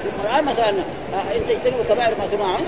في 0.04 0.10
القرآن 0.16 0.46
مثلا 0.46 0.70
آه، 0.70 1.36
إن 1.36 1.42
تجتنبوا 1.48 1.84
كبائر 1.90 2.16
ما 2.20 2.28
تنوع 2.32 2.60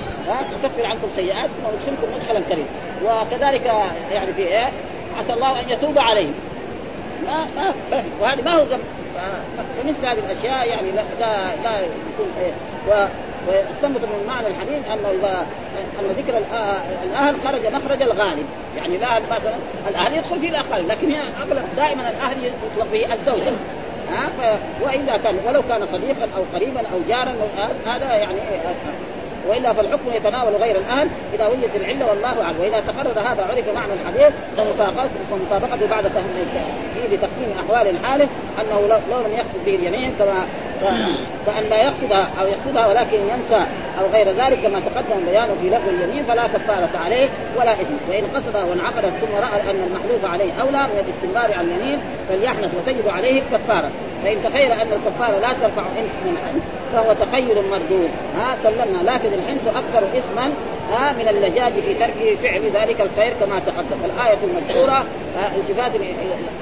نكفر 0.64 0.86
عنكم 0.86 1.08
سيئاتكم 1.16 1.64
وندخلكم 1.66 2.16
مدخلا 2.16 2.40
كريما 2.50 2.68
وكذلك 3.06 3.66
يعني 4.12 4.34
في 4.34 4.42
إيه 4.42 4.70
عسى 5.20 5.34
الله 5.34 5.60
أن 5.60 5.70
يتوب 5.70 5.98
عليهم. 5.98 6.34
ما 7.28 7.48
ما 7.56 7.74
وهذه 8.22 8.42
ما 8.42 8.54
هو 8.54 8.64
ذنب 8.64 8.84
فمثل 9.78 10.06
هذه 10.06 10.20
الأشياء 10.20 10.68
يعني 10.68 10.92
لا 10.92 11.04
لا, 11.20 11.56
لا 11.64 11.80
يكون 11.80 12.28
إيه 12.42 12.52
و 12.90 13.08
ويستنبط 13.48 14.02
من 14.02 14.24
معنى 14.28 14.48
الحديث 14.48 14.88
إذا 14.88 15.46
أن 16.00 16.16
ذكر 16.18 16.38
الأهل 17.10 17.36
خرج 17.46 17.66
مخرج 17.74 18.02
الغالب، 18.02 18.46
يعني 18.78 18.96
الأهل 18.96 19.24
مثلا 19.32 19.56
الأهل 19.90 20.18
يدخل 20.18 20.40
فيه 20.40 20.50
الاقارب، 20.50 20.88
لكن 20.88 21.12
هي 21.12 21.22
أغلب 21.38 21.66
دائما 21.78 22.10
الأهل 22.10 22.46
يطلق 22.46 22.88
به 22.92 23.14
الزوجه 23.14 23.52
ها 24.14 24.57
وإلا 24.82 25.18
كان 25.18 25.36
ولو 25.47 25.61
كان 25.70 25.88
صديقا 25.91 26.28
أو 26.38 26.43
قريبا 26.55 26.80
أو 26.80 26.99
جارا 27.09 27.36
هذا 27.86 28.14
يعني 28.14 28.39
وإلا 29.49 29.74
فالحكم 29.74 30.14
يتناول 30.14 30.55
غير 30.55 30.76
الأهل 30.78 31.07
إذا 31.34 31.47
وجدت 31.47 31.76
العلة 31.76 32.09
والله 32.09 32.43
أعلم. 32.43 32.59
وإذا 32.59 32.80
تقرر 32.80 33.20
هذا 33.20 33.47
عرف 33.51 33.76
معنى 33.76 33.93
الحديث 33.93 34.34
فمطابقته 35.32 35.88
بعد 35.89 36.11
فيه 36.93 37.18
بتقسيم 37.18 37.53
أحوال 37.59 37.88
الحالف 37.88 38.30
أنه 38.59 38.88
لو 39.11 39.20
لم 39.20 39.34
يقصد 39.38 39.66
به 39.66 39.76
اليمين 39.76 40.14
كما 40.20 40.45
كأن 41.46 41.64
لا 41.70 41.84
يقصدها 41.84 42.30
أو 42.42 42.48
يقصدها 42.48 42.88
ولكن 42.88 43.18
ينسى 43.18 43.66
أو 44.00 44.06
غير 44.14 44.28
ذلك 44.28 44.60
كما 44.64 44.80
تقدم 44.80 45.26
بيانه 45.26 45.54
في 45.62 45.70
لغو 45.70 45.90
اليمين 45.90 46.24
فلا 46.24 46.48
كفارة 46.48 46.90
عليه 47.06 47.30
ولا 47.60 47.72
إثم. 47.72 47.94
وإن 48.10 48.24
قصدها 48.36 48.64
وانعقدت 48.64 49.14
ثم 49.22 49.36
رأى 49.36 49.72
أن 49.72 49.80
المحلوف 49.88 50.26
عليه 50.34 50.52
أولى 50.62 50.84
من 50.84 51.06
الاستمرار 51.06 51.60
عن 51.60 51.66
اليمين 51.66 52.00
فليحنث 52.30 52.72
وتجب 52.76 53.10
عليه 53.10 53.42
الكفارة. 53.42 53.90
فإن 54.24 54.38
تخيل 54.44 54.72
أن 54.72 54.88
الكفارة 54.98 55.40
لا 55.40 55.54
ترفع 55.62 55.84
إنس 56.00 56.16
من 56.26 56.38
حنث 56.44 56.64
فهو 56.94 57.14
تخيل 57.14 57.70
مردود. 57.72 58.10
ها 58.38 58.56
سلمنا. 58.64 59.12
لكن 59.12 59.30
الحنث 59.34 59.68
أكثر 59.68 60.08
إثما 60.18 60.52
ها 60.94 61.12
من 61.12 61.28
اللجاج 61.28 61.74
في 61.74 61.94
ترك 61.94 62.38
فعل 62.44 62.62
ذلك 62.74 63.02
الخير 63.02 63.34
كما 63.34 63.60
تقدم. 63.60 64.00
الآية 64.06 64.38
المذكورة 64.44 65.06
التفات 65.56 65.91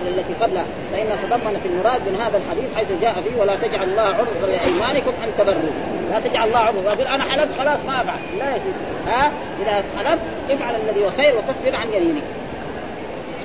التي 0.07 0.33
قبلها. 0.41 0.65
فإنها 0.91 1.15
تضمنت 1.23 1.65
المراد 1.65 2.01
من 2.01 2.21
هذا 2.21 2.37
الحديث 2.37 2.75
حيث 2.75 3.01
جاء 3.01 3.13
فيه 3.13 3.41
ولا 3.41 3.55
تجعل 3.55 3.83
الله 3.83 4.01
عرضا 4.01 4.47
لأيمانكم 4.47 5.11
أن 5.23 5.29
تبروا. 5.37 5.71
لا 6.11 6.19
تجعل 6.19 6.47
الله 6.47 6.59
عرضا 6.59 6.79
وأقول 6.85 7.07
أنا 7.07 7.23
حلفت 7.23 7.59
خلاص 7.59 7.79
ما 7.87 8.01
أفعل. 8.01 8.19
لا 8.39 8.45
يا 8.45 8.57
سيدي. 8.57 9.11
ها؟ 9.11 9.31
إذا 9.61 9.83
حلفت 9.97 10.21
افعل 10.49 10.75
الذي 10.75 11.05
هو 11.05 11.11
خير 11.11 11.33
وكفر 11.35 11.75
عن 11.75 11.87
يمينك. 11.93 12.23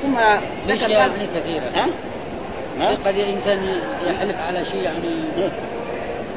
ثم 0.03 0.19
ذكر 0.69 0.91
يعني 0.91 1.27
كثيرة 1.35 1.71
ها؟ 1.75 1.89
قد 3.05 3.15
الإنسان 3.15 3.81
يحلف 4.07 4.37
على 4.41 4.65
شيء 4.65 4.83
يعني 4.83 5.25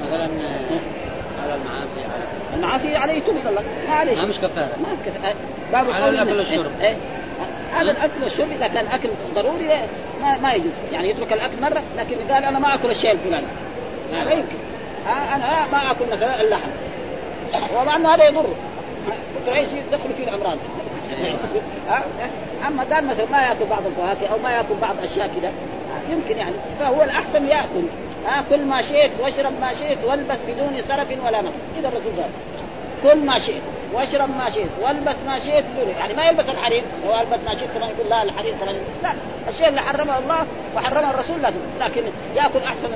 مثلا 0.04 0.30
على 1.52 1.62
المعاصي. 1.62 2.00
على 2.54 2.56
المعاصي 2.56 2.96
عليه 2.96 3.20
توب 3.20 3.36
الله. 3.38 3.64
ما 3.90 3.96
عليه 3.96 4.16
شيء 4.16 4.26
مش 4.26 4.38
كفارة. 4.38 4.70
ما 4.84 4.90
كفارة. 5.06 5.36
باب 5.72 5.92
على 5.92 6.10
الأكل 6.10 6.38
والشرب. 6.38 6.72
إيه؟ 6.82 6.96
هذا 7.74 7.92
الأكل 7.92 8.24
والشرب 8.24 8.52
إذا 8.52 8.68
كان 8.68 8.86
أكل 8.88 9.10
ضروري 9.36 9.68
ما, 10.22 10.38
ما 10.38 10.54
يجوز. 10.54 10.72
يعني 10.92 11.10
يترك 11.10 11.34
الأكل 11.34 11.62
مرة 11.62 11.82
لكن 11.98 12.16
قال 12.32 12.44
أنا 12.44 12.60
ما 12.60 12.76
أكل 12.76 12.92
الشيء 12.92 13.12
الفلاني. 13.12 13.48
لا 14.12 14.32
يمكن. 14.32 14.58
أنا 15.08 15.68
ما 15.72 15.92
أكل 15.92 16.06
مثلا 16.12 16.42
اللحم. 16.42 16.70
ومع 17.76 17.96
انه 17.96 18.16
هذا 18.16 18.28
يضر. 18.28 18.46
إيش؟ 19.48 19.70
يدخل 19.72 20.10
فيه 20.18 20.24
الأمراض. 20.24 20.58
أما 22.68 22.84
قال 22.84 23.08
مثلا 23.08 23.26
ما 23.32 23.42
يأكل 23.42 23.66
بعض 23.70 23.86
الفواكه 23.86 24.34
أو 24.34 24.38
ما 24.38 24.52
يأكل 24.52 24.76
بعض 24.82 24.96
أشياء 25.04 25.28
كذا 25.28 25.52
يمكن 26.10 26.38
يعني. 26.38 26.56
فهو 26.80 27.04
الأحسن 27.04 27.48
يأكل. 27.48 27.84
كل 28.50 28.66
ما 28.66 28.82
شئت 28.82 29.12
واشرب 29.20 29.54
ما 29.62 29.74
شئت 29.74 29.98
والبس 30.06 30.38
بدون 30.48 30.82
سرف 30.88 31.08
ولا 31.26 31.42
مخ 31.42 31.52
كذا 31.78 31.88
الرسول 31.88 32.12
قال 32.18 32.30
كل 33.04 33.26
ما 33.26 33.40
شئت 33.40 33.62
واشرب 33.94 34.30
ما 34.38 34.50
شئت 34.50 34.70
والبس 34.82 35.16
ما 35.28 35.40
شئت 35.40 35.66
بدون 35.76 35.90
يعني 36.00 36.14
ما 36.14 36.26
يلبس 36.26 36.50
الحرير 36.50 36.84
لو 37.06 37.20
ألبس 37.20 37.40
ما 37.46 37.52
شئت 37.52 37.70
كمان 37.76 37.90
يقول 37.90 38.10
لا 38.10 38.24
الحرير 38.24 38.54
كمان 38.62 38.76
لا 39.04 39.14
الشيء 39.50 39.68
اللي 39.68 39.82
حرمه 39.82 40.18
الله 40.18 40.46
وحرمه 40.76 41.10
الرسول 41.10 41.42
لا 41.42 41.52
لكن 41.82 42.02
يأكل 42.36 42.64
أحسن 42.66 42.90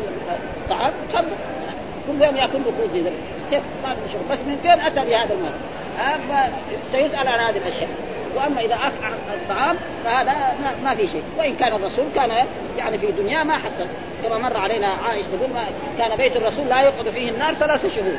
الطعام 0.61 0.91
تفضل. 1.09 1.27
كل 2.07 2.23
يوم 2.23 2.37
يأكل 2.37 2.59
بكوز 2.59 3.03
كيف؟ 3.51 3.63
ما 3.83 3.95
شغل 4.13 4.21
بس 4.31 4.37
من 4.37 4.59
فين 4.63 4.71
أتى 4.71 5.09
بهذا 5.09 5.33
المال؟ 5.33 5.53
سيسأل 6.91 7.27
عن 7.27 7.39
هذه 7.39 7.57
الأشياء. 7.57 7.89
وأما 8.35 8.61
إذا 8.61 8.75
اخذ 8.75 9.13
الطعام 9.33 9.75
فهذا 10.05 10.33
ما, 10.83 10.95
في 10.95 11.07
شيء. 11.07 11.23
وإن 11.37 11.55
كان 11.55 11.73
الرسول 11.73 12.05
كان 12.15 12.45
يعني 12.77 12.97
في 12.97 13.07
دنيا 13.07 13.43
ما 13.43 13.57
حسن 13.57 13.87
كما 14.23 14.37
مر 14.37 14.57
علينا 14.57 14.87
عائشة 14.87 15.25
تقول 15.37 15.49
كان 15.97 16.17
بيت 16.17 16.37
الرسول 16.37 16.67
لا 16.67 16.81
يوقد 16.81 17.09
فيه 17.09 17.29
النار 17.29 17.53
ثلاث 17.53 17.95
شهور. 17.95 18.17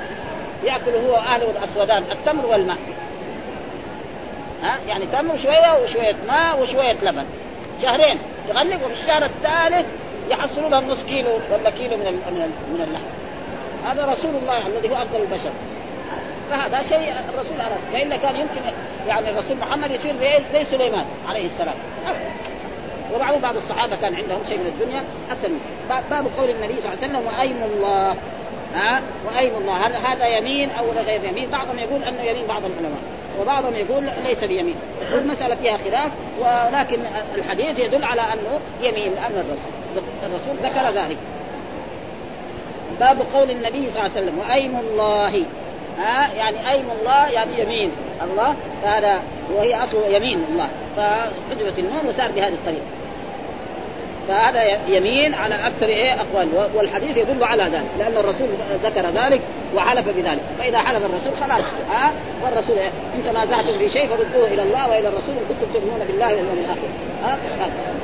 يأكل 0.64 1.06
هو 1.06 1.12
واهله 1.12 1.50
الأسودان 1.50 2.04
التمر 2.12 2.46
والماء. 2.46 2.78
ها؟ 4.62 4.78
يعني 4.88 5.06
تمر 5.06 5.36
شوية 5.36 5.82
وشوية 5.82 6.16
ماء 6.28 6.60
وشوية 6.62 6.96
لبن. 7.02 7.24
شهرين. 7.82 8.18
يغلق 8.48 8.86
وفي 8.86 9.02
الشهر 9.02 9.24
الثالث 9.24 9.86
يحصلوا 10.28 10.68
لهم 10.68 10.88
نص 10.88 11.02
كيلو 11.02 11.30
ولا 11.50 11.70
كيلو 11.70 11.96
من 11.96 12.04
من 12.72 12.84
اللحم. 12.88 13.04
هذا 13.86 14.12
رسول 14.12 14.30
الله 14.42 14.66
الذي 14.66 14.88
هو 14.88 14.94
أفضل 14.94 15.20
البشر. 15.20 15.50
فهذا 16.50 16.82
شيء 16.82 17.12
الرسول 17.34 17.60
أراد. 17.60 17.78
فإلا 17.92 18.16
كان 18.16 18.36
يمكن 18.36 18.60
يعني 19.08 19.30
الرسول 19.30 19.56
محمد 19.56 19.90
يصير 19.90 20.14
زي 20.52 20.64
سليمان 20.64 21.04
عليه 21.28 21.46
السلام. 21.46 21.74
وبعض 23.14 23.40
بعض 23.40 23.56
الصحابة 23.56 23.96
كان 23.96 24.14
عندهم 24.14 24.40
شيء 24.48 24.58
من 24.58 24.66
الدنيا 24.66 25.04
أكثر 25.30 25.48
منه. 25.48 25.60
باب 26.10 26.26
قول 26.38 26.50
النبي 26.50 26.74
صلى 26.80 26.92
الله 26.92 26.98
عليه 27.02 27.06
وسلم 27.06 27.26
وأيم 27.26 27.62
الله. 27.62 28.16
ها؟ 28.74 29.02
وأيم 29.26 29.56
الله. 29.56 29.86
هل 29.86 29.92
هذا 29.96 30.26
يمين 30.26 30.70
أو 30.70 30.84
غير 31.06 31.24
يمين؟ 31.24 31.50
بعضهم 31.50 31.78
يقول 31.78 32.04
أنه 32.04 32.22
يمين 32.22 32.46
بعض 32.46 32.62
العلماء. 32.64 33.00
وبعضهم 33.40 33.74
يقول 33.74 34.10
ليس 34.26 34.44
بيمين. 34.44 34.76
والمسألة 35.14 35.54
فيها 35.54 35.76
خلاف 35.76 36.10
ولكن 36.40 36.98
الحديث 37.34 37.78
يدل 37.78 38.04
على 38.04 38.20
أنه 38.20 38.60
يمين 38.82 39.14
لأن 39.14 39.32
الرسول 39.32 40.04
الرسول 40.22 40.56
ذكر 40.62 41.00
ذلك. 41.00 41.16
باب 43.00 43.22
قول 43.34 43.50
النبي 43.50 43.90
صلى 43.90 44.06
الله 44.06 44.10
عليه 44.16 44.22
وسلم 44.22 44.38
وأيم 44.38 44.78
الله. 44.78 45.44
ها؟ 45.98 46.34
يعني 46.34 46.70
أيم 46.70 46.84
الله 47.00 47.28
يعني 47.28 47.60
يمين. 47.60 47.90
الله. 48.22 48.54
فهذا 48.82 49.22
وهي 49.54 49.84
اصله 49.84 50.06
يمين 50.06 50.44
الله. 50.50 50.68
فحذفت 50.96 51.78
النون 51.78 52.06
وسار 52.08 52.32
بهذه 52.32 52.54
الطريقة. 52.54 52.84
فهذا 54.28 54.62
يمين 54.88 55.34
على 55.34 55.54
أكثر 55.54 55.86
إيه 55.86 56.14
أقوال 56.14 56.48
والحديث 56.74 57.16
يدل 57.16 57.44
على 57.44 57.62
ذلك 57.62 57.90
لأن 57.98 58.16
الرسول 58.16 58.48
ذكر 58.82 59.10
ذلك 59.10 59.40
وحلف 59.74 60.08
بذلك 60.08 60.40
فإذا 60.58 60.78
حلف 60.78 61.04
الرسول 61.04 61.36
خلاص 61.40 61.62
ها 61.90 62.12
والرسول 62.44 62.78
إيه؟ 62.78 62.90
إن 63.14 63.32
تنازعتم 63.32 63.78
في 63.78 63.88
شيء 63.88 64.06
فردوه 64.06 64.46
إلى 64.46 64.62
الله 64.62 64.88
وإلى 64.88 65.08
الرسول 65.08 65.34
إن 65.34 65.44
كنتم 65.48 65.72
تؤمنون 65.72 66.06
بالله 66.06 66.26
واليوم 66.26 66.64
الآخر. 66.64 66.88
ها؟ 67.24 67.38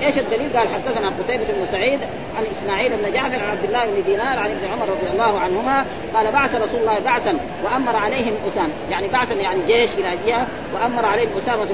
إيش 0.02 0.18
الدليل؟ 0.18 0.56
قال 0.56 0.68
حدثنا 0.68 1.08
قتيبة 1.08 1.44
بن 1.44 1.66
سعيد 1.72 2.00
عن 2.36 2.44
إسماعيل 2.52 2.92
بن 2.96 3.12
جعفر 3.12 3.34
عن 3.44 3.50
عبد 3.50 3.64
الله 3.64 3.84
بن 3.84 4.02
دينار 4.06 4.38
عن 4.38 4.50
ابن 4.50 4.72
عمر 4.72 4.88
رضي 4.88 5.10
الله 5.12 5.38
عنهما 5.38 5.86
قال 6.14 6.32
بعث 6.32 6.54
رسول 6.54 6.80
الله 6.80 6.98
بعثا 7.04 7.38
وأمر 7.64 7.96
عليهم 7.96 8.34
أسامة. 8.52 8.72
يعني 8.90 9.08
بعثا 9.08 9.34
يعني 9.34 9.60
جيش 9.66 9.94
إلى 9.94 10.10
جهة 10.26 10.46
وأمر 10.74 11.04
عليهم 11.04 11.28
أسامة 11.42 11.66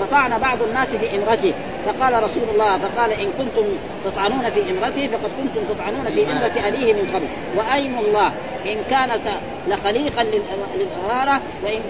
فطعن 0.00 0.38
بعض 0.38 0.58
الناس 0.62 0.88
في 0.88 1.16
إمرته. 1.16 1.52
فقال 1.86 2.22
رسول 2.22 2.42
الله 2.52 2.78
فقال 2.78 3.10
إن 3.12 3.28
كنتم 3.38 3.64
تطعنون 4.04 4.50
في 4.50 4.60
امرته 4.60 5.06
فقد 5.06 5.30
كنتم 5.42 5.74
تطعنون 5.74 6.04
في 6.14 6.32
إمرة 6.32 6.68
أبيه 6.68 6.92
من 6.92 7.10
قبل. 7.14 7.26
وايم 7.56 7.98
الله؟ 7.98 8.32
إن 8.66 8.78
كانت 8.90 9.20
لخليقا 9.68 10.24
للاماره 10.24 11.40
وإن 11.64 11.80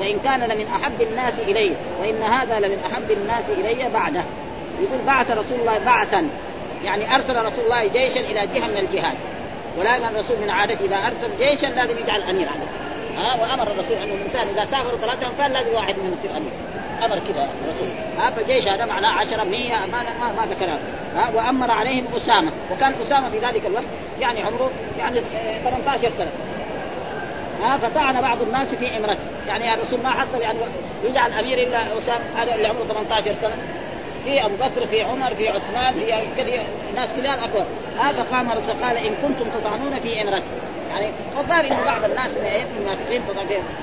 وإن 0.00 0.18
كان 0.24 0.40
لمن 0.40 0.66
أحب 0.66 1.02
الناس 1.02 1.34
إلي 1.38 1.74
وإن 2.00 2.22
هذا 2.22 2.58
لمن 2.58 2.78
أحب 2.92 3.10
الناس 3.10 3.44
إلي 3.58 3.88
بعده. 3.94 4.22
يقول 4.80 4.98
بعث 5.06 5.30
رسول 5.30 5.60
الله 5.60 5.78
بعثا 5.78 6.28
يعني 6.84 7.14
أرسل 7.14 7.44
رسول 7.44 7.64
الله 7.64 7.86
جيشا 7.86 8.20
إلى 8.20 8.46
جهة 8.54 8.66
من 8.66 8.78
الجهاد. 8.78 9.16
ولكن 9.78 10.04
الرسول 10.14 10.36
من 10.42 10.50
عادته 10.50 10.84
إذا 10.84 10.96
أرسل 10.96 11.38
جيشا 11.38 11.66
لازم 11.66 11.98
يجعل 11.98 12.22
امير 12.22 12.48
عليه 12.48 12.88
ها 13.18 13.42
وأمر 13.42 13.62
الرسول 13.62 13.96
أن 13.96 14.08
الإنسان 14.08 14.48
إذا 14.48 14.64
سافر 14.70 14.96
ثلاثة 14.96 15.26
انفار 15.26 15.50
لازم 15.50 15.74
واحد 15.74 15.94
منهم 15.98 16.16
يصير 16.18 16.36
أمير. 16.36 16.50
أمر 17.04 17.18
كذا 17.18 17.48
الرسول. 17.64 17.88
ها 18.18 18.30
فالجيش 18.30 18.68
هذا 18.68 18.84
معناه 18.84 19.12
10 19.12 19.44
100 19.44 19.86
ما 19.86 20.02
ما, 20.02 20.32
ما 20.36 20.46
ذكر 20.50 20.70
ها 21.14 21.30
وأمر 21.34 21.70
عليهم 21.70 22.04
أسامة. 22.16 22.52
وكان 22.72 22.92
أسامة 23.02 23.30
في 23.30 23.38
ذلك 23.38 23.66
الوقت 23.66 23.84
يعني 24.20 24.42
عمره 24.42 24.70
يعني 24.98 25.20
18 25.64 26.10
سنة. 26.18 26.30
ها 27.62 27.78
فطعن 27.78 28.20
بعض 28.20 28.42
الناس 28.42 28.68
في 28.74 28.96
امرته. 28.96 29.20
يعني 29.48 29.74
الرسول 29.74 30.00
ما 30.02 30.10
حصل 30.10 30.40
يعني 30.40 30.58
يجعل 31.04 31.32
أمير 31.32 31.68
إلا 31.68 31.98
أسامة 31.98 32.24
هذا 32.36 32.54
اللي 32.54 32.68
عمره 32.68 32.84
18 32.84 33.34
سنة. 33.42 33.56
في 34.24 34.46
أبو 34.46 34.54
بكر 34.54 34.86
في 34.86 35.02
عمر 35.02 35.34
في 35.34 35.48
عثمان 35.48 35.94
في 35.94 36.42
كثير 36.42 36.62
ناس 36.94 37.10
كثير 37.10 37.34
اكبر 37.34 37.64
هذا 38.00 38.22
قام 38.22 38.52
الرسول 38.52 38.84
قال 38.84 38.96
إن 38.96 39.14
كنتم 39.22 39.50
تطعنون 39.60 40.00
في 40.00 40.22
امرته 40.22 40.44
يعني 40.90 41.08
فظهر 41.36 41.64
إنه 41.64 41.84
بعض 41.84 42.04
الناس 42.04 42.30
من 42.30 42.66
المنافقين 42.78 43.22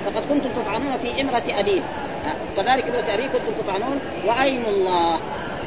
فقد 0.05 0.23
كنتم 0.29 0.49
تطعنون 0.61 0.97
في 0.97 1.21
امرة 1.21 1.43
ابيه 1.49 1.81
كذلك 2.55 2.85
امره 2.87 3.13
ابيه 3.13 3.27
كنتم 3.27 3.63
تطعنون 3.63 3.99
وايم 4.25 4.63
الله؟ 4.67 5.19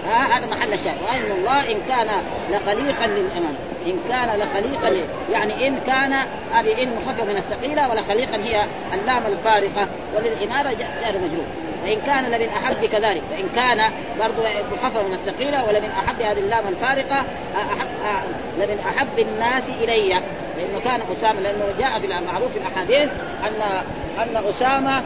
ها 0.06 0.38
هذا 0.38 0.46
محل 0.46 0.72
الشاهد. 0.72 0.96
وايم 1.08 1.32
الله 1.38 1.72
إن 1.72 1.78
كان 1.88 2.06
لخليقا 2.50 3.06
للأمام. 3.06 3.54
إن 3.86 4.00
كان 4.08 4.38
لخليقا 4.38 4.96
يعني 5.32 5.68
إن 5.68 5.78
كان 5.86 6.12
هذه 6.52 6.82
إن 6.82 6.88
مخففة 6.96 7.24
من 7.24 7.36
الثقيلة 7.36 7.90
ولخليقا 7.90 8.36
هي 8.36 8.66
اللام 8.94 9.22
الفارقة 9.26 9.88
وللاماره 10.16 10.70
جار 10.70 11.14
مجرور 11.24 11.46
وإن 11.84 12.00
كان 12.06 12.24
لمن 12.24 12.48
أحب 12.48 12.84
كذلك. 12.84 13.22
وإن 13.32 13.48
كان 13.56 13.92
برضه 14.18 14.42
مخفف 14.72 15.06
من 15.08 15.14
الثقيلة 15.14 15.64
ولمن 15.64 15.90
أحب 15.98 16.22
هذه 16.22 16.38
اللام 16.38 16.64
الفارقة 16.68 17.24
أحب 17.56 18.22
لمن 18.58 18.78
أحب 18.88 19.18
الناس 19.18 19.62
إلي. 19.68 20.08
لأنه 20.56 20.80
كان 20.84 21.00
أسامة 21.12 21.40
لأنه 21.40 21.64
جاء 21.78 21.98
في 21.98 22.06
المعروف 22.06 22.52
في 22.52 22.58
الأحاديث 22.58 23.10
ان 23.46 23.82
أن 24.18 24.44
أسامة 24.48 25.02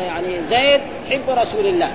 يعني 0.00 0.40
زيد 0.48 0.80
حب 1.10 1.22
رسول 1.28 1.66
الله. 1.66 1.92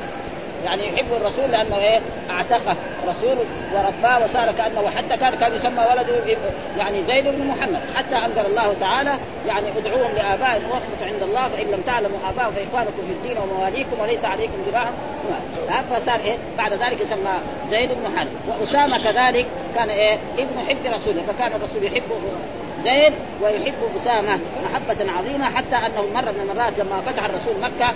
يعني 0.65 0.87
يحب 0.87 1.05
الرسول 1.21 1.51
لأنه 1.51 1.77
إيه؟ 1.77 1.99
أعتقه. 2.29 2.75
رسول 3.07 3.37
ورباه 3.73 4.23
وصار 4.23 4.51
كأنه 4.51 4.89
حتى 4.89 5.17
كان 5.17 5.35
كان 5.35 5.55
يسمى 5.55 5.85
ولده 5.91 6.37
يعني 6.77 7.03
زيد 7.03 7.27
بن 7.27 7.47
محمد. 7.47 7.81
حتى 7.95 8.25
أنزل 8.25 8.45
الله 8.45 8.73
تعالى 8.79 9.13
يعني 9.47 9.65
ادعوهم 9.77 10.15
لآبائهم 10.15 10.71
واقسطوا 10.71 11.07
عند 11.13 11.23
الله 11.23 11.47
فإن 11.47 11.67
لم 11.67 11.81
تعلموا 11.85 12.17
ابائهم 12.29 12.51
فإخوانكم 12.51 13.03
في 13.07 13.13
الدين 13.13 13.37
ومواليكم 13.37 13.99
وليس 14.01 14.25
عليكم 14.25 14.53
جناح. 14.71 14.89
فصار 15.91 16.19
إيه؟ 16.25 16.35
بعد 16.57 16.73
ذلك 16.73 17.01
يسمى 17.01 17.33
زيد 17.69 17.89
بن 17.89 18.17
حرب 18.17 18.27
وأسامة 18.47 19.03
كذلك 19.03 19.45
كان 19.75 19.89
إيه؟ 19.89 20.17
ابن 20.37 20.59
حب 20.69 20.93
رسوله 20.93 21.21
فكان 21.27 21.51
الرسول 21.51 21.83
يحب 21.83 22.03
زيد 22.83 23.13
ويحب 23.41 23.73
أسامة 24.01 24.39
محبة 24.65 25.11
عظيمة 25.11 25.45
حتى 25.45 25.75
أنه 25.75 26.05
مره 26.13 26.31
من 26.31 26.49
المرات 26.49 26.73
لما 26.79 27.01
فتح 27.01 27.25
الرسول 27.25 27.53
مكة 27.61 27.93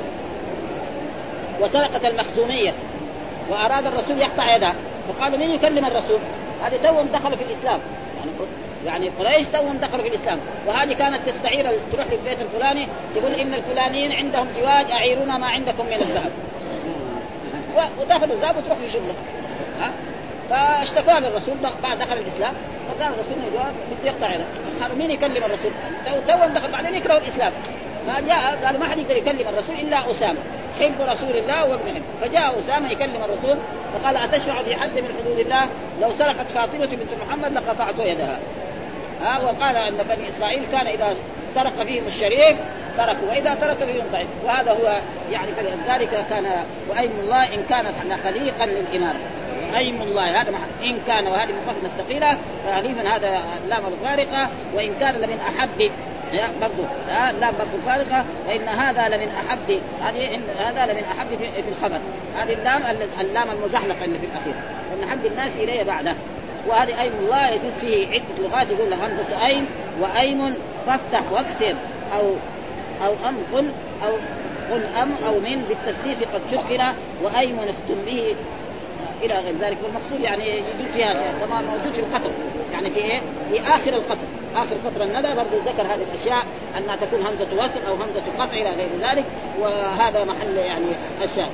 وسرقت 1.62 2.05
المخزومية 2.05 2.74
وأراد 3.49 3.86
الرسول 3.86 4.18
يقطع 4.18 4.55
يده 4.55 4.74
فقالوا 5.08 5.38
من 5.38 5.51
يكلم 5.51 5.86
الرسول؟ 5.86 6.20
هذه 6.64 6.80
توهم 6.84 7.08
دخلوا 7.14 7.38
في 7.38 7.43
الإسلام. 7.43 7.80
يعني 8.86 9.05
يعني 9.05 9.10
قريش 9.20 9.47
توهم 9.47 9.78
دخلوا 9.78 10.03
في 10.03 10.10
الإسلام. 10.10 10.39
وهذه 10.68 10.93
كانت 10.93 11.30
تستعير 11.30 11.80
تروح 11.93 12.08
للبيت 12.12 12.41
الفلاني 12.41 12.88
تقول 13.16 13.34
إن 13.34 13.53
الفلانيين 13.53 14.12
عندهم 14.12 14.47
زواج 14.55 14.91
أعيرونا 14.91 15.38
ما 15.38 15.47
عندكم 15.47 15.86
من 15.86 15.93
الذهب. 15.93 16.32
ودخلوا 17.99 18.36
الذهب 18.36 18.58
وتروح 18.58 18.78
في 18.78 18.89
شغله 18.93 19.14
ها؟ 19.80 19.91
فاشتكوا 20.49 21.20
للرسول 21.20 21.55
بعد 21.84 21.99
دخل 21.99 22.18
الإسلام. 22.18 22.53
فقال 22.88 23.14
الرسول 23.14 23.36
بده 23.51 24.12
يقطع 24.12 24.34
يده. 24.36 24.45
قالوا 24.82 24.97
مين 24.97 25.12
يكلم 25.12 25.43
الرسول؟ 25.43 25.72
توهم 26.28 26.53
دخل 26.53 26.72
بعدين 26.72 26.95
يكرهوا 26.95 27.20
الإسلام. 27.20 27.51
فجاء 28.08 28.60
قالوا 28.66 28.80
ما 28.80 28.88
حد 28.88 28.97
يقدر 28.97 29.18
يكلم 29.18 29.47
الرسول 29.47 29.76
إلا 29.76 30.12
أسامة. 30.12 30.39
حب 30.80 31.02
رسول 31.02 31.36
الله 31.36 31.66
وابن 31.66 31.96
حب. 31.96 32.02
فجاء 32.22 32.60
أسامة 32.60 32.92
يكلم 32.92 33.24
الرسول 33.24 33.58
فقال 33.94 34.18
أتشفع 34.18 34.64
في 34.64 34.76
حد 34.76 35.00
من 35.00 35.10
حدود 35.20 35.40
الله؟ 35.40 35.68
لو 36.02 36.12
سرقت 36.12 36.52
فاطمة 36.52 36.86
بنت 36.86 37.10
محمد 37.28 37.54
لقطعت 37.54 38.00
يدها. 38.00 38.40
ها 39.22 39.40
وقال 39.40 39.76
أن 39.76 39.98
بني 40.10 40.30
إسرائيل 40.30 40.64
كان 40.72 40.88
إذا 40.88 41.16
سرق 41.56 41.84
فيهم 41.84 42.04
الشريف 42.08 42.58
تركوا 42.98 43.30
وإذا 43.30 43.56
ترك 43.62 43.78
فيهم 43.78 44.06
ضعيف 44.12 44.28
وهذا 44.46 44.72
هو 44.72 44.98
يعني 45.32 45.52
فلذلك 45.52 46.26
كان 46.30 46.46
وأيم 46.90 47.12
الله 47.20 47.54
إن 47.54 47.64
كانت 47.70 47.94
خليقا 48.24 48.66
للإمارة. 48.66 49.20
ايم 49.76 50.02
الله 50.02 50.42
هذا 50.42 50.52
إن 50.84 51.00
كان 51.08 51.28
وهذه 51.28 51.52
مخففه 51.52 51.86
الثقيله 51.86 52.38
فغالبا 52.66 53.10
هذا 53.10 53.42
اللام 53.64 53.84
الفارقه 53.88 54.50
وإن 54.76 54.94
كان 55.00 55.16
لمن 55.16 55.40
أحب 55.40 55.92
برضه 56.62 56.90
لا 57.08 57.52
برضه 57.52 57.86
فارقة 57.86 58.26
وإن 58.48 58.68
هذا 58.68 59.10
لمن 59.10 59.28
أحب 59.28 59.80
هذه 60.02 60.40
هذا 60.60 60.86
لمن 60.94 61.04
أحب 61.04 61.28
في, 61.30 61.64
في 61.64 61.70
الخبر. 61.70 62.00
هذه 62.36 62.54
اللام 62.54 62.84
اللام 63.20 63.52
المزحلقة 63.52 64.06
اللي 64.06 64.20
في 64.20 64.26
الأخير. 64.26 64.54
ومن 64.94 65.04
أحب 65.04 65.26
الناس 65.26 65.52
إليه 65.56 65.84
بعده. 65.84 66.16
وهذه 66.68 67.02
أيم 67.02 67.14
الله 67.20 67.50
يجوز 67.50 67.74
فيه 67.82 68.08
عدة 68.08 68.24
لغات 68.40 68.72
يقول 68.72 68.94
همزة 68.94 69.46
أيم 69.46 69.66
وأيم 70.02 70.54
فافتح 70.86 71.32
واكسر 71.32 71.76
أو 72.16 72.34
أو 73.06 73.14
أم 73.30 73.38
قل 73.54 73.72
أو 74.04 74.12
قل 74.72 74.84
أم 75.02 75.12
أو 75.28 75.40
من 75.40 75.64
بالتثليث 75.70 76.24
قد 76.24 76.42
شكل 76.52 76.82
وأيم 77.24 77.60
اختم 77.60 78.06
به. 78.06 78.36
إلى 79.24 79.34
غير 79.34 79.56
ذلك 79.62 79.78
والمقصود 79.84 80.22
يعني 80.22 80.58
يجوز 80.58 80.92
فيها 80.94 81.14
شيء 81.14 81.34
كما 81.42 81.62
موجود 81.62 81.94
في 81.94 82.00
القتل 82.00 82.32
يعني 82.74 82.92
في 82.92 83.00
إيه؟ 83.00 83.22
في 83.50 83.62
آخر 83.62 83.94
القتل 83.94 84.28
آخر 84.64 84.76
قطر 84.86 85.03
الندى 85.03 85.28
برضه 85.28 85.58
ذكر 85.66 85.82
هذه 85.82 86.03
الأشياء 86.14 86.45
أنها 86.78 86.95
تكون 86.95 87.20
همزة 87.22 87.64
وصل 87.64 87.80
أو 87.88 87.93
همزة 87.93 88.24
قطع 88.39 88.53
إلى 88.53 88.70
غير 88.70 88.89
ذلك 89.01 89.26
وهذا 89.60 90.24
محل 90.24 90.58
يعني 90.58 90.86
الشاهد. 91.22 91.51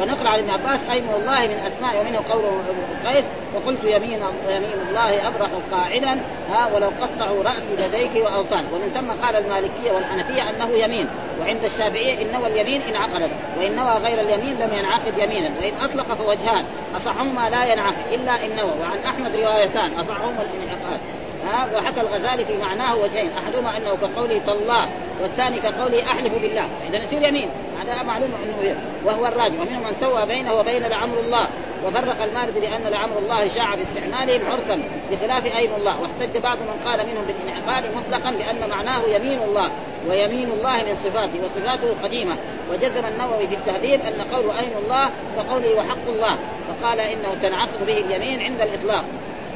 ونقل 0.00 0.26
عن 0.26 0.38
ابن 0.38 0.50
عباس 0.50 0.80
ايم 0.90 1.04
الله 1.16 1.40
من 1.40 1.66
أسماء 1.66 2.00
ومنه 2.00 2.20
قوله 2.30 2.62
قيس 3.06 3.24
وقلت 3.54 3.84
يمين 3.84 4.20
يمين 4.48 4.70
الله 4.88 5.28
أبرح 5.28 5.50
قاعدا 5.72 6.20
ها 6.50 6.70
ولو 6.74 6.90
قطعوا 7.00 7.42
رأسي 7.42 7.88
لديك 7.88 8.24
واوصان 8.24 8.64
ومن 8.72 8.90
ثم 8.94 9.26
قال 9.26 9.36
المالكية 9.36 9.92
والحنفية 9.92 10.50
أنه 10.50 10.70
يمين 10.70 11.08
وعند 11.40 11.64
الشافعية 11.64 12.22
انما 12.22 12.46
اليمين 12.46 12.82
انعقدت 12.82 13.30
وإن 13.58 13.76
نوى 13.76 13.92
غير 13.92 14.20
اليمين 14.20 14.58
لم 14.58 14.74
ينعقد 14.74 15.18
يمينا 15.18 15.50
وإن 15.60 15.72
أطلق 15.82 16.14
فوجهان 16.14 16.64
أصحهما 16.96 17.50
لا 17.50 17.72
ينعقد 17.72 18.12
إلا 18.12 18.44
إن 18.44 18.56
نوى. 18.56 18.72
وعن 18.80 18.98
أحمد 19.06 19.36
روايتان 19.36 19.92
أصحهما 19.92 20.42
الانعقاد 20.42 21.00
ها 21.46 21.68
وحكى 21.76 22.00
الغزالي 22.00 22.44
في 22.44 22.56
معناه 22.56 22.96
وجهين 22.96 23.30
أحدهما 23.38 23.76
أنه 23.76 23.96
كقوله 23.96 24.40
تالله 24.46 24.86
والثاني 25.22 25.60
كقوله 25.60 26.02
أحلف 26.02 26.32
بالله. 26.42 26.68
اذا 26.88 27.04
يصير 27.04 27.22
يمين. 27.22 27.48
هذا 27.88 28.02
معلوم 28.02 28.30
أنه 28.44 28.76
وهو 29.04 29.26
الراجح. 29.26 29.60
ومنهم 29.60 29.82
من 29.82 29.94
سوى 30.00 30.26
بينه 30.26 30.54
وبين 30.54 30.82
لعمر 30.82 31.20
الله. 31.24 31.46
وفرق 31.86 32.22
المارد 32.22 32.58
لأن 32.58 32.82
لعمر 32.82 33.18
الله 33.18 33.48
شاع 33.48 33.74
باستعمالهم 33.74 34.40
عرفا 34.50 34.82
بخلاف 35.10 35.56
ايم 35.56 35.70
الله. 35.78 35.96
واحتج 36.00 36.38
بعض 36.38 36.58
من 36.58 36.80
قال 36.84 37.06
منهم 37.06 37.24
بالانعقاد 37.24 37.84
مطلقا 37.96 38.30
لأن 38.30 38.70
معناه 38.70 39.02
يمين 39.02 39.38
الله 39.42 39.70
ويمين 40.08 40.48
الله 40.50 40.76
من 40.76 40.96
صفاته 41.04 41.44
وصفاته 41.44 41.94
قديمة. 42.02 42.36
وجزم 42.72 43.06
النووي 43.06 43.46
في 43.46 43.54
التهذيب 43.54 44.00
أن 44.00 44.22
قول 44.34 44.56
أين 44.56 44.72
الله 44.84 45.10
كقوله 45.36 45.74
وحق 45.74 46.08
الله. 46.08 46.38
فقال 46.68 47.00
إنه 47.00 47.34
تنعقد 47.42 47.86
به 47.86 47.98
اليمين 47.98 48.40
عند 48.42 48.60
الإطلاق. 48.60 49.04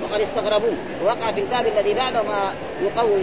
وقد 0.02 0.20
استغربوه 0.20 0.76
ووقع 1.02 1.32
في 1.32 1.40
الباب 1.40 1.66
الذي 1.66 1.94
بعده 1.94 2.22
ما 2.22 2.52
يقوي 2.82 3.22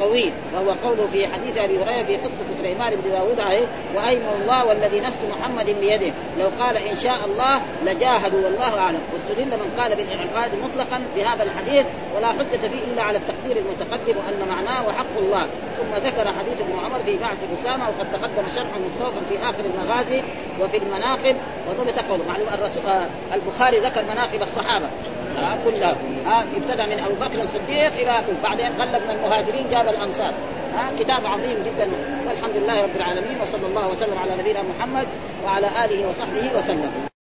طويل 0.00 0.32
وهو 0.54 0.70
قوله 0.84 1.08
في 1.12 1.26
حديث 1.26 1.58
أبي 1.58 1.82
هريرة 1.82 2.02
في 2.02 2.16
قصه 2.16 2.46
سليمان 2.62 2.94
بن 3.04 3.10
داود 3.10 3.40
عليه 3.40 3.66
وايم 3.94 4.22
الله 4.42 4.66
والذي 4.66 5.00
نفس 5.00 5.16
محمد 5.30 5.66
بيده 5.66 6.12
لو 6.38 6.48
قال 6.60 6.76
إن 6.76 6.96
شاء 6.96 7.24
الله 7.24 7.60
لجاهدوا 7.84 8.44
والله 8.44 8.78
أعلم. 8.78 9.00
واستدل 9.12 9.56
من 9.56 9.70
قال 9.78 9.96
بالانعقاد 9.96 10.50
مطلقا 10.64 11.00
بهذا 11.16 11.42
الحديث 11.42 11.86
ولا 12.16 12.28
حجة 12.28 12.68
فيه 12.68 12.84
إلا 12.92 13.02
على 13.02 13.18
التقدير 13.18 13.56
المتقدم 13.56 14.14
وأن 14.18 14.48
معناه 14.48 14.88
وحق 14.88 15.18
الله. 15.18 15.46
ثم 15.78 15.94
ذكر 16.06 16.32
حديث 16.38 16.60
ابن 16.60 16.78
عمر 16.84 16.98
في 17.06 17.18
بعث 17.18 17.38
أسامة 17.60 17.88
وقد 17.88 18.12
تقدم 18.12 18.44
شرح 18.54 18.66
مستوفى 18.86 19.20
في 19.28 19.38
آخر 19.42 19.64
المغازي 19.74 20.22
وفي 20.60 20.76
المناقب 20.76 21.36
وضبط 21.68 21.98
قوله 22.08 22.24
معلوم 22.28 22.48
الرسول 22.54 22.86
آه 22.86 23.06
البخاري 23.34 23.78
ذكر 23.78 24.02
مناقب 24.02 24.42
الصحابة. 24.42 24.86
آه 25.38 25.56
كلها 25.64 25.96
آه 26.26 26.44
ابتدأ 26.56 26.86
من 26.86 26.98
أبو 27.00 27.14
بكر 27.14 27.42
الصديق 27.42 27.92
إلى 27.92 28.22
بعدين 28.42 28.66
غلب 28.66 29.02
من 29.02 29.10
المهاجرين 29.10 29.70
جاب 29.70 29.88
الأنصار. 29.88 30.34
ها 30.74 30.88
آه 30.88 30.98
كتاب 30.98 31.26
عظيم 31.26 31.56
جدا. 31.66 31.88
والحمد 32.28 32.56
لله 32.56 32.82
رب 32.82 32.96
العالمين 32.96 33.40
وصلى 33.42 33.66
الله 33.66 33.88
وسلم 33.88 34.18
على 34.18 34.32
نبينا 34.40 34.62
محمد 34.62 35.06
وعلى 35.44 35.66
آله 35.84 36.08
وصحبه 36.08 36.58
وسلم. 36.58 37.13